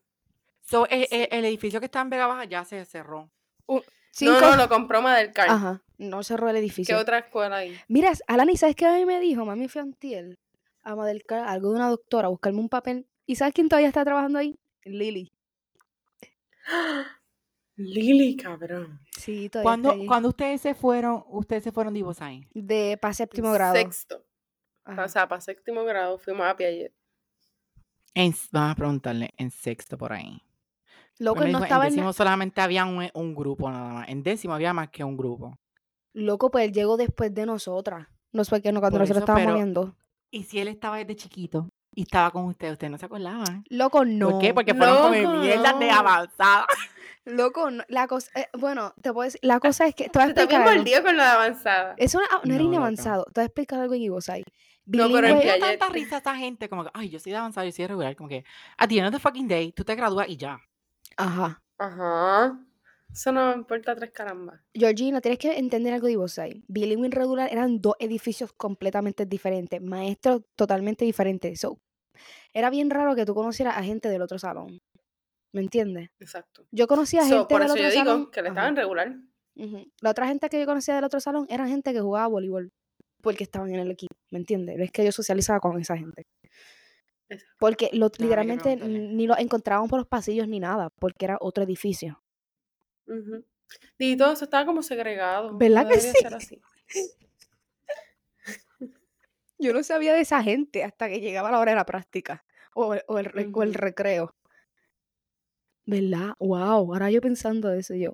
So, 0.62 0.86
eh, 0.86 1.08
eh, 1.10 1.28
el 1.30 1.44
edificio 1.44 1.80
que 1.80 1.86
está 1.86 2.00
en 2.00 2.10
Vega 2.10 2.26
Baja 2.26 2.44
ya 2.44 2.64
se 2.64 2.84
cerró. 2.84 3.30
Cinco... 4.10 4.32
No, 4.32 4.40
no, 4.40 4.56
lo 4.56 4.68
compró 4.68 5.02
Madelcar. 5.02 5.48
Ajá. 5.48 5.82
No 5.98 6.22
cerró 6.22 6.48
el 6.48 6.54
¿Qué 6.54 6.60
edificio. 6.60 6.98
otra 6.98 7.18
escuela 7.18 7.56
hay? 7.58 7.78
Mira, 7.88 8.12
Alani, 8.26 8.56
¿sabes 8.56 8.76
qué 8.76 8.86
a 8.86 8.94
mí 8.94 9.04
me 9.04 9.20
dijo? 9.20 9.44
Mami 9.44 9.68
fue 9.68 9.82
a 10.82 10.94
Madelcar, 10.94 11.46
algo 11.46 11.70
de 11.70 11.76
una 11.76 11.88
doctora, 11.90 12.26
a 12.26 12.30
buscarme 12.30 12.60
un 12.60 12.68
papel. 12.68 13.06
¿Y 13.26 13.36
sabes 13.36 13.52
quién 13.54 13.68
todavía 13.68 13.88
está 13.88 14.04
trabajando 14.04 14.38
ahí? 14.38 14.58
Lily. 14.90 15.32
Lili, 17.76 18.36
cabrón. 18.36 19.00
Sí, 19.16 19.48
todavía 19.48 20.06
Cuando, 20.06 20.28
ustedes 20.28 20.60
se 20.60 20.74
fueron, 20.74 21.22
ustedes 21.28 21.62
se 21.62 21.72
fueron 21.72 21.94
de 21.94 22.00
Ibosai. 22.00 22.48
De 22.52 22.98
para 23.00 23.14
séptimo 23.14 23.52
grado. 23.52 23.74
Sexto. 23.74 24.24
Ajá. 24.84 25.04
O 25.04 25.08
sea, 25.08 25.28
para 25.28 25.40
séptimo 25.40 25.84
grado 25.84 26.18
fuimos 26.18 26.46
a 26.46 26.56
Piaget. 26.56 26.92
En, 28.14 28.34
vamos 28.50 28.72
a 28.72 28.74
preguntarle, 28.74 29.30
en 29.36 29.50
sexto 29.50 29.96
por 29.96 30.12
ahí. 30.12 30.42
Loco, 31.18 31.42
él 31.42 31.52
no 31.52 31.58
dijo, 31.58 31.64
estaba 31.64 31.84
en 31.84 31.88
en... 31.88 31.96
décimo 31.96 32.12
solamente 32.12 32.60
había 32.60 32.84
un, 32.84 33.08
un 33.14 33.34
grupo 33.34 33.70
nada 33.70 33.92
más. 33.92 34.08
En 34.08 34.22
décimo 34.22 34.54
había 34.54 34.72
más 34.72 34.90
que 34.90 35.04
un 35.04 35.16
grupo. 35.16 35.58
Loco, 36.14 36.50
pues 36.50 36.64
él 36.64 36.72
llegó 36.72 36.96
después 36.96 37.32
de 37.32 37.46
nosotras. 37.46 38.08
No 38.32 38.44
sé 38.44 38.60
qué, 38.60 38.72
no, 38.72 38.80
cuando 38.80 38.98
Por 38.98 39.02
nosotros 39.02 39.22
eso, 39.22 39.32
estábamos 39.32 39.46
pero- 39.46 39.54
viendo. 39.56 39.96
Y 40.30 40.42
si 40.44 40.58
él 40.58 40.68
estaba 40.68 40.98
desde 40.98 41.16
chiquito 41.16 41.70
y 41.98 42.02
estaba 42.02 42.30
con 42.30 42.44
ustedes, 42.44 42.74
ustedes 42.74 42.92
no 42.92 42.98
se 42.98 43.06
acordaban. 43.06 43.64
Loco, 43.70 44.04
no. 44.04 44.30
¿Por 44.30 44.40
qué? 44.40 44.54
Porque 44.54 44.72
fueron 44.72 44.98
como 44.98 45.14
Loco, 45.16 45.38
mierdas 45.38 45.78
de 45.80 45.86
no. 45.88 45.94
avanzada. 45.94 46.66
Loco, 47.24 47.70
no. 47.72 47.82
La 47.88 48.06
cosa... 48.06 48.30
eh, 48.36 48.46
bueno, 48.56 48.94
te 49.02 49.12
puedo 49.12 49.24
decir... 49.24 49.40
La 49.42 49.58
cosa 49.58 49.86
es 49.88 49.94
que... 49.96 50.04
Te 50.08 50.18
voy 50.18 50.28
a 50.28 50.30
explicar 50.30 51.02
con 51.02 51.16
la 51.16 51.32
avanzada. 51.34 51.94
Es 51.98 52.14
una... 52.14 52.24
No 52.44 52.54
era 52.54 52.62
No, 52.62 52.70
ni 52.70 52.76
loca. 52.76 52.76
avanzado. 52.78 53.24
Te 53.24 53.32
voy 53.40 53.42
a 53.42 53.46
explicar 53.46 53.80
algo 53.80 53.94
en 53.94 54.02
Ibosai. 54.02 54.44
No, 54.86 55.10
pero 55.12 55.26
dio 55.26 55.36
Piaget- 55.42 55.58
tanta 55.60 55.88
risa 55.88 56.18
esa 56.18 56.36
gente, 56.36 56.68
como 56.68 56.84
que, 56.84 56.90
ay, 56.94 57.10
yo 57.10 57.18
soy 57.18 57.32
de 57.32 57.38
avanzada, 57.38 57.66
yo 57.66 57.72
soy 57.72 57.82
de 57.82 57.88
regular, 57.88 58.14
como 58.16 58.28
que, 58.28 58.44
a 58.78 58.86
ti 58.86 59.00
no 59.00 59.10
the 59.10 59.18
fucking 59.18 59.48
day, 59.48 59.72
tú 59.72 59.84
te 59.84 59.94
gradúas 59.96 60.28
y 60.28 60.36
ya. 60.38 60.58
Ajá. 61.16 61.60
Ajá. 61.78 62.58
Eso 63.12 63.32
no 63.32 63.48
me 63.48 63.54
importa 63.54 63.94
tres 63.96 64.10
carambas. 64.12 64.60
Georgina, 64.72 65.20
tienes 65.20 65.38
que 65.38 65.58
entender 65.58 65.92
algo 65.94 66.06
de 66.06 66.12
Ibosai. 66.12 66.62
Bilingüe 66.68 67.08
y 67.08 67.10
regular 67.10 67.48
eran 67.50 67.80
dos 67.80 67.94
edificios 67.98 68.52
completamente 68.52 69.26
diferentes, 69.26 69.80
maestros 69.82 70.42
totalmente 70.56 71.04
diferentes. 71.06 71.58
So, 71.60 71.78
era 72.52 72.70
bien 72.70 72.90
raro 72.90 73.14
que 73.14 73.24
tú 73.26 73.34
conocieras 73.34 73.76
a 73.76 73.82
gente 73.82 74.08
del 74.08 74.22
otro 74.22 74.38
salón. 74.38 74.78
¿Me 75.52 75.62
entiendes? 75.62 76.10
Exacto. 76.20 76.66
Yo 76.70 76.86
conocía 76.86 77.22
So, 77.22 77.28
gente 77.28 77.44
por 77.48 77.60
del 77.60 77.66
eso 77.66 77.72
otro 77.74 77.84
yo 77.84 77.90
digo 77.90 78.30
que 78.30 78.40
él 78.40 78.46
Ajá. 78.46 78.52
estaba 78.52 78.68
en 78.68 78.76
regular. 78.76 79.16
La 80.00 80.10
otra 80.10 80.26
gente 80.28 80.48
que 80.48 80.60
yo 80.60 80.66
conocía 80.66 80.94
del 80.94 81.04
otro 81.04 81.18
salón 81.20 81.46
era 81.48 81.66
gente 81.66 81.92
que 81.92 82.00
jugaba 82.00 82.26
voleibol 82.28 82.70
porque 83.22 83.42
estaban 83.44 83.74
en 83.74 83.80
el 83.80 83.90
equipo, 83.90 84.14
¿me 84.30 84.38
entiendes? 84.38 84.78
Es 84.78 84.92
que 84.92 85.04
yo 85.04 85.10
socializaba 85.10 85.58
con 85.58 85.80
esa 85.80 85.96
gente. 85.96 86.22
Exacto. 87.28 87.54
Porque 87.58 87.90
lo- 87.92 88.10
literalmente 88.18 88.76
ni 88.76 89.26
los 89.26 89.38
encontrábamos 89.38 89.90
por 89.90 89.98
los 89.98 90.06
pasillos 90.06 90.46
ni 90.48 90.60
nada, 90.60 90.90
porque 91.00 91.24
era 91.24 91.36
otro 91.40 91.64
edificio. 91.64 92.22
Y 93.98 94.16
todo 94.16 94.32
eso 94.32 94.44
estaba 94.44 94.64
como 94.64 94.82
segregado. 94.82 95.56
¿Verdad 95.58 95.88
que 95.88 96.00
sí? 96.00 96.12
ser 96.20 96.34
así. 96.34 96.60
Yo 99.58 99.72
no 99.72 99.82
sabía 99.82 100.12
de 100.14 100.20
esa 100.20 100.42
gente 100.42 100.84
hasta 100.84 101.08
que 101.08 101.20
llegaba 101.20 101.50
la 101.50 101.58
hora 101.58 101.72
de 101.72 101.76
la 101.76 101.86
práctica 101.86 102.44
o 102.74 102.94
el, 102.94 103.02
o 103.08 103.18
el 103.18 103.50
o 103.52 103.62
el 103.62 103.74
recreo. 103.74 104.34
¿Verdad? 105.86 106.34
Wow, 106.38 106.92
ahora 106.92 107.10
yo 107.10 107.20
pensando 107.20 107.72
eso 107.72 107.94
yo, 107.94 108.12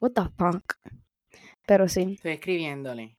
what 0.00 0.12
the 0.12 0.22
fuck. 0.36 0.74
Pero 1.66 1.88
sí, 1.88 2.14
Estoy 2.14 2.32
escribiéndole. 2.32 3.16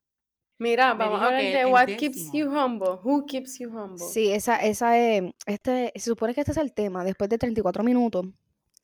Mira, 0.57 0.93
vamos 0.93 1.21
a 1.21 1.25
hablar 1.27 1.41
de 1.41 1.65
what 1.65 1.87
keeps 1.97 2.31
you 2.31 2.47
humble. 2.47 2.99
Who 3.03 3.25
keeps 3.25 3.59
you 3.59 3.69
humble? 3.69 3.97
sí, 3.97 4.31
esa, 4.31 4.57
esa 4.57 4.97
es, 4.97 5.23
este, 5.45 5.91
se 5.95 6.05
supone 6.05 6.33
que 6.33 6.41
este 6.41 6.51
es 6.51 6.57
el 6.57 6.71
tema, 6.73 7.03
después 7.03 7.29
de 7.29 7.37
34 7.37 7.83
minutos, 7.83 8.27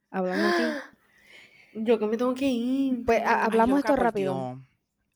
hablando 0.09 0.47
aquí. 0.49 0.63
Yo 1.73 1.99
que 1.99 2.07
me 2.07 2.17
tengo 2.17 2.34
que 2.34 2.47
ir. 2.47 3.05
Pues, 3.05 3.21
a-. 3.21 3.41
Ay, 3.41 3.45
Hablamos 3.45 3.78
loca, 3.80 3.89
esto 3.93 4.03
rápido. 4.03 4.59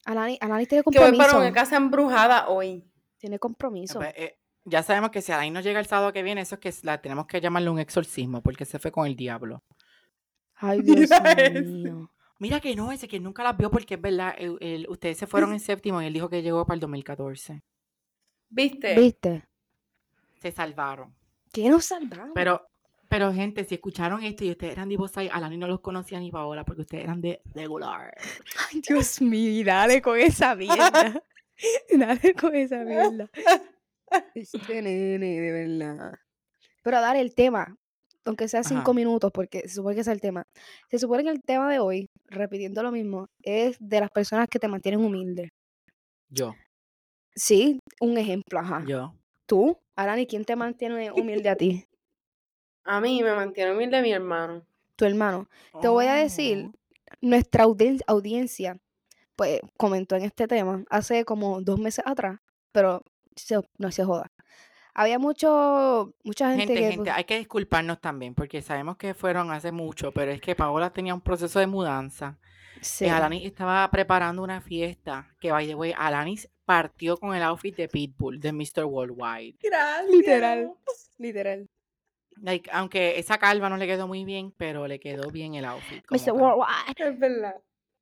Alani, 0.06 0.38
Alani 0.40 0.66
tiene 0.68 0.84
que 0.84 0.90
voy 0.90 0.94
para 0.96 1.08
compromiso. 1.10 1.38
una 1.40 1.52
casa 1.52 1.78
embrujada 1.78 2.48
hoy. 2.48 2.84
Tiene 3.22 3.40
compromiso. 3.40 4.00
Pues, 4.00 4.14
eh, 4.18 4.38
Ya 4.66 4.84
sabemos 4.84 5.12
que 5.12 5.22
si 5.22 5.32
Alain 5.32 5.54
no 5.54 5.62
llega 5.62 5.80
el 5.80 5.86
sábado 5.86 6.12
que 6.12 6.22
viene, 6.24 6.42
eso 6.42 6.56
es 6.56 6.62
que 6.62 6.74
la 6.84 7.02
tenemos 7.02 7.26
que 7.28 7.40
llamarle 7.40 7.70
un 7.70 7.80
exorcismo, 7.80 8.42
porque 8.42 8.66
se 8.66 8.78
fue 8.80 8.92
con 8.92 9.08
el 9.08 9.16
diablo. 9.16 9.64
Ay, 10.56 10.82
Dios 10.84 11.10
Mira 11.10 11.62
mío. 11.62 12.12
Mira 12.40 12.60
que 12.60 12.76
no, 12.76 12.92
ese 12.92 13.08
que 13.08 13.20
nunca 13.20 13.44
las 13.44 13.56
vio 13.56 13.70
porque 13.72 13.94
es 13.96 14.02
verdad, 14.02 14.34
el- 14.38 14.58
el- 14.60 14.88
ustedes 14.90 15.18
se 15.18 15.28
fueron 15.28 15.54
en 15.54 15.60
séptimo 15.62 16.02
y 16.02 16.06
él 16.08 16.14
dijo 16.14 16.30
que 16.30 16.42
llegó 16.42 16.66
para 16.66 16.76
el 16.76 16.80
2014. 16.82 17.62
¿Viste? 18.50 18.96
¿Viste? 19.00 19.46
Se 20.42 20.52
salvaron. 20.52 21.16
¿Qué 21.54 21.70
nos 21.70 21.86
salvamos? 21.86 22.32
Pero, 22.34 22.68
pero 23.08 23.32
gente, 23.34 23.64
si 23.64 23.76
escucharon 23.76 24.24
esto 24.24 24.44
y 24.44 24.52
ustedes 24.52 24.74
eran 24.74 24.90
de 24.90 24.98
Bosai, 24.98 25.30
Alani 25.32 25.58
no 25.58 25.68
los 25.68 25.80
conocía 25.82 26.20
ni 26.20 26.32
Paola 26.32 26.64
porque 26.66 26.82
ustedes 26.82 27.04
eran 27.04 27.22
de 27.22 27.42
regular. 27.54 28.14
Ay, 28.72 28.82
Dios 28.88 29.22
mío, 29.22 29.64
dale 29.66 30.02
con 30.02 30.18
esa 30.20 30.56
mierda. 30.56 31.22
dale 31.98 32.34
con 32.36 32.56
esa 32.56 32.84
mierda. 32.84 33.30
Este 34.36 34.82
nene, 34.82 35.40
de 35.40 35.52
verdad. 35.52 36.14
Pero 36.84 37.00
dale 37.00 37.22
el 37.22 37.34
tema, 37.34 37.74
aunque 38.26 38.50
sea 38.50 38.62
cinco 38.62 38.82
Ajá. 38.92 38.94
minutos, 38.94 39.32
porque 39.34 39.62
se 39.62 39.76
supone 39.76 39.96
que 39.96 40.02
es 40.02 40.08
el 40.08 40.20
tema. 40.20 40.44
Se 40.90 41.00
supone 41.00 41.24
que 41.24 41.30
el 41.30 41.42
tema 41.42 41.72
de 41.72 41.80
hoy, 41.80 42.08
repitiendo 42.26 42.84
lo 42.84 42.92
mismo, 42.92 43.28
es 43.42 43.78
de 43.80 44.02
las 44.02 44.10
personas 44.10 44.48
que 44.50 44.60
te 44.60 44.68
mantienen 44.68 45.00
humilde. 45.06 45.50
Yo, 46.30 46.56
Sí, 47.34 47.80
un 48.02 48.18
ejemplo, 48.18 48.60
ajá. 48.60 48.84
yo. 48.86 49.16
Tú, 49.46 49.78
Arani, 49.96 50.28
¿quién 50.28 50.44
te 50.44 50.58
mantiene 50.58 51.10
humilde 51.12 51.48
a 51.48 51.56
ti? 51.56 51.86
A 52.84 53.00
mí 53.00 53.24
me 53.24 53.34
mantiene 53.34 53.72
humilde 53.72 54.02
mi 54.02 54.12
hermano. 54.12 54.66
Tu 54.98 55.06
hermano. 55.06 55.48
Te 55.82 55.88
voy 55.88 56.08
a 56.08 56.16
decir, 56.16 56.66
Oh. 56.68 56.74
nuestra 57.22 57.64
audien- 57.64 58.02
audiencia, 58.08 58.78
pues, 59.42 59.60
comentó 59.76 60.16
en 60.16 60.22
este 60.24 60.48
tema 60.48 60.84
hace 60.92 61.26
como 61.26 61.62
dos 61.62 61.80
meses 61.80 62.04
atrás, 62.06 62.40
pero 62.72 63.02
se- 63.36 63.60
no 63.80 63.92
se 63.92 64.04
joda. 64.04 64.32
Había 64.94 65.18
mucho, 65.18 66.14
mucha 66.24 66.50
gente, 66.50 66.68
Gente, 66.68 66.76
que... 66.76 66.82
gente, 66.90 66.98
pues, 67.06 67.12
hay 67.18 67.24
que 67.24 67.38
disculparnos 67.40 68.00
también 68.00 68.36
porque 68.36 68.62
sabemos 68.62 68.98
que 68.98 69.16
fueron 69.16 69.50
hace 69.52 69.72
mucho, 69.72 70.12
pero 70.12 70.32
es 70.32 70.42
que 70.42 70.54
Paola 70.56 70.92
tenía 70.92 71.16
un 71.16 71.22
proceso 71.22 71.58
de 71.60 71.66
mudanza. 71.66 72.38
sí. 72.82 73.06
Y 73.06 73.10
Alanis 73.10 73.46
estaba 73.46 73.90
preparando 73.90 74.44
una 74.44 74.62
fiesta 74.62 75.28
que, 75.40 75.52
by 75.52 75.66
the 75.66 75.74
way, 75.74 75.94
Alanis 75.98 76.48
partió 76.66 77.18
con 77.18 77.34
el 77.36 77.42
outfit 77.42 77.76
de 77.76 77.88
Pitbull, 77.88 78.40
de 78.40 78.52
Mr. 78.54 78.84
Worldwide. 78.86 79.58
Gracias. 79.60 80.10
Literal. 80.12 80.72
Literal. 81.18 81.68
Like, 82.42 82.70
aunque 82.74 83.18
esa 83.20 83.38
calva 83.40 83.70
no 83.70 83.78
le 83.78 83.88
quedó 83.88 84.08
muy 84.08 84.24
bien, 84.24 84.54
pero 84.58 84.88
le 84.88 85.00
quedó 85.00 85.32
bien 85.32 85.56
el 85.56 85.66
outfit. 85.66 86.04
Mr. 86.12 86.26
tal. 86.26 86.34
Worldwide. 86.34 86.96
Es 87.10 87.20
verdad. 87.20 87.56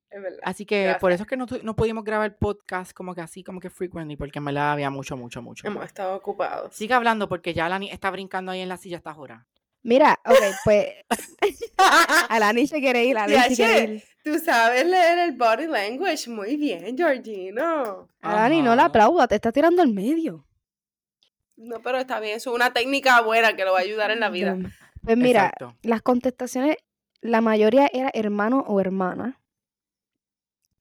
Es 0.10 0.22
verdad. 0.22 0.40
Así 0.44 0.66
que 0.66 0.96
por 1.00 1.12
eso 1.12 1.24
es 1.24 1.30
que 1.30 1.38
no, 1.38 1.46
no 1.64 1.76
pudimos 1.76 2.04
grabar 2.04 2.36
podcast 2.38 2.94
como 2.94 3.14
que 3.14 3.22
así, 3.22 3.44
como 3.44 3.60
que 3.60 3.70
frequently, 3.70 4.16
porque 4.16 4.40
en 4.40 4.46
verdad 4.46 4.72
había 4.72 4.90
mucho, 4.90 5.16
mucho, 5.16 5.42
mucho. 5.42 5.68
Hemos 5.68 5.86
estado 5.86 6.16
ocupados. 6.16 6.76
Sigue 6.76 6.94
hablando 6.94 7.30
porque 7.30 7.54
ya 7.54 7.68
Alani 7.68 7.90
está 7.92 8.10
brincando 8.10 8.52
ahí 8.52 8.62
en 8.62 8.70
la 8.70 8.78
silla 8.78 8.98
hasta 8.98 9.12
ahora. 9.12 9.46
Mira, 9.84 10.20
ok, 10.26 10.38
pues 10.64 10.88
Alani 12.30 12.68
se 12.68 12.80
quiere 12.80 13.06
ir, 13.06 13.18
Alani 13.18 13.56
se 13.56 13.64
quiere 13.64 13.94
ir. 13.94 14.04
Tú 14.24 14.38
sabes 14.40 14.86
leer 14.86 15.20
el 15.20 15.38
body 15.38 15.68
language 15.68 16.30
muy 16.30 16.58
bien, 16.58 16.98
Georgino. 16.98 18.10
Alani, 18.22 18.62
no 18.62 18.76
la 18.76 18.86
aplauda, 18.86 19.28
te 19.28 19.36
está 19.36 19.52
tirando 19.52 19.82
al 19.82 19.90
medio. 19.90 20.46
No, 21.56 21.82
pero 21.82 21.98
está 21.98 22.20
bien, 22.20 22.38
eso 22.38 22.52
es 22.52 22.56
una 22.56 22.74
técnica 22.74 23.22
buena 23.22 23.56
que 23.56 23.66
lo 23.66 23.74
va 23.74 23.80
a 23.80 23.82
ayudar 23.82 24.12
en 24.12 24.20
la 24.20 24.30
vida. 24.30 24.58
Pues 25.04 25.18
mira, 25.18 25.46
Exacto. 25.46 25.76
las 25.82 26.02
contestaciones, 26.02 26.78
la 27.22 27.42
mayoría 27.42 27.90
era 27.92 28.10
hermano 28.14 28.64
o 28.68 28.80
hermana. 28.80 29.40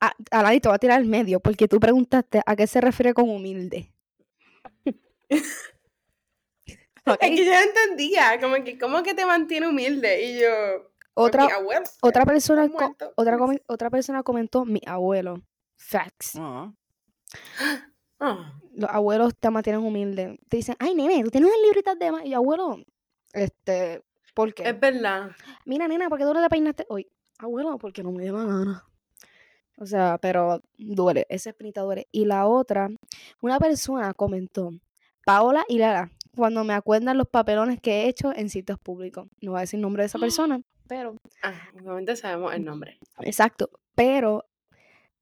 Ah, 0.00 0.12
Alani, 0.30 0.60
te 0.60 0.68
voy 0.68 0.76
a 0.76 0.78
tirar 0.78 0.98
al 0.98 1.06
medio 1.06 1.40
porque 1.40 1.66
tú 1.68 1.80
preguntaste 1.80 2.40
a 2.46 2.54
qué 2.56 2.66
se 2.66 2.80
refiere 2.80 3.14
con 3.14 3.28
humilde. 3.30 3.92
Ok, 7.06 7.16
Es 7.22 7.30
que 7.30 7.44
yo 7.46 7.52
no 7.52 7.58
entendía, 7.60 8.38
como 8.40 8.62
que, 8.64 8.78
¿cómo 8.78 9.02
que 9.02 9.14
te 9.14 9.24
mantiene 9.24 9.66
humilde? 9.68 10.24
Y 10.24 10.40
yo, 10.40 10.48
Otra, 11.14 11.44
"Pues 11.44 11.52
mi 11.54 11.58
abuelo, 11.58 11.82
otra, 12.02 12.26
persona, 12.26 12.64
está 12.66 12.76
co- 12.76 12.84
muerto". 12.84 13.12
otra, 13.16 13.38
otra 13.66 13.90
persona 13.90 14.22
comentó 14.22 14.64
mi 14.66 14.80
abuelo. 14.86 15.40
Facts. 15.76 16.34
Ah. 16.38 16.72
Ah, 18.20 18.52
Los 18.72 18.90
abuelos 18.90 19.32
te 19.38 19.48
mantienen 19.48 19.80
humilde. 19.80 20.40
Te 20.48 20.56
dicen, 20.56 20.74
ay, 20.80 20.92
nene, 20.94 21.22
tú 21.22 21.30
tienes 21.30 21.48
unas 21.48 21.62
libritas 21.62 21.96
de 21.96 22.10
más. 22.10 22.24
Y 22.26 22.34
abuelo, 22.34 22.82
este, 23.32 24.02
¿por 24.34 24.52
qué? 24.52 24.64
es 24.68 24.80
verdad. 24.80 25.30
Mira, 25.64 25.86
nena, 25.86 26.08
¿por 26.08 26.18
qué 26.18 26.24
tú 26.24 26.34
no 26.34 26.42
te 26.42 26.48
peinaste 26.48 26.84
hoy? 26.88 27.08
Abuelo, 27.38 27.78
porque 27.78 28.02
no 28.02 28.10
me 28.10 28.24
dio 28.24 28.32
la 28.36 28.44
gana. 28.44 28.84
O 29.80 29.86
sea, 29.86 30.18
pero 30.20 30.60
duele, 30.76 31.26
esa 31.28 31.50
espinita 31.50 31.82
duele. 31.82 32.08
Y 32.10 32.24
la 32.24 32.46
otra, 32.46 32.90
una 33.40 33.58
persona 33.58 34.12
comentó, 34.14 34.70
Paola 35.24 35.64
y 35.68 35.78
Lara, 35.78 36.10
cuando 36.34 36.64
me 36.64 36.72
acuerdan 36.74 37.16
los 37.18 37.28
papelones 37.28 37.80
que 37.80 38.02
he 38.02 38.08
hecho 38.08 38.34
en 38.34 38.48
sitios 38.50 38.78
públicos. 38.78 39.28
No 39.40 39.52
voy 39.52 39.58
a 39.58 39.60
decir 39.62 39.78
nombre 39.80 40.02
de 40.02 40.06
esa 40.06 40.18
persona, 40.18 40.60
pero, 40.88 41.16
Ah, 41.42 41.52
obviamente 41.80 42.16
sabemos 42.16 42.52
el 42.54 42.64
nombre. 42.64 42.98
exacto, 43.20 43.70
pero 43.94 44.44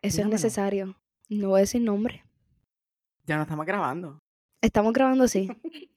eso 0.02 0.16
Dígamelo. 0.18 0.36
es 0.36 0.42
necesario. 0.42 0.96
No 1.28 1.48
voy 1.50 1.58
a 1.58 1.60
decir 1.62 1.82
nombre. 1.82 2.24
Ya 3.26 3.36
no 3.36 3.42
estamos 3.42 3.66
grabando. 3.66 4.20
Estamos 4.62 4.92
grabando, 4.92 5.26
sí. 5.28 5.48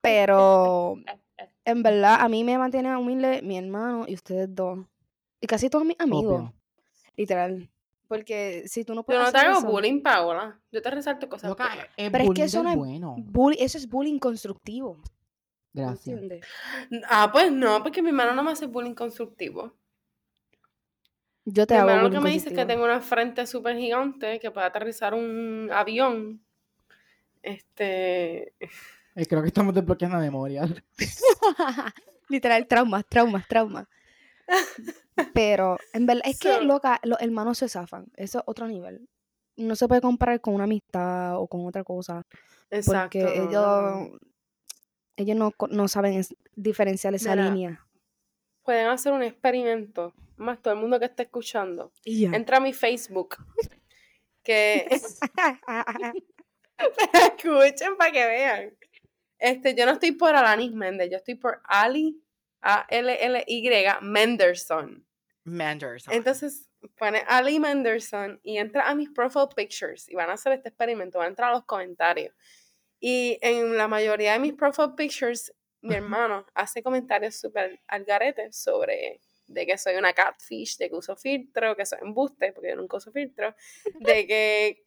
Pero 0.00 0.96
en 1.64 1.82
verdad, 1.82 2.18
a 2.20 2.28
mí 2.28 2.44
me 2.44 2.56
mantiene 2.58 2.96
humilde 2.96 3.42
mi 3.42 3.58
hermano 3.58 4.04
y 4.08 4.14
ustedes 4.14 4.54
dos. 4.54 4.78
Y 5.40 5.46
casi 5.46 5.68
todos 5.68 5.84
mis 5.84 5.98
amigos. 6.00 6.40
Obvio. 6.40 6.54
Literal. 7.16 7.68
Porque 8.10 8.64
si 8.66 8.84
tú 8.84 8.92
no 8.92 9.02
Yo 9.02 9.06
puedes 9.06 9.22
no 9.22 9.30
te 9.30 9.38
hago 9.38 9.58
eso, 9.58 9.68
bullying, 9.68 10.02
Paola. 10.02 10.58
Yo 10.72 10.82
te 10.82 10.90
resalto 10.90 11.28
cosas. 11.28 11.48
Loca, 11.48 11.70
el 11.96 12.10
Pero 12.10 12.16
es 12.16 12.20
que 12.22 12.26
bullying 12.26 12.42
eso 12.42 12.58
es 12.58 12.64
no 12.64 12.70
es 12.70 12.76
bueno. 12.76 13.14
bully- 13.18 13.56
eso 13.60 13.78
es 13.78 13.88
bullying 13.88 14.18
constructivo. 14.18 15.00
¿me 15.72 15.82
Gracias. 15.82 16.08
entiendes? 16.08 16.44
Ah, 17.08 17.30
pues 17.32 17.52
no, 17.52 17.80
porque 17.84 18.02
mi 18.02 18.08
hermano 18.08 18.34
no 18.34 18.42
me 18.42 18.50
hace 18.50 18.66
bullying 18.66 18.94
constructivo. 18.94 19.76
Yo 21.44 21.68
te 21.68 21.74
Mi 21.74 21.78
hago 21.80 21.90
hermano 21.90 22.02
lo 22.02 22.08
bullying 22.08 22.20
que 22.20 22.24
me 22.28 22.32
dice 22.34 22.48
es 22.48 22.54
que 22.56 22.66
tengo 22.66 22.84
una 22.84 23.00
frente 23.00 23.46
súper 23.46 23.76
gigante 23.78 24.40
que 24.40 24.50
puede 24.50 24.66
aterrizar 24.66 25.14
un 25.14 25.70
avión. 25.72 26.42
Este. 27.42 28.54
Eh, 29.14 29.26
creo 29.28 29.40
que 29.40 29.46
estamos 29.48 29.72
desbloqueando 29.72 30.18
memoria. 30.18 30.64
Literal, 32.28 32.66
traumas, 32.66 33.04
traumas, 33.08 33.46
traumas. 33.46 33.86
Pero, 35.34 35.76
en 35.92 36.06
verdad, 36.06 36.22
es 36.24 36.38
que, 36.38 36.60
loca, 36.62 36.98
los 37.02 37.20
hermanos 37.20 37.58
se 37.58 37.68
zafan. 37.68 38.06
Eso 38.16 38.38
es 38.38 38.44
otro 38.46 38.66
nivel. 38.66 39.08
No 39.56 39.76
se 39.76 39.86
puede 39.88 40.00
comparar 40.00 40.40
con 40.40 40.54
una 40.54 40.64
amistad 40.64 41.36
o 41.38 41.46
con 41.46 41.66
otra 41.66 41.84
cosa. 41.84 42.22
Exacto. 42.70 43.18
Porque 43.18 43.42
ellos, 43.42 44.20
ellos 45.16 45.36
no, 45.36 45.52
no 45.68 45.88
saben 45.88 46.22
diferenciar 46.54 47.14
esa 47.14 47.36
Mira. 47.36 47.50
línea. 47.50 47.86
Pueden 48.64 48.86
hacer 48.86 49.12
un 49.12 49.22
experimento. 49.22 50.14
Más 50.36 50.62
todo 50.62 50.72
el 50.74 50.80
mundo 50.80 50.98
que 50.98 51.04
esté 51.06 51.24
escuchando. 51.24 51.92
Entra 52.04 52.56
a 52.58 52.60
mi 52.60 52.72
Facebook. 52.72 53.36
Que. 54.42 54.88
Escuchen 57.12 57.96
para 57.98 58.12
que 58.12 58.26
vean. 58.26 58.74
Este, 59.38 59.74
yo 59.74 59.86
no 59.86 59.92
estoy 59.92 60.12
por 60.12 60.34
Alanis 60.34 60.72
Méndez, 60.72 61.10
yo 61.10 61.16
estoy 61.16 61.34
por 61.34 61.60
Ali, 61.64 62.22
A-L-L-Y, 62.62 63.70
Menderson. 64.02 65.06
Manderson. 65.44 66.12
Entonces, 66.12 66.68
pone 66.98 67.22
Ali 67.26 67.58
Menderson 67.58 68.40
y 68.42 68.58
entra 68.58 68.88
a 68.88 68.94
mis 68.94 69.10
profile 69.10 69.48
pictures 69.54 70.08
y 70.08 70.14
van 70.14 70.30
a 70.30 70.34
hacer 70.34 70.52
este 70.52 70.68
experimento, 70.68 71.18
van 71.18 71.26
a 71.26 71.30
entrar 71.30 71.50
a 71.50 71.54
los 71.54 71.64
comentarios. 71.64 72.34
Y 72.98 73.38
en 73.40 73.76
la 73.76 73.88
mayoría 73.88 74.34
de 74.34 74.38
mis 74.38 74.54
profile 74.54 74.92
pictures, 74.96 75.52
mi 75.80 75.94
hermano 75.94 76.46
hace 76.54 76.82
comentarios 76.82 77.36
súper 77.36 77.80
al 77.86 78.04
garete 78.04 78.52
sobre 78.52 79.20
de 79.46 79.66
que 79.66 79.76
soy 79.76 79.96
una 79.96 80.12
catfish, 80.12 80.76
de 80.76 80.88
que 80.88 80.94
uso 80.94 81.16
filtro, 81.16 81.76
que 81.76 81.84
soy 81.84 81.98
embuste, 82.02 82.52
porque 82.52 82.70
yo 82.70 82.76
nunca 82.76 82.98
uso 82.98 83.10
filtro, 83.10 83.54
de 83.98 84.26
que, 84.26 84.82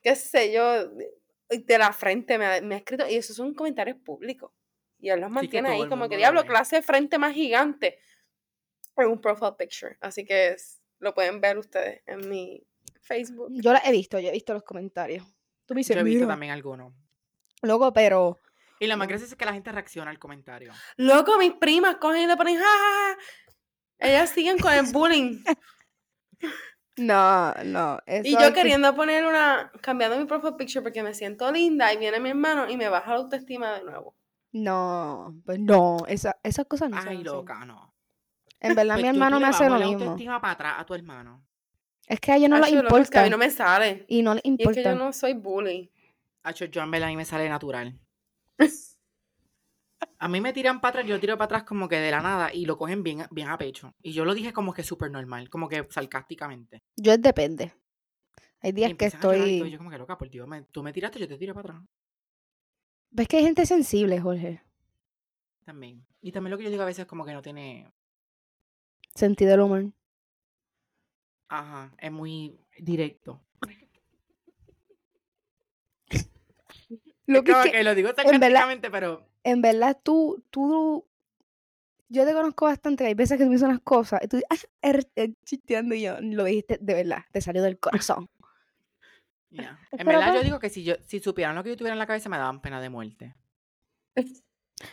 qué 0.00 0.14
sé 0.14 0.52
yo, 0.52 0.88
de, 0.88 1.10
de 1.50 1.78
la 1.78 1.92
frente 1.92 2.38
me 2.38 2.46
ha, 2.46 2.60
me 2.60 2.76
ha 2.76 2.78
escrito, 2.78 3.08
y 3.08 3.16
esos 3.16 3.34
son 3.34 3.52
comentarios 3.54 3.96
públicos. 3.98 4.52
Y 5.02 5.10
él 5.10 5.20
los 5.20 5.30
mantiene 5.30 5.68
ahí 5.68 5.88
como 5.88 6.08
que 6.08 6.14
lo 6.14 6.18
diablo, 6.18 6.40
ve". 6.42 6.46
clase 6.48 6.76
de 6.76 6.82
frente 6.82 7.18
más 7.18 7.34
gigante 7.34 7.98
en 8.96 9.08
un 9.08 9.20
profile 9.20 9.52
picture. 9.58 9.98
Así 10.00 10.24
que 10.24 10.50
es- 10.52 10.80
lo 11.00 11.12
pueden 11.12 11.40
ver 11.40 11.58
ustedes 11.58 12.02
en 12.06 12.28
mi 12.28 12.64
Facebook. 13.02 13.48
Yo 13.50 13.72
la 13.72 13.80
he 13.84 13.90
visto, 13.92 14.18
yo 14.20 14.28
he 14.28 14.32
visto 14.32 14.54
los 14.54 14.62
comentarios. 14.62 15.26
Tú 15.66 15.74
me 15.74 15.80
dices, 15.80 15.96
Yo 15.96 16.00
he 16.00 16.04
visto 16.04 16.20
"Mira". 16.20 16.28
también 16.34 16.52
algunos. 16.52 16.94
Loco, 17.62 17.92
pero 17.92 18.38
Y 18.78 18.86
lo 18.86 18.96
más 18.96 19.06
gracioso 19.08 19.34
es 19.34 19.38
que 19.38 19.44
la 19.44 19.52
gente 19.52 19.70
reacciona 19.72 20.10
al 20.10 20.18
comentario. 20.20 20.72
Loco, 20.96 21.36
mis 21.38 21.52
primas 21.54 21.96
cogen 21.96 22.22
y 22.22 22.26
le 22.28 22.36
ponen, 22.36 22.56
ja, 22.58 22.62
ja, 22.64 23.16
ja". 23.16 23.18
Ellas 24.08 24.30
siguen 24.30 24.58
con 24.58 24.72
el 24.72 24.86
bullying. 24.92 25.42
no, 26.96 27.54
no. 27.64 27.98
y 28.06 28.32
yo 28.32 28.52
queriendo 28.52 28.94
poner 28.94 29.24
una, 29.26 29.72
cambiando 29.80 30.16
mi 30.18 30.26
profile 30.26 30.52
picture 30.56 30.82
porque 30.82 31.02
me 31.02 31.14
siento 31.14 31.50
linda 31.50 31.92
y 31.92 31.96
viene 31.96 32.20
mi 32.20 32.30
hermano 32.30 32.68
y 32.70 32.76
me 32.76 32.88
baja 32.88 33.10
la 33.12 33.16
autoestima 33.16 33.72
de 33.78 33.84
nuevo. 33.84 34.14
No, 34.52 35.34
pues 35.44 35.58
no, 35.58 35.98
esa- 36.08 36.36
esas 36.42 36.66
cosas 36.66 36.90
no 36.90 36.98
Ay, 36.98 37.22
loca, 37.24 37.64
no. 37.64 37.94
En 38.60 38.74
verdad, 38.74 38.94
Pues 38.94 39.04
mi 39.04 39.08
tú- 39.10 39.14
hermano 39.16 39.36
tú 39.36 39.40
me 39.42 39.48
hace 39.48 39.64
lo 39.68 39.70
la 39.78 39.86
mismo. 39.86 40.02
autoestima 40.04 40.40
para 40.40 40.52
atrás 40.52 40.74
a 40.78 40.86
tu 40.86 40.94
hermano. 40.94 41.44
Es 42.06 42.20
que 42.20 42.32
a 42.32 42.36
ellos 42.36 42.50
no 42.50 42.58
les 42.58 42.72
loco, 42.72 42.98
es 42.98 43.10
que 43.10 43.18
a 43.18 43.20
importa. 43.20 43.24
mí 43.24 43.30
no 43.30 43.38
me 43.38 43.50
sale. 43.50 44.04
Y 44.08 44.22
no 44.22 44.34
les 44.34 44.44
Y 44.44 44.48
es 44.48 44.52
importa. 44.52 44.82
que 44.82 44.84
yo 44.84 44.94
no 44.94 45.12
soy 45.12 45.34
bully. 45.34 45.90
Hacho, 46.44 46.66
yo 46.66 46.82
en 46.82 46.90
verdad 46.90 47.08
a 47.08 47.10
mí 47.10 47.16
me 47.16 47.24
sale 47.24 47.48
natural. 47.48 47.98
A 50.18 50.28
mí 50.28 50.40
me 50.40 50.52
tiran 50.52 50.80
para 50.80 50.90
atrás, 51.00 51.06
yo 51.06 51.18
tiro 51.18 51.36
para 51.36 51.46
atrás 51.46 51.62
como 51.64 51.88
que 51.88 51.96
de 51.96 52.10
la 52.10 52.20
nada 52.20 52.52
y 52.52 52.64
lo 52.64 52.76
cogen 52.76 53.02
bien, 53.02 53.24
bien 53.30 53.48
a 53.48 53.58
pecho. 53.58 53.92
Y 54.02 54.12
yo 54.12 54.24
lo 54.24 54.34
dije 54.34 54.52
como 54.52 54.72
que 54.72 54.84
súper 54.84 55.10
normal, 55.10 55.48
como 55.50 55.68
que 55.68 55.84
sarcásticamente. 55.90 56.82
Yo 56.96 57.12
es 57.12 57.22
depende. 57.22 57.72
Hay 58.60 58.70
Y 58.70 58.74
días 58.74 58.94
que 58.94 59.10
llorar 59.10 59.48
y 59.48 59.54
estoy... 59.56 59.70
yo 59.70 59.78
como 59.78 59.90
que 59.90 59.98
loca, 59.98 60.16
por 60.18 60.30
Dios, 60.30 60.46
me- 60.46 60.62
tú 60.62 60.82
me 60.82 60.92
tiraste, 60.92 61.18
yo 61.18 61.26
te 61.26 61.38
tiro 61.38 61.54
para 61.54 61.74
atrás. 61.74 61.84
Ves 63.14 63.28
que 63.28 63.36
hay 63.36 63.44
gente 63.44 63.66
sensible, 63.66 64.20
Jorge. 64.20 64.62
También. 65.64 66.04
Y 66.22 66.32
también 66.32 66.50
lo 66.50 66.58
que 66.58 66.64
yo 66.64 66.70
digo 66.70 66.82
a 66.82 66.86
veces 66.86 67.06
como 67.06 67.24
que 67.24 67.32
no 67.32 67.42
tiene... 67.42 67.90
Sentido 69.14 69.50
del 69.50 69.60
humor. 69.60 69.92
Ajá, 71.48 71.94
es 71.98 72.10
muy 72.10 72.58
directo. 72.78 73.38
Lo 77.26 77.44
que 77.44 77.52
es 77.52 77.58
que, 77.64 77.70
que 77.72 77.84
lo 77.84 77.94
digo 77.94 78.08
sarcásticamente, 78.14 78.90
pero... 78.90 79.28
en 79.44 79.60
verdad, 79.62 79.98
tú, 80.02 80.42
tú... 80.50 81.06
Yo 82.08 82.26
te 82.26 82.32
conozco 82.32 82.64
bastante. 82.66 83.06
Hay 83.06 83.14
veces 83.14 83.36
que 83.38 83.44
tú 83.44 83.48
me 83.50 83.54
dices 83.56 83.68
unas 83.68 83.80
cosas 83.80 84.20
y 84.22 84.28
tú 84.28 84.36
dices, 84.36 84.48
ah, 84.50 84.88
er- 84.88 85.10
er, 85.14 85.34
chisteando 85.44 85.94
y 85.94 86.02
yo, 86.02 86.16
lo 86.20 86.44
dijiste 86.44 86.78
de 86.80 86.94
verdad. 86.94 87.24
Te 87.30 87.40
salió 87.40 87.62
del 87.62 87.78
corazón. 87.78 88.28
Es 89.60 90.00
En 90.00 90.06
verdad 90.06 90.28
yo 90.28 90.38
acá. 90.38 90.42
digo 90.42 90.58
que 90.58 90.70
si 90.70 90.82
yo 90.84 90.94
si 91.06 91.20
supieran 91.20 91.54
lo 91.54 91.62
que 91.62 91.70
yo 91.70 91.76
tuviera 91.76 91.94
en 91.94 91.98
la 91.98 92.06
cabeza 92.06 92.28
me 92.28 92.38
daban 92.38 92.60
pena 92.62 92.80
de 92.80 92.88
muerte. 92.90 93.34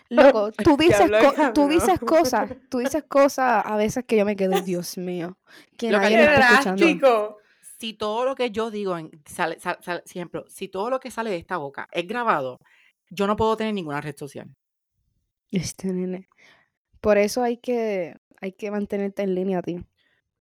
Loco, 0.10 0.52
tú 0.52 0.78
dices, 0.78 1.10
co- 1.10 1.54
tú 1.54 1.62
no. 1.64 1.68
dices 1.68 2.00
cosas, 2.00 2.50
tú 2.70 2.80
dices 2.80 3.04
cosas 3.08 3.64
a 3.66 3.76
veces 3.78 4.06
que 4.06 4.18
yo 4.18 4.26
me 4.26 4.36
quedo, 4.36 4.62
Dios 4.62 4.98
mío, 4.98 5.38
que 5.78 5.92
Lo 5.92 6.00
que 6.00 6.04
nadie 6.04 6.18
me 6.18 6.24
¡Qué 6.26 6.34
está 6.34 6.50
escuchando. 6.52 6.86
drástico! 6.86 7.38
Si 7.80 7.94
todo 7.94 8.26
lo 8.26 8.36
que 8.36 8.52
yo 8.52 8.70
digo, 8.72 8.98
en, 8.98 9.10
sale, 9.26 9.60
sal- 9.60 9.80
sal- 9.82 10.04
siempre, 10.06 10.44
si 10.50 10.68
todo 10.68 10.90
lo 10.90 11.00
que 11.00 11.10
sale 11.12 11.30
de 11.30 11.38
esta 11.38 11.58
boca 11.58 11.88
es 11.92 12.06
grabado, 12.08 12.60
yo 13.10 13.26
no 13.26 13.36
puedo 13.38 13.56
tener 13.56 13.74
ninguna 13.74 14.02
red 14.02 14.16
social. 14.18 14.50
Este 15.52 15.88
nene. 15.94 16.28
Por 17.02 17.18
eso 17.18 17.42
hay 17.42 17.58
que, 17.58 18.16
hay 18.42 18.52
que 18.52 18.70
mantenerte 18.70 19.24
en 19.24 19.34
línea, 19.34 19.62
tío. 19.62 19.84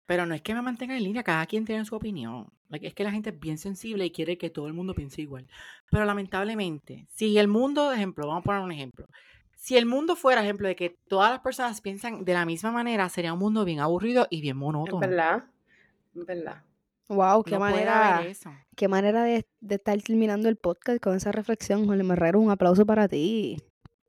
Pero 0.06 0.26
no 0.26 0.34
es 0.34 0.42
que 0.42 0.54
me 0.56 0.62
mantenga 0.62 0.96
en 0.98 1.04
línea, 1.04 1.22
cada 1.24 1.46
quien 1.46 1.66
tiene 1.66 1.84
su 1.86 1.96
opinión. 1.96 2.48
Like, 2.70 2.88
es 2.88 2.94
que 2.94 3.04
la 3.04 3.12
gente 3.12 3.32
es 3.32 3.40
bien 3.40 3.58
sensible 3.58 4.06
y 4.06 4.12
quiere 4.12 4.38
que 4.38 4.50
todo 4.50 4.68
el 4.68 4.74
mundo 4.74 4.94
piense 4.94 5.22
igual. 5.22 5.48
Pero 5.90 6.06
lamentablemente, 6.06 7.08
si 7.10 7.38
el 7.38 7.48
mundo, 7.48 7.90
de 7.90 7.96
ejemplo, 7.96 8.28
vamos 8.28 8.42
a 8.42 8.44
poner 8.46 8.62
un 8.62 8.72
ejemplo. 8.72 9.08
Si 9.56 9.76
el 9.76 9.86
mundo 9.86 10.16
fuera 10.16 10.42
ejemplo 10.42 10.68
de 10.68 10.76
que 10.76 10.98
todas 11.08 11.32
las 11.32 11.40
personas 11.42 11.82
piensan 11.82 12.24
de 12.24 12.34
la 12.34 12.46
misma 12.46 12.72
manera, 12.72 13.10
sería 13.10 13.34
un 13.34 13.40
mundo 13.40 13.66
bien 13.66 13.80
aburrido 13.80 14.28
y 14.30 14.42
bien 14.42 14.56
Es 14.56 14.60
monótono. 14.60 15.00
verdad. 15.00 15.44
Es 16.16 16.26
verdad. 16.26 16.64
Wow, 17.10 17.44
qué 17.44 17.52
no 17.56 17.60
manera, 17.60 18.22
qué 18.76 18.88
manera 18.88 19.24
de, 19.24 19.48
de 19.62 19.76
estar 19.76 20.00
terminando 20.02 20.48
el 20.48 20.58
podcast 20.58 21.02
con 21.02 21.16
esa 21.16 21.32
reflexión, 21.32 21.88
Jorge 21.88 22.04
Marrero. 22.04 22.40
Un 22.40 22.52
aplauso 22.52 22.86
para 22.86 23.08
ti. 23.08 23.58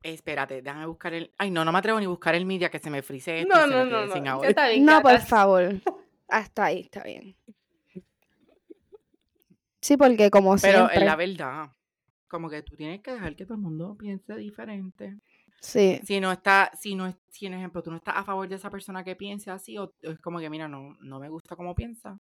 Espérate, 0.03 0.61
déjame 0.61 0.87
buscar 0.87 1.15
el. 1.15 1.33
Ay, 1.39 1.51
no, 1.51 1.65
no 1.65 1.73
me 1.73 1.79
atrevo 1.79 1.99
ni 1.99 2.07
buscar 2.07 2.35
el 2.35 2.45
media 2.45 2.71
que 2.71 2.79
se 2.79 2.91
me 2.91 3.03
frise 3.03 3.41
esto. 3.41 3.55
No, 3.55 3.67
no, 3.67 3.85
no, 3.87 4.07
no. 4.07 4.13
sin 4.13 4.85
No, 4.85 5.01
por 5.01 5.19
favor. 5.21 5.81
Hasta 6.29 6.67
ahí, 6.67 6.81
está 6.81 7.03
bien. 7.03 7.37
Sí, 9.81 9.97
porque 9.97 10.31
como 10.31 10.57
Pero 10.59 10.85
es 10.85 10.91
siempre. 10.91 11.05
la 11.05 11.17
verdad. 11.17 11.71
Como 12.29 12.49
que 12.49 12.63
tú 12.63 12.77
tienes 12.77 13.01
que 13.03 13.13
dejar 13.13 13.35
que 13.35 13.45
todo 13.45 13.55
el 13.55 13.63
mundo 13.63 13.97
piense 13.99 14.37
diferente. 14.37 15.19
Sí, 15.61 16.01
Si 16.05 16.21
no 16.21 16.33
está, 16.33 16.71
si 16.81 16.95
no 16.95 17.07
es, 17.07 17.17
si 17.29 17.47
en 17.47 17.55
ejemplo 17.55 17.83
tú 17.83 17.91
no 17.91 17.97
estás 17.99 18.17
a 18.17 18.25
favor 18.25 18.49
de 18.49 18.55
esa 18.55 18.71
persona 18.71 19.05
que 19.05 19.17
piense 19.17 19.51
así, 19.51 19.77
o 19.77 19.93
es 20.01 20.19
como 20.21 20.39
que 20.39 20.49
mira, 20.49 20.69
no, 20.69 20.97
no 21.01 21.21
me 21.21 21.29
gusta 21.29 21.55
cómo 21.57 21.75
piensa, 21.75 22.19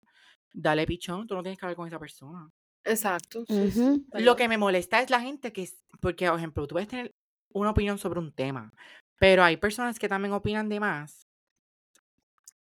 dale 0.54 0.86
pichón, 0.86 1.26
tú 1.26 1.34
no 1.36 1.42
tienes 1.42 1.58
que 1.58 1.66
hablar 1.66 1.76
con 1.78 1.88
esa 1.88 1.98
persona. 2.00 2.48
Exacto. 2.84 3.46
sí, 3.48 4.06
Lo 4.14 4.36
que 4.36 4.48
me 4.48 4.58
molesta 4.58 5.02
es 5.02 5.10
la 5.10 5.22
gente 5.22 5.52
que, 5.52 5.64
es- 5.64 5.84
porque, 6.02 6.28
por 6.30 6.38
ejemplo, 6.38 6.68
tú 6.68 6.74
puedes 6.76 6.90
tener 6.90 7.12
una 7.54 7.72
opinión 7.72 7.98
sobre 7.98 8.20
un 8.20 8.34
tema, 8.34 8.72
pero 9.20 9.44
hay 9.44 9.58
personas 9.58 9.98
que 9.98 10.10
también 10.10 10.34
opinan 10.34 10.70
de 10.70 10.80
más. 10.80 11.26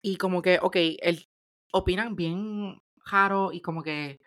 Y 0.02 0.18
como 0.18 0.42
que, 0.42 0.60
ok, 0.62 0.76
el, 1.02 1.26
opinan 1.72 2.16
bien 2.16 2.78
raro 3.06 3.52
y 3.52 3.62
como 3.62 3.82
que 3.84 4.20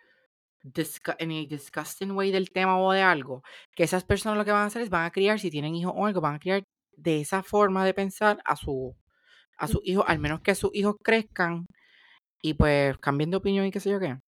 disgu- 0.62 1.16
en 1.18 1.30
a 1.30 1.46
disgusting 1.46 2.10
way 2.12 2.30
del 2.30 2.50
tema 2.50 2.78
o 2.78 2.92
de 2.92 3.02
algo, 3.02 3.42
que 3.74 3.84
esas 3.84 4.04
personas 4.04 4.38
lo 4.38 4.44
que 4.44 4.52
van 4.52 4.62
a 4.62 4.66
hacer 4.66 4.82
es 4.82 4.90
van 4.90 5.04
a 5.06 5.10
criar, 5.10 5.38
si 5.38 5.50
tienen 5.50 5.74
hijos 5.74 5.92
o 5.96 6.06
algo, 6.06 6.20
van 6.20 6.34
a 6.36 6.38
criar 6.38 6.62
de 6.96 7.20
esa 7.20 7.42
forma 7.42 7.84
de 7.84 7.94
pensar 7.94 8.38
a 8.44 8.56
su 8.56 8.94
a 9.58 9.68
sus 9.68 9.80
hijos, 9.84 10.04
al 10.08 10.18
menos 10.18 10.40
que 10.40 10.54
sus 10.54 10.70
hijos 10.74 10.96
crezcan 11.02 11.66
y 12.42 12.54
pues 12.54 12.96
cambien 12.98 13.30
de 13.30 13.36
opinión 13.36 13.64
y 13.66 13.70
qué 13.70 13.78
sé 13.80 13.90
yo 13.90 14.00
qué. 14.00 14.18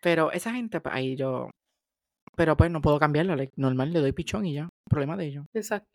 Pero 0.00 0.30
esa 0.30 0.52
gente, 0.52 0.80
pues, 0.80 0.94
ahí 0.94 1.16
yo, 1.16 1.48
pero 2.36 2.56
pues 2.56 2.70
no 2.70 2.80
puedo 2.80 2.98
cambiarlo, 2.98 3.34
like, 3.34 3.52
normal, 3.56 3.92
le 3.92 4.00
doy 4.00 4.12
pichón 4.12 4.46
y 4.46 4.54
ya, 4.54 4.68
problema 4.88 5.16
de 5.16 5.26
ellos. 5.26 5.46
Exacto. 5.54 5.88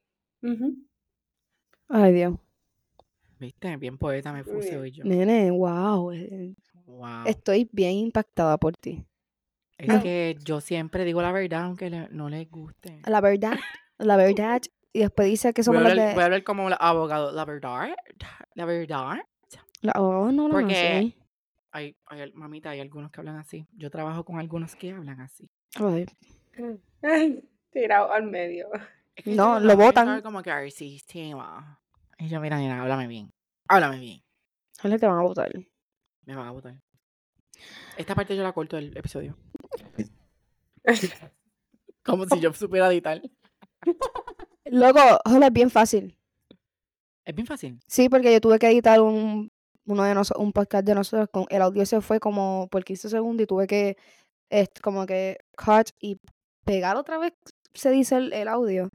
Ay, 1.90 2.14
Dios. 2.14 2.36
¿Viste? 3.40 3.78
Bien 3.78 3.98
poeta 3.98 4.34
me 4.34 4.44
puse 4.44 4.78
hoy 4.78 4.92
yo. 4.92 5.04
Nene, 5.06 5.52
wow. 5.52 6.12
eh, 6.12 6.56
Wow. 6.86 7.26
Estoy 7.26 7.70
bien 7.72 7.94
impactada 7.94 8.58
por 8.58 8.76
ti. 8.76 9.06
Es 9.78 9.88
no. 9.88 10.02
que 10.02 10.36
yo 10.44 10.60
siempre 10.62 11.06
digo 11.06 11.22
la 11.22 11.32
verdad, 11.32 11.64
aunque 11.64 11.90
le- 11.90 12.10
no 12.10 12.30
les 12.30 12.50
guste. 12.50 13.02
La 13.06 13.22
verdad, 13.22 13.54
la 13.98 14.18
verdad. 14.18 14.62
Y 14.94 15.00
después 15.02 15.28
dice 15.28 15.54
que 15.54 15.62
Voy 15.62 15.66
somos 15.66 15.86
a, 15.86 15.90
hablar, 15.92 16.08
de... 16.08 16.14
voy 16.14 16.22
a 16.22 16.26
hablar 16.26 16.44
como 16.44 16.70
la 16.70 16.76
abogado, 16.78 17.32
la 17.32 17.46
verdad, 17.46 17.90
la 18.56 18.66
verdad. 18.66 19.18
La, 19.82 19.94
oh, 19.98 20.26
no, 20.32 20.32
no, 20.32 20.48
no, 20.48 20.54
Porque 20.54 21.14
hay, 21.72 21.96
hay, 22.08 22.32
mamita, 22.34 22.72
hay 22.72 22.80
algunos 22.80 23.12
que 23.12 23.20
hablan 23.22 23.38
así. 23.38 23.68
Yo 23.74 23.92
trabajo 23.92 24.26
con 24.26 24.40
algunos 24.40 24.76
que 24.76 24.92
hablan 24.92 25.22
así. 25.22 25.48
Ay, 27.04 27.44
Tirado 27.70 28.12
al 28.12 28.24
medio. 28.24 28.70
Es 29.16 29.24
que 29.24 29.36
No, 29.36 29.60
lo 29.60 29.78
saben 29.92 30.22
como 30.22 30.42
que 30.42 30.52
"Ay, 30.52 30.72
sistema. 30.72 31.80
Y 32.18 32.28
yo, 32.28 32.40
mira, 32.40 32.58
nena, 32.58 32.82
háblame 32.82 33.08
bien. 33.08 33.30
Háblame 33.68 34.00
bien. 34.00 34.22
Jorge, 34.82 34.98
te 34.98 35.06
van 35.06 35.20
a 35.20 35.22
votar. 35.22 35.52
Me 36.26 36.36
van 36.36 36.48
a 36.48 36.52
botar. 36.52 36.76
Esta 37.98 38.16
parte 38.16 38.36
yo 38.36 38.44
la 38.44 38.54
corto 38.54 38.76
del 38.76 38.96
episodio. 38.96 39.38
Como 42.04 42.26
si 42.26 42.40
yo 42.40 42.54
supiera 42.54 42.92
editar. 42.92 43.22
Loco, 44.66 45.00
Jorge, 45.26 45.48
es 45.48 45.54
bien 45.54 45.70
fácil. 45.70 46.18
Es 47.26 47.36
bien 47.36 47.46
fácil. 47.46 47.80
Sí, 47.88 48.10
porque 48.10 48.32
yo 48.32 48.40
tuve 48.40 48.60
que 48.60 48.68
editar 48.68 49.02
un, 49.02 49.52
uno 49.86 50.04
de 50.04 50.14
nosotros, 50.14 50.44
un 50.44 50.54
podcast 50.54 50.86
de 50.86 50.96
nosotros. 50.96 51.28
Con, 51.32 51.46
el 51.50 51.62
audio 51.62 51.86
se 51.86 52.00
fue 52.02 52.20
como 52.20 52.68
por 52.70 52.84
15 52.84 53.10
segundos 53.10 53.44
y 53.44 53.48
tuve 53.48 53.68
que, 53.68 53.98
este, 54.50 54.82
como 54.82 55.06
que, 55.06 55.38
cut 55.58 55.90
y 56.00 56.20
pegar 56.64 56.96
otra 56.96 57.18
vez, 57.18 57.34
se 57.74 57.92
dice 57.92 58.16
el, 58.16 58.34
el 58.34 58.48
audio. 58.48 58.90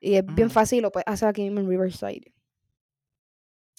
Y 0.00 0.14
es 0.14 0.24
bien 0.24 0.46
Ujú. 0.46 0.54
fácil, 0.54 0.82
lo 0.82 0.92
puedes 0.92 1.08
hacer 1.08 1.28
aquí 1.28 1.42
mismo 1.42 1.60
en 1.60 1.68
Riverside. 1.68 2.32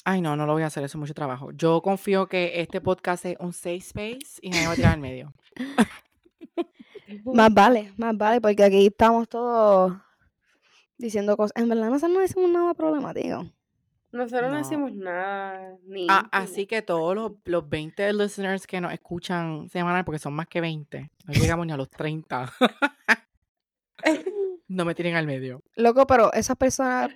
Ay, 0.05 0.21
no, 0.21 0.35
no 0.35 0.45
lo 0.45 0.53
voy 0.53 0.63
a 0.63 0.67
hacer, 0.67 0.83
eso 0.83 0.97
es 0.97 0.99
mucho 0.99 1.13
trabajo. 1.13 1.51
Yo 1.51 1.81
confío 1.81 2.27
que 2.27 2.61
este 2.61 2.81
podcast 2.81 3.25
es 3.25 3.35
un 3.39 3.53
safe 3.53 3.75
space 3.77 4.39
y 4.41 4.49
nadie 4.49 4.61
me 4.61 4.67
va 4.67 4.73
a 4.73 4.75
tirar 4.75 4.93
al 4.93 4.99
medio. 4.99 5.33
Más 7.25 7.51
vale, 7.51 7.91
más 7.97 8.15
vale, 8.15 8.39
porque 8.39 8.63
aquí 8.63 8.85
estamos 8.85 9.27
todos 9.27 9.93
diciendo 10.97 11.35
cosas. 11.35 11.53
En 11.59 11.67
verdad, 11.67 11.89
nosotros 11.89 12.11
no 12.11 12.19
decimos 12.19 12.51
nada 12.51 12.73
problemático. 12.75 13.47
Nosotros 14.11 14.43
no, 14.43 14.51
No. 14.51 14.57
decimos 14.57 14.93
nada. 14.93 15.75
Ni 15.87 16.05
Ah, 16.07 16.27
así 16.31 16.67
que 16.67 16.83
todos 16.83 17.15
los, 17.15 17.31
los 17.45 17.67
20 17.67 18.13
listeners 18.13 18.67
que 18.67 18.79
nos 18.79 18.93
escuchan 18.93 19.69
semanal, 19.69 20.05
porque 20.05 20.19
son 20.19 20.33
más 20.33 20.47
que 20.47 20.61
20, 20.61 21.09
no 21.25 21.33
llegamos 21.33 21.65
ni 21.65 21.73
a 21.73 21.77
los 21.77 21.89
30. 21.89 22.53
no 24.67 24.85
me 24.85 24.93
tiren 24.93 25.15
al 25.15 25.25
medio. 25.25 25.63
Loco, 25.75 26.05
pero 26.05 26.31
esas 26.33 26.57
personas 26.57 27.09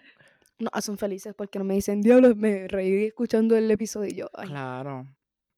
nos 0.59 0.69
hacen 0.73 0.97
felices 0.97 1.33
porque 1.35 1.59
no 1.59 1.65
me 1.65 1.73
dicen, 1.75 2.01
diablo, 2.01 2.35
me 2.35 2.67
reí 2.67 3.05
escuchando 3.05 3.55
el 3.57 3.69
episodio 3.71 4.09
y 4.11 4.15
yo, 4.15 4.29
ay, 4.33 4.47
Claro. 4.47 5.05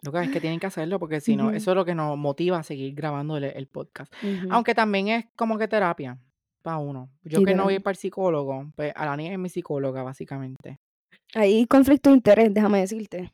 Lo 0.01 0.11
que 0.11 0.21
es 0.21 0.29
que 0.29 0.39
tienen 0.39 0.59
que 0.59 0.67
hacerlo 0.67 0.99
porque 0.99 1.19
si 1.19 1.35
no, 1.35 1.49
eso 1.49 1.71
es 1.71 1.75
lo 1.75 1.83
que 1.83 1.95
nos 1.95 2.15
motiva 2.15 2.59
a 2.59 2.63
seguir 2.63 2.93
grabando 2.93 3.37
el, 3.37 3.45
el 3.45 3.67
podcast. 3.67 4.13
Aunque 4.51 4.75
también 4.75 5.07
es 5.07 5.25
como 5.35 5.57
que 5.57 5.67
terapia 5.67 6.19
para 6.61 6.77
uno. 6.77 7.09
Yo 7.23 7.43
que 7.43 7.55
no 7.55 7.63
voy 7.63 7.79
para 7.79 7.93
el 7.93 7.97
psicólogo, 7.97 8.71
pues 8.75 8.93
Alani 8.95 9.29
es 9.31 9.39
mi 9.39 9.49
psicóloga, 9.49 10.03
básicamente. 10.03 10.79
Hay 11.33 11.65
conflicto 11.65 12.11
de 12.11 12.17
interés, 12.17 12.53
déjame 12.53 12.81
decirte. 12.81 13.33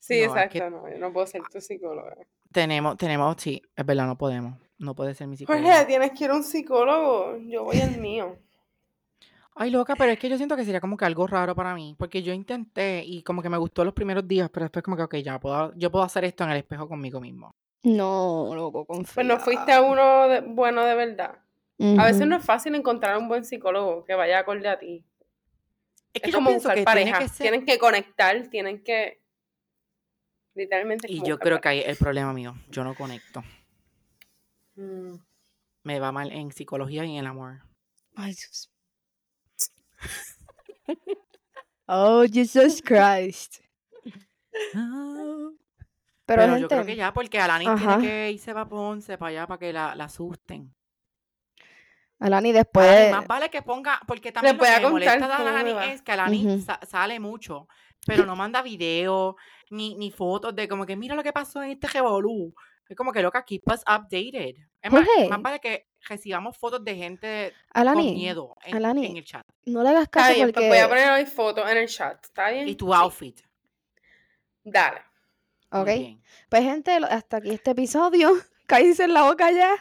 Sí, 0.00 0.14
No, 0.14 0.20
es 0.20 0.26
exacto. 0.30 0.52
que- 0.58 0.70
No, 0.70 0.90
yo 0.90 0.98
no 0.98 1.12
puedo 1.12 1.26
ser 1.28 1.42
tu 1.52 1.60
psicóloga. 1.60 2.16
Tenemos, 2.50 2.96
tenemos, 2.96 3.36
sí, 3.38 3.62
es 3.76 3.86
verdad, 3.86 4.06
no 4.06 4.18
podemos. 4.18 4.58
No 4.78 4.96
puede 4.96 5.14
ser 5.14 5.28
mi 5.28 5.36
psicóloga. 5.36 5.62
Jorge, 5.64 5.86
tienes 5.86 6.10
que 6.10 6.24
ir 6.24 6.30
a 6.30 6.34
un 6.34 6.42
psicólogo. 6.42 7.38
Yo 7.46 7.62
voy 7.62 7.80
al 7.80 7.98
mío. 8.00 8.36
Ay, 9.54 9.70
loca, 9.70 9.94
pero 9.96 10.12
es 10.12 10.18
que 10.18 10.28
yo 10.30 10.36
siento 10.38 10.56
que 10.56 10.64
sería 10.64 10.80
como 10.80 10.96
que 10.96 11.04
algo 11.04 11.26
raro 11.26 11.54
para 11.54 11.74
mí, 11.74 11.94
porque 11.98 12.22
yo 12.22 12.32
intenté 12.32 13.04
y 13.04 13.22
como 13.22 13.42
que 13.42 13.50
me 13.50 13.58
gustó 13.58 13.84
los 13.84 13.92
primeros 13.92 14.26
días, 14.26 14.48
pero 14.50 14.64
después 14.64 14.82
como 14.82 14.96
que, 14.96 15.02
ok, 15.02 15.16
ya, 15.16 15.38
puedo, 15.38 15.74
yo 15.76 15.90
puedo 15.90 16.04
hacer 16.04 16.24
esto 16.24 16.44
en 16.44 16.50
el 16.50 16.56
espejo 16.58 16.88
conmigo 16.88 17.20
mismo. 17.20 17.54
No, 17.82 18.50
loco, 18.54 18.86
confía. 18.86 19.14
Pues 19.14 19.26
no 19.26 19.38
fuiste 19.40 19.72
a 19.72 19.82
uno 19.82 20.28
de- 20.28 20.40
bueno 20.40 20.84
de 20.84 20.94
verdad. 20.94 21.38
A 21.98 22.04
veces 22.06 22.26
no 22.28 22.36
es 22.36 22.44
fácil 22.44 22.74
encontrar 22.76 23.18
un 23.18 23.26
buen 23.28 23.44
psicólogo 23.44 24.04
que 24.04 24.14
vaya 24.14 24.38
acorde 24.38 24.68
a 24.68 24.78
ti. 24.78 25.04
Es 26.14 26.22
que 26.22 26.28
Es 26.28 26.32
yo 26.32 26.38
como 26.38 26.50
pienso 26.50 26.68
buscar 26.68 26.76
que 26.78 26.84
pareja. 26.84 27.18
tiene 27.18 27.24
que 27.24 27.28
ser... 27.28 27.44
Tienen 27.44 27.66
que 27.66 27.78
conectar, 27.78 28.46
tienen 28.48 28.84
que. 28.84 29.20
Literalmente. 30.54 31.08
es 31.08 31.12
Y 31.12 31.22
yo 31.26 31.38
creo 31.40 31.60
que 31.60 31.68
ahí 31.68 31.80
el 31.84 31.96
problema 31.96 32.32
mío, 32.32 32.54
yo 32.70 32.84
no 32.84 32.94
conecto. 32.94 33.42
Mm. 34.76 35.14
Me 35.82 35.98
va 35.98 36.12
mal 36.12 36.30
en 36.30 36.52
psicología 36.52 37.04
y 37.04 37.12
en 37.12 37.16
el 37.18 37.26
amor. 37.26 37.62
Ay, 38.14 38.34
Dios. 38.34 38.70
Oh, 41.86 42.24
Jesus 42.30 42.82
Christ. 42.82 43.58
Pero, 44.72 45.52
Pero, 46.24 46.42
gente, 46.54 46.60
yo 46.62 46.68
creo 46.68 46.86
que 46.86 46.96
ya, 46.96 47.12
porque 47.12 47.38
Alani 47.40 47.66
Ajá. 47.66 47.76
tiene 47.98 48.02
que 48.02 48.30
irse 48.32 48.52
para 48.52 48.68
Ponce, 48.68 49.18
para 49.18 49.30
allá, 49.30 49.46
para 49.46 49.58
que 49.58 49.72
la, 49.72 49.94
la 49.94 50.04
asusten. 50.04 50.72
Alani 52.20 52.52
después... 52.52 53.10
más 53.10 53.26
vale 53.26 53.50
que 53.50 53.62
ponga, 53.62 54.00
porque 54.06 54.30
también 54.30 54.56
lo 54.56 54.62
que 54.62 54.70
me 54.80 54.90
molesta 54.90 55.26
de 55.26 55.62
cómo 55.64 55.74
va. 55.74 55.86
es 55.86 56.02
que 56.02 56.12
Alani 56.12 56.46
Ujú. 56.46 56.60
sa- 56.62 56.78
sale 56.88 57.18
mucho, 57.18 57.66
pero 58.06 58.24
no 58.24 58.36
manda 58.36 58.62
videos 58.62 59.34
ni, 59.70 59.96
ni 59.96 60.12
fotos 60.12 60.54
de 60.54 60.68
como 60.68 60.86
que 60.86 60.94
mira 60.94 61.16
lo 61.16 61.24
que 61.24 61.32
pasó 61.32 61.62
en 61.64 61.70
este 61.70 61.88
revolú. 61.88 62.54
Es 62.88 62.96
como 62.96 63.12
que 63.12 63.22
loca, 63.22 63.44
keep 63.44 63.62
us 63.66 63.80
updated. 63.80 64.54
Es 64.80 64.92
más, 64.92 65.04
Jorge. 65.04 65.28
más 65.28 65.42
vale 65.42 65.58
que 65.58 65.88
recibamos 66.08 66.56
fotos 66.56 66.84
de 66.84 66.94
gente 66.96 67.52
con 67.72 67.80
Alani, 67.82 68.14
miedo 68.14 68.56
en, 68.64 68.76
Alani. 68.76 69.06
en 69.06 69.16
el 69.18 69.24
chat. 69.24 69.46
no 69.66 69.82
le 69.82 69.90
hagas 69.90 70.02
Está 70.04 70.20
caso 70.20 70.34
bien, 70.34 70.46
porque... 70.52 70.68
pues 70.68 70.70
voy 70.70 70.78
a 70.78 70.88
poner 70.88 71.10
hoy 71.12 71.26
fotos 71.26 71.70
en 71.70 71.76
el 71.78 71.88
chat. 71.88 72.24
¿Está 72.24 72.50
bien? 72.50 72.68
Y 72.68 72.74
tu 72.74 72.86
Sí. 72.86 72.92
outfit. 72.94 73.40
Dale. 74.64 75.00
Ok. 75.70 75.88
Pues 76.48 76.62
gente, 76.62 76.92
hasta 76.92 77.38
aquí 77.38 77.50
este 77.50 77.70
episodio. 77.72 78.30
Cállense 78.66 79.04
en 79.04 79.14
la 79.14 79.22
boca 79.22 79.50
ya. 79.50 79.74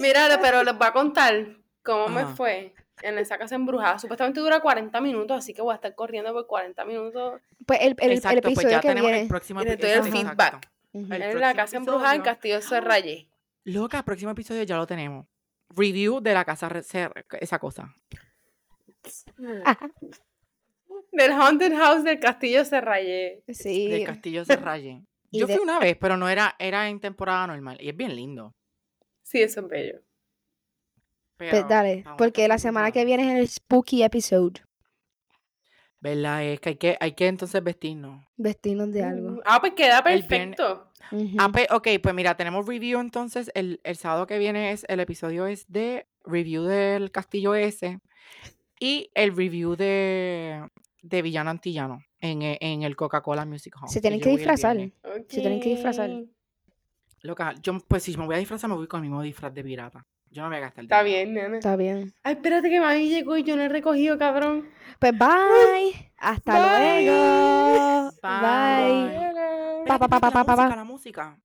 Mira, 0.00 0.38
pero 0.40 0.62
les 0.62 0.76
voy 0.76 0.86
a 0.86 0.92
contar 0.92 1.46
cómo 1.82 2.08
me 2.08 2.24
fue 2.26 2.74
en 3.02 3.18
esa 3.18 3.36
casa 3.38 3.54
embrujada. 3.54 3.98
Supuestamente 3.98 4.40
dura 4.40 4.60
40 4.60 5.00
minutos, 5.00 5.36
así 5.38 5.52
que 5.52 5.62
voy 5.62 5.72
a 5.72 5.76
estar 5.76 5.94
corriendo 5.94 6.32
por 6.32 6.46
40 6.46 6.84
minutos. 6.84 7.40
Pues 7.66 7.80
el, 7.80 7.88
el, 7.98 8.10
el 8.10 8.16
Exacto, 8.18 8.40
pues 8.42 8.52
episodio 8.54 8.70
ya 8.70 8.80
que 8.80 8.88
tenemos 8.88 9.08
viene. 9.10 9.22
el 9.22 9.28
próximo 9.28 9.62
Y 9.62 9.64
les 9.66 9.78
doy 9.78 9.90
episodio. 9.90 10.20
el 10.20 10.26
feedback. 10.28 10.70
Ujú. 10.92 11.12
El 11.12 11.22
En 11.22 11.28
la 11.28 11.30
próximo 11.30 11.56
casa 11.56 11.76
embrujada 11.76 12.14
en 12.14 12.20
episodio. 12.20 12.34
Castillo 12.34 12.60
Serrayé. 12.62 13.28
Loca, 13.64 13.98
el 13.98 14.04
próximo 14.04 14.30
episodio 14.30 14.62
ya 14.62 14.76
lo 14.76 14.86
tenemos. 14.86 15.26
Review 15.76 16.20
de 16.20 16.34
la 16.34 16.44
casa, 16.44 16.68
esa 17.40 17.58
cosa. 17.58 17.94
Del 21.12 21.32
Haunted 21.32 21.72
House 21.76 22.04
del 22.04 22.18
Castillo 22.18 22.64
Serrayé. 22.64 23.42
Sí. 23.48 23.88
Del 23.88 24.04
Castillo 24.06 24.44
se 24.44 24.56
rayen. 24.56 25.06
Y 25.30 25.40
Yo 25.40 25.46
de- 25.46 25.54
fui 25.56 25.62
una 25.62 25.78
vez, 25.78 25.96
pero 26.00 26.16
no 26.16 26.28
era, 26.28 26.54
era 26.58 26.88
en 26.88 27.00
temporada 27.00 27.46
normal. 27.48 27.76
Y 27.80 27.88
es 27.88 27.96
bien 27.96 28.14
lindo. 28.14 28.54
Sí, 29.22 29.42
eso 29.42 29.60
es 29.60 29.68
bello. 29.68 30.00
Pues 31.36 31.50
pero 31.50 31.66
dale, 31.68 31.96
para 32.02 32.10
una 32.10 32.16
porque 32.16 32.46
la 32.46 32.58
semana 32.58 32.92
que 32.92 33.04
viene 33.04 33.32
es 33.32 33.38
el 33.40 33.48
spooky 33.48 34.02
episode. 34.04 34.60
¿Verdad? 36.00 36.44
Es 36.44 36.60
que 36.60 36.68
hay 36.70 36.76
que, 36.76 36.96
hay 37.00 37.12
que 37.12 37.26
entonces 37.26 37.62
vestirnos. 37.64 38.24
Vestirnos 38.36 38.92
de 38.92 39.02
algo. 39.02 39.30
Mm, 39.30 39.40
Ah, 39.44 39.58
pues 39.60 39.72
queda 39.74 39.98
El 40.00 40.22
viernes- 40.22 40.28
perfecto. 40.28 40.92
Ah, 41.38 41.50
pe- 41.52 41.68
ok, 41.70 41.88
pues 42.02 42.14
mira, 42.14 42.36
tenemos 42.36 42.66
review 42.66 43.00
entonces. 43.00 43.50
El, 43.54 43.80
el 43.84 43.96
sábado 43.96 44.26
que 44.26 44.38
viene 44.38 44.72
es 44.72 44.84
el 44.88 45.00
episodio 45.00 45.46
es 45.46 45.70
de 45.70 46.06
review 46.24 46.64
del 46.64 47.10
Castillo 47.10 47.54
S 47.54 47.98
y 48.80 49.10
el 49.14 49.36
review 49.36 49.76
de, 49.76 50.68
de 51.02 51.22
Villano 51.22 51.50
Antillano 51.50 52.02
en, 52.20 52.42
e- 52.42 52.58
en 52.60 52.82
el 52.82 52.96
Coca-Cola 52.96 53.44
Music 53.44 53.74
Hall. 53.80 53.88
Se 53.88 54.00
tienen 54.00 54.20
que 54.20 54.30
el 54.30 54.36
disfrazar. 54.36 54.76
Se 55.28 55.40
tienen 55.40 55.60
que 55.60 55.70
disfrazar. 55.70 56.10
Loca, 57.22 57.54
yo, 57.62 57.78
pues 57.88 58.02
si 58.02 58.16
me 58.16 58.26
voy 58.26 58.34
a 58.34 58.38
disfrazar, 58.38 58.68
me 58.68 58.76
voy 58.76 58.86
con 58.86 58.98
el 58.98 59.08
mismo 59.08 59.22
disfraz 59.22 59.54
de 59.54 59.64
pirata. 59.64 60.04
Yo 60.30 60.42
no 60.42 60.48
me 60.50 60.56
voy 60.56 60.62
a 60.64 60.66
gastar 60.66 60.84
Está 60.84 61.02
dinero. 61.04 61.24
bien, 61.30 61.34
nene. 61.34 61.58
Está 61.58 61.76
bien. 61.76 62.12
Ay, 62.24 62.34
espérate 62.34 62.68
que 62.68 62.80
mami 62.80 63.08
llegó 63.08 63.36
y 63.38 63.44
yo 63.44 63.56
no 63.56 63.62
he 63.62 63.68
recogido, 63.68 64.18
cabrón. 64.18 64.68
Pues 64.98 65.12
bye. 65.16 66.10
Hasta 66.18 66.52
Bye. 66.80 67.04
luego. 67.06 68.10
Bye. 68.20 68.30
Bye. 68.40 69.18
Mira, 69.18 69.32
Pa, 69.86 69.98
pa, 69.98 70.08
pa, 70.08 70.18
pa, 70.18 70.30
pa, 70.30 70.44
la 70.44 70.44
música, 70.44 70.68
pa. 70.68 70.76
la 70.76 70.84
música. 70.84 71.40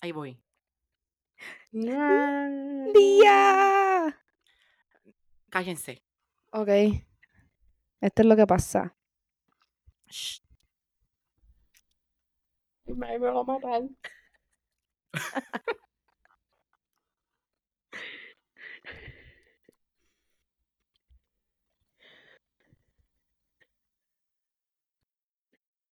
Ahí 0.00 0.12
voy. 0.12 0.40
Día. 2.92 4.20
Cállense. 5.50 6.02
Ok. 6.52 6.68
Esto 8.00 8.22
es 8.22 8.26
lo 8.26 8.36
que 8.36 8.46
pasa. 8.46 8.96
Shh. 10.06 10.40
Me 12.86 13.18
va 13.18 13.40
a 13.40 13.44
matar. 13.44 13.82